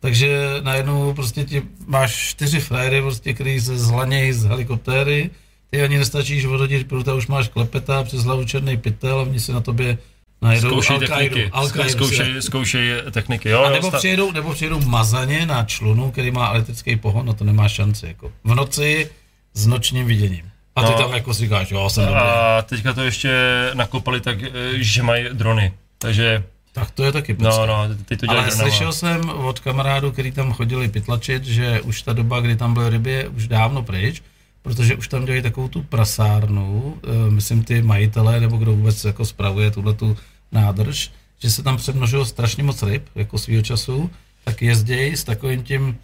[0.00, 5.30] takže najednou prostě ti máš čtyři frajery, prostě, který se zhlanějí z helikoptéry,
[5.70, 9.52] ty ani nestačíš odhodit, protože už máš klepeta přes hlavu černý pytel a oni si
[9.52, 9.98] na tobě
[10.42, 11.50] najedou Zkoušej Al-Qaidu, techniky.
[11.52, 13.48] Al-Qaidu Zkoušej, zkoušej techniky.
[13.48, 17.26] Jo, a jo, nebo sta- přijedou, nebo přijedou mazaně na člunu, který má elektrický pohon,
[17.26, 18.06] no to nemá šanci.
[18.06, 18.32] Jako.
[18.44, 19.10] V noci
[19.54, 20.49] s nočním viděním.
[20.76, 20.98] A ty No.
[20.98, 22.20] tam jako si říkáš, jo, jsem dobrý.
[22.20, 23.30] A teďka to ještě
[23.74, 25.72] nakopali tak, eh, že mají drony.
[25.98, 27.50] Takže Tak to je taky pecka.
[27.50, 28.70] No, no, ty to dělají Ale Granama.
[28.70, 32.90] slyšel jsem od kamarádů, který tam chodili pytlačit, že už ta doba, kdy tam byly
[32.90, 34.22] ryby, je už dávno pryč,
[34.62, 39.24] protože už tam dělají takovou tu prasárnu, eh, myslím ty majitelé, nebo kdo vůbec jako
[39.24, 40.16] spravuje tuhle tu
[40.52, 41.10] nádrž,
[41.42, 44.10] že se tam přemnožilo strašně moc ryb, jako svýho času,
[44.44, 45.98] tak jezdějí s takovým tím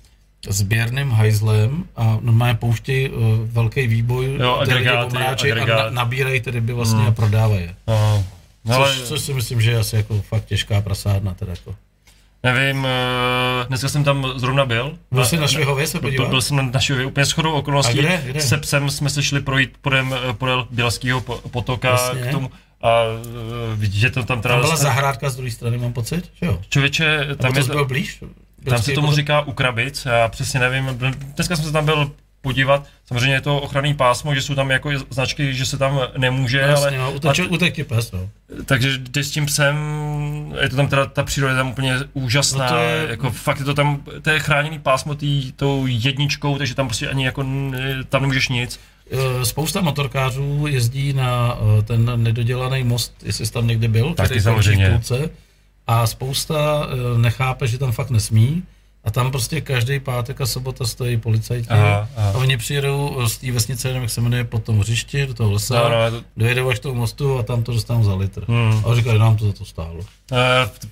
[0.49, 5.85] sběrným hajzlem a normálně pouštějí uh, velký výboj, Jo, agregáty, omráčejí a agregát.
[5.85, 7.09] na, nabírají ty ryby vlastně hmm.
[7.09, 7.75] a prodávají je.
[8.65, 11.35] No, ale Což, což, si myslím, že je asi jako fakt těžká prasárna.
[11.35, 11.75] Teda jako.
[12.43, 14.99] nevím, eh, dneska jsem tam zrovna byl.
[15.11, 16.29] Byl jsi na Švihově se Byl, podívat?
[16.29, 17.99] byl jsem na Švihově úplně shodou okolností.
[17.99, 18.23] A kde?
[18.27, 18.41] Kde?
[18.41, 22.21] Se psem jsme se šli projít podem, eh, podél Bělského po- potoka Jasně.
[22.21, 22.51] k tomu
[22.83, 23.03] a
[23.75, 24.55] vidíte, že to tam teda...
[24.55, 26.61] Tam byla zahrádka z druhé strany, mám pocit, že jo?
[26.69, 28.21] Člověče, Tam tam, to je, byl blíž?
[28.71, 30.85] Tam se tomu říká Ukrabic, já přesně nevím,
[31.35, 32.11] dneska jsem se tam byl
[32.41, 36.59] podívat, samozřejmě je to ochranný pásmo, že jsou tam jako značky, že se tam nemůže,
[36.59, 37.13] Jasně, ale
[37.51, 38.29] no, ti pes, no.
[38.65, 39.77] takže jdeš s tím psem,
[40.61, 43.59] je to tam teda, ta příroda je tam úplně úžasná, No to je- jako fakt
[43.59, 47.43] je to tam, to je chráněný pásmo tý, tou jedničkou, takže tam prostě ani jako,
[48.09, 48.81] tam nemůžeš nic.
[49.11, 54.27] Eh, Spousta motorkářů jezdí na eh, ten nedodělaný most, jestli jsi tam někdy byl, Taky
[54.27, 54.89] který samozřejmě.
[54.89, 55.31] v půlce.
[55.87, 58.63] A spousta eh, nechápe, že tam fakt nesmí.
[59.05, 61.69] A tam prostě každý pátek a sobota stojí policajti.
[61.69, 62.31] Aha, aha.
[62.31, 65.53] A oni přijedou z té vesnice, nevím, jak se jmenuje, po tom hřišti, do toho
[65.53, 68.45] lesa, No, no, to- dojedou až k tomu mostu a tam to dostanou za litr.
[68.49, 68.83] Hmm.
[68.87, 70.01] A říkali, nám to za to stálo.
[70.33, 70.37] E,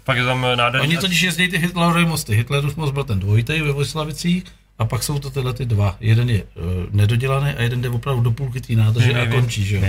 [0.05, 0.89] pak je tam nádherný.
[0.89, 2.37] Oni totiž jezdí ty Hitlerovy mosty.
[2.37, 4.45] Hitlerův most byl ten dvojitý ve Vojslavicích
[4.79, 5.97] a pak jsou to tyhle ty dva.
[6.01, 6.49] Jeden je uh,
[6.91, 9.83] nedodělaný a jeden jde opravdu do půlky té nádrže Vím, a končí, že jo.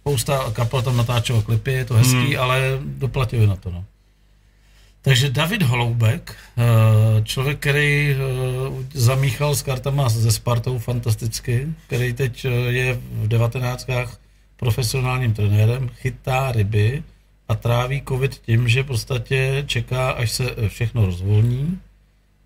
[0.00, 2.38] Spousta kapel tam natáčela klipy, je to hezký, Hmm.
[2.40, 3.84] ale doplatili na to, no.
[5.06, 8.18] Takže David Holoubek, eh, člověk, který eh,
[8.94, 14.18] zamíchal s kartama ze Spartou fantasticky, který teď eh, je v devatenáctkách
[14.56, 17.02] profesionálním trenérem, chytá ryby
[17.48, 21.78] a tráví covid tím, že v podstatě čeká, až se všechno rozvolní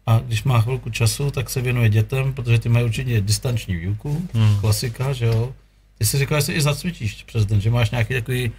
[0.07, 4.29] a když má chvilku času, tak se věnuje dětem, protože ty mají určitě distanční výuku,
[4.35, 4.61] Hmm.
[4.61, 5.55] klasika, že jo.
[5.99, 8.53] Ty si říkal, že si i zacvičíš přes den, že máš nějaký takový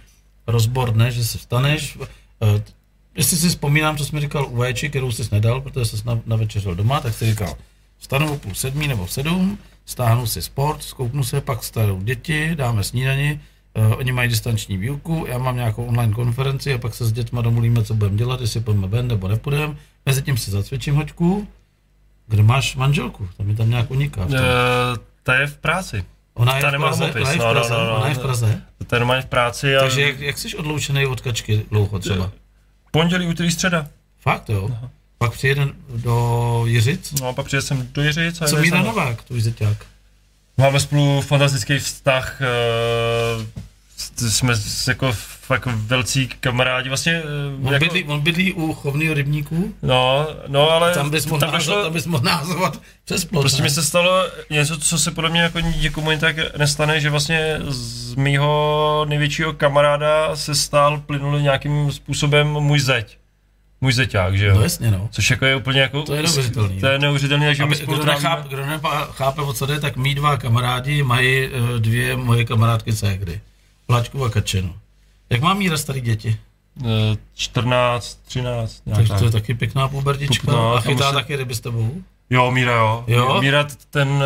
[0.46, 1.98] rozbor, ne, že si vstaneš,
[3.14, 6.20] jestli si vzpomínám, co jsi mi říkal u Véči, kterou jsi nedal, protože jsi na,
[6.26, 7.56] na večeřel doma, tak jsi říkal,
[7.98, 12.84] vstanu o půl sedmí nebo sedm, stáhnu si sport, zkouknu se, pak starou děti, dáme
[12.84, 13.40] snídani,
[13.76, 17.42] uh, oni mají distanční výuku, já mám nějakou online konferenci a pak se s dětma
[17.42, 19.76] domluvíme, co budeme dělat, jestli půjdeme ven nebo nepůjdeme.
[20.06, 21.48] Mezitím si zacvičím hoďku.
[22.26, 23.28] Kde máš manželku?
[23.36, 24.22] To mi tam nějak uniká.
[24.22, 24.38] E,
[25.22, 26.04] ta je v práci.
[26.34, 27.04] Ona je ta v Praze?
[27.04, 27.74] hmotnost, Ona je v no, no, Praze?
[27.74, 27.96] no, no.
[27.96, 28.62] Ona je v Praze?
[28.86, 32.30] Ta je normálně v práci a Takže jak, jak jsi odloučený od kačky dlouho třeba?
[32.92, 33.86] Pondělí, úterý, středa.
[34.20, 34.70] Fakt jo?
[35.18, 37.12] Pak přijede do Jiřic?
[37.20, 39.86] No a pak přijel jsem do Jiřic a Co Míra Novák, tvůj zeťák?
[40.58, 43.46] Máme spolu fantastický vztah, eh,
[44.16, 44.54] jsme
[44.88, 45.12] jako
[45.42, 49.74] fakt velcí kamarádi, vlastně, eh, On, jako, bydlí, on bydlí u chovného rybníku?
[49.82, 53.42] no, no, ale Tam bys mohl, tam názvat, došlo, tam bys mohl názvat přes plot,
[53.42, 57.10] prostě mi se stalo něco, co se podle mě jako nikomu jen tak nestane, že
[57.10, 63.18] vlastně z mýho největšího kamaráda se stal plynulý nějakým způsobem můj zeď.
[63.80, 64.54] Můj zeťák, že jo?
[64.54, 65.08] No jasně, no.
[65.12, 66.02] Což jako je úplně jako...
[66.02, 68.12] To je neuvěřitelný, To je neuvěřitelný, že my spolu kdo,
[68.48, 73.40] kdo nechápe, o co jde, tak mý dva kamarádi mají eh, dvě moje kamarádky ségry.
[73.86, 74.74] Plačku a Kačenu.
[75.30, 76.36] Jak má Míra starý děti?
[76.84, 79.18] Eh, 14, 13, nějak Takže tak.
[79.18, 80.52] to je taky pěkná pubertička.
[80.52, 81.94] No, a chytá se- taky ryby s tebou?
[82.30, 83.04] Jo, Míra, jo.
[83.06, 83.38] Jo?
[83.40, 84.22] Míra ten uh,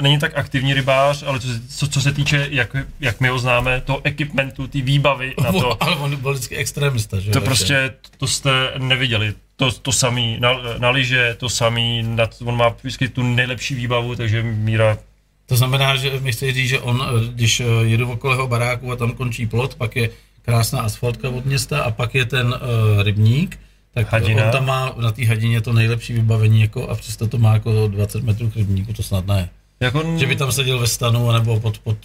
[0.00, 3.38] není tak aktivní rybář, ale co, se- co, co se týče, jak, jak my ho
[3.38, 7.94] známe, toho equipmentu, ty výbavy na to, Ale on byl vždycky extremista, že to prostě,
[8.18, 9.34] to jste neviděli.
[9.56, 14.16] To, to samý na, na lyže, to samý, na, on má vždycky tu nejlepší výbavu,
[14.16, 14.98] takže Míra,
[15.46, 18.92] To znamená, že mi chci říct, že on, eh, když eh, jedu okolo jeho baráku
[18.92, 20.10] a tam končí plot, pak je
[20.42, 23.58] krásná asfaltka od města a pak je ten uh, rybník,
[23.94, 24.44] tak Hadina.
[24.44, 27.88] on tam má na té hadině to nejlepší vybavení jako, a přesto to má jako
[27.88, 29.48] 20 metrů k rybníku, to snad ne.
[29.80, 31.98] jako, Že by tam seděl ve stanu nebo pod, pod,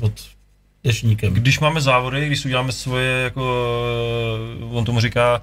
[0.00, 0.12] pod
[0.84, 1.34] dešníkem.
[1.34, 3.64] když máme závody, když uděláme svoje, jako,
[4.70, 5.42] on tomu říká,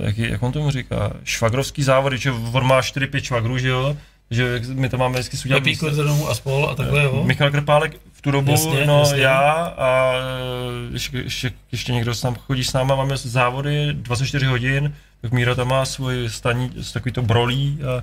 [0.00, 3.96] jak, jak on tomu říká, švagrovský závody, že on má 4-5 švagrů, že jo,
[4.30, 7.24] že my to máme vždycky udělat Pepí Kordenou a spol a takhle, jo?
[7.24, 9.20] Michal Krpálek v tu dobu, Jasně, no jasně.
[9.22, 9.40] já
[9.78, 14.94] a eh, ještě, ještě, ještě někdo s nám chodí s náma, máme závody 24 hodin,
[15.20, 18.02] tak Míra tam má svůj staní, takový to brolí a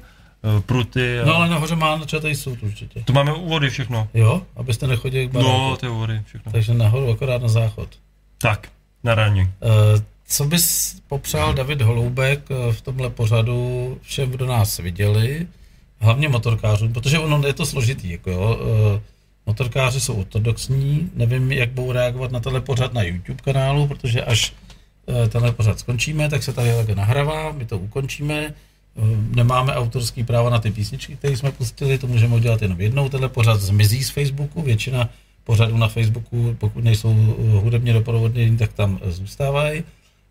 [0.58, 3.02] eh, pruty a No ale nahoře má načatej soud určitě.
[3.06, 4.08] to máme úvody všechno.
[4.14, 4.42] Jo?
[4.56, 5.52] Abyste nechodili k baráku.
[5.52, 6.52] No, ty úvody, všechno.
[6.52, 7.90] Takže nahoru, akorát na záchod.
[8.38, 8.68] Tak,
[9.04, 9.52] na raně.
[9.64, 15.48] Eh, Co bys popřál David Holoubek eh, v tomhle pořadu všem, kdo nás viděli,
[16.00, 18.60] hlavně motorkářům, protože ono je to složitý, jako jo.
[18.96, 19.02] eh,
[19.46, 24.54] Motorkáři jsou ortodoxní, nevím, jak budou reagovat na tenhle pořad na YouTube kanálu, protože až
[25.08, 28.46] eh, tenhle pořad skončíme, tak se tady také nahrává, my to ukončíme.
[28.46, 29.02] Eh,
[29.36, 33.10] Nemáme autorský práva na ty písničky, které jsme pustili, to můžeme udělat jenom jednou.
[33.10, 35.10] Tenhle pořad zmizí z Facebooku, většina
[35.44, 37.14] pořadů na Facebooku, pokud nejsou
[37.64, 39.84] hudebně doprovodnění, tak tam zůstávají.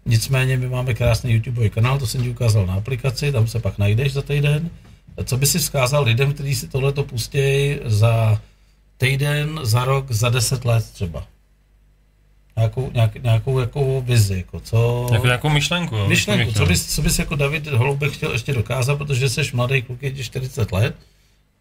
[0.06, 3.78] Nicméně my máme krásný YouTubeový kanál, to jsem ti ukázal na aplikaci, tam se pak
[3.78, 4.70] najdeš za týden.
[5.24, 8.40] Co by si vzkázal lidem, kteří si tohleto pustí za
[8.96, 11.26] týden, za rok, za deset let třeba?
[12.56, 15.08] Nějakou, nějak, nějakou jako vizi, jako co...
[15.12, 15.96] Jako nějakou myšlenku.
[15.96, 19.82] jo, Myšlenku, co bys, co bys jako David Holoubek chtěl ještě dokázat, protože jsi mladý
[19.82, 20.96] kluk, je ti 40 let,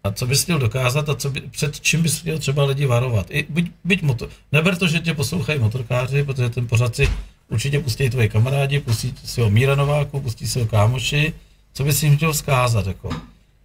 [0.03, 3.27] a co bys chtěl dokázat a co by, před čím bys chtěl třeba lidi varovat?
[3.29, 7.09] I, byť, byť motor, neber to, že tě poslouchají motorkáři, protože ten pořad si
[7.49, 11.33] určitě pustí tvoji kamarádi, pustí si ho Míra Nováku, pustí si ho kámoši,
[11.73, 13.09] co bys jim chtěl vzkázat, jako?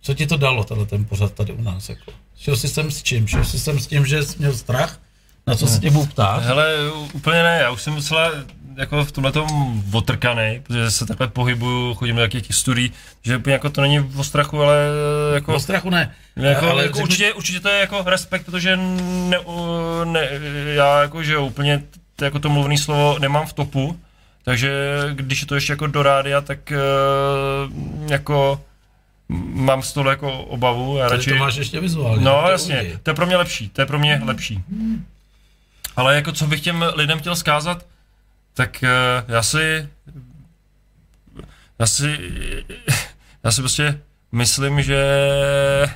[0.03, 2.13] Co ti to dalo, tenhle ten pořad tady u nás, jako?
[2.39, 3.27] Šel jsi sem s čím?
[3.27, 4.99] Šel jsi sem s tím, že jsi měl strach?
[5.47, 6.43] Na co se tě budu ptát?
[6.43, 6.75] Hele,
[7.13, 8.31] úplně ne, já už jsem docela
[8.77, 13.53] jako v tomhle tom otrkaný, protože se takhle pohybuju, chodím do jakých studií, že úplně
[13.53, 14.77] jako to není o strachu, ale
[15.35, 15.55] jako...
[15.55, 16.15] O strachu ne.
[16.37, 19.39] Jako, ale jako určitě, určitě to je jako respekt, protože ne,
[20.05, 20.29] ne,
[20.75, 21.83] já jako, že úplně
[22.17, 24.01] t- jako to mluvný slovo nemám v topu,
[24.43, 24.71] takže
[25.13, 26.77] když je to ještě jako do rádia, tak eh,
[28.11, 28.61] jako
[29.55, 30.97] mám z toho jako obavu.
[30.97, 32.25] Já Tady radši, to máš ještě vizuálně.
[32.25, 32.99] no to jasně, uvidí.
[33.03, 34.65] to je pro mě lepší, to je pro mě lepší.
[35.97, 37.87] Ale jako co bych těm lidem chtěl zkázat,
[38.55, 38.89] tak eh,
[39.29, 39.89] já si,
[41.79, 42.19] já si,
[43.45, 44.01] já si prostě
[44.33, 45.03] myslím, že
[45.87, 45.91] eh,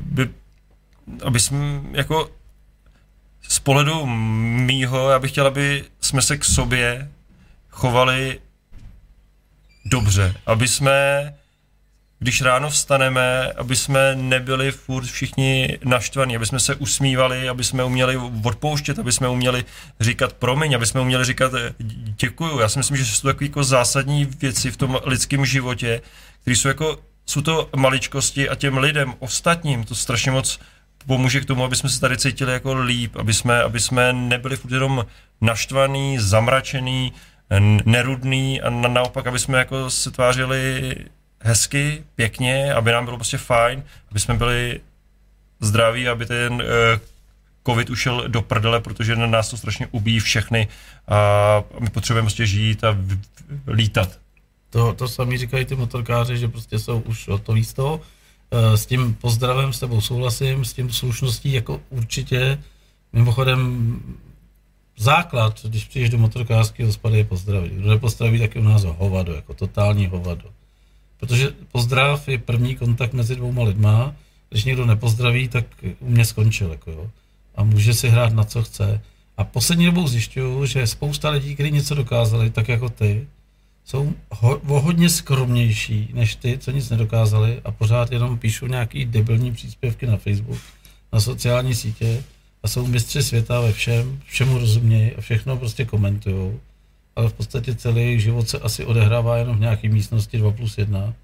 [0.00, 0.30] by,
[1.24, 2.30] aby jsme jako
[3.48, 7.08] z pohledu mýho, já bych chtěl, aby jsme se k sobě
[7.70, 8.40] chovali
[9.84, 11.34] dobře, aby jsme
[12.18, 17.84] když ráno vstaneme, aby jsme nebyli furt všichni naštvaní, aby jsme se usmívali, aby jsme
[17.84, 19.64] uměli odpouštět, aby jsme uměli
[20.00, 21.74] říkat promiň, aby jsme uměli říkat eh,
[22.20, 22.58] děkuju.
[22.58, 26.00] Já si myslím, že jsou to takové jako zásadní věci v tom lidském životě,
[26.40, 30.60] které jsou jako, jsou to maličkosti a těm lidem, ostatním, to strašně moc
[31.06, 34.56] pomůže k tomu, aby jsme se tady cítili jako líp, aby jsme, aby jsme nebyli
[34.56, 35.06] furt jenom
[35.40, 37.12] naštvaný, zamračený,
[37.84, 40.94] nerudný a na, naopak, aby jsme jako se tvářili
[41.40, 44.80] hezky, pěkně, aby nám bylo prostě fajn, aby jsme byli
[45.60, 46.60] zdraví, aby ten uh,
[47.66, 50.68] covid ušel do prdele, protože na nás to strašně ubíjí všechny
[51.08, 54.18] a my potřebujeme prostě žít a v, v, lítat.
[54.70, 58.00] To, to sami říkají ty motorkáři, že prostě jsou už hotoví z toho.
[58.50, 62.58] Eh, S tím pozdravem s tebou souhlasím, s tím slušností jako určitě.
[63.12, 64.00] Mimochodem
[64.98, 67.72] základ, když přijdeš do motorkářského hospody, je pozdravit.
[67.72, 70.44] Kdo nepozdraví, tak je u nás hovado, jako totální hovado.
[71.20, 74.14] Protože pozdrav je první kontakt mezi dvouma lidma.
[74.50, 75.64] Když někdo nepozdraví, tak
[76.00, 76.70] u mě skončil.
[76.70, 77.10] Jako jo.
[77.54, 79.00] A může si hrát na co chce.
[79.36, 83.26] A poslední dobou zjišťuju, že spousta lidí, kteří něco dokázali, tak jako ty,
[83.84, 89.52] jsou ho, hodně skromnější než ty, co nic nedokázali a pořád jenom píšou nějaký debilní
[89.52, 90.58] příspěvky na Facebook,
[91.12, 92.22] na sociální sítě
[92.62, 96.60] a jsou mistři světa ve všem, všemu rozumějí a všechno prostě komentujou.
[97.18, 100.78] Ale v podstatě celý jejich život se asi odehrává jenom v nějaké místnosti 2 plus
[100.78, 101.14] 1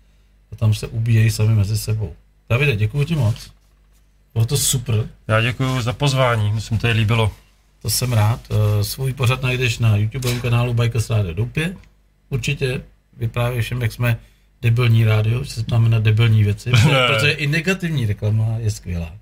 [0.53, 2.15] a tam se ubíjejí sami mezi sebou.
[2.51, 3.51] Davide, děkuji ti moc.
[4.33, 7.33] Bylo to super, Já děkuji za pozvání, myslím, to je líbilo.
[7.83, 8.41] to jsem rád.
[8.51, 11.77] Eh, Svůj pořad najdeš na YouTube kanálu Bajka Rádio Doupě.
[12.31, 12.83] Určitě
[13.17, 14.17] vyprávěj všem, jak jsme
[14.63, 19.13] debilní rádio, že se ptáme na debilní věci, protože, protože i negativní reklama je skvělá.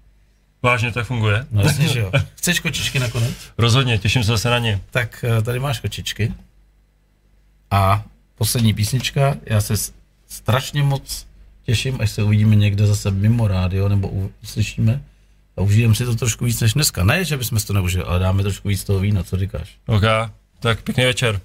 [0.62, 1.46] Vážně to funguje?
[1.50, 2.10] No jasně, že jo.
[2.34, 3.34] Chceš kočičky nakonec?
[3.58, 4.80] Rozhodně, těším se zase na ně.
[4.90, 6.32] Tak eh, tady máš kočičky.
[7.72, 8.04] A
[8.34, 9.74] poslední písnička, já se
[10.28, 11.26] strašně moc
[11.62, 14.08] těším, až se uvidíme někde zase mimo rádio, nebo
[14.42, 15.02] uslyšíme.
[15.56, 17.04] A užijeme si to trošku víc než dneska.
[17.04, 19.76] Ne, že bychom si to neužili, ale dáme trošku víc toho vína, co říkáš?
[19.86, 20.02] OK,
[20.60, 21.40] tak pěkný večer.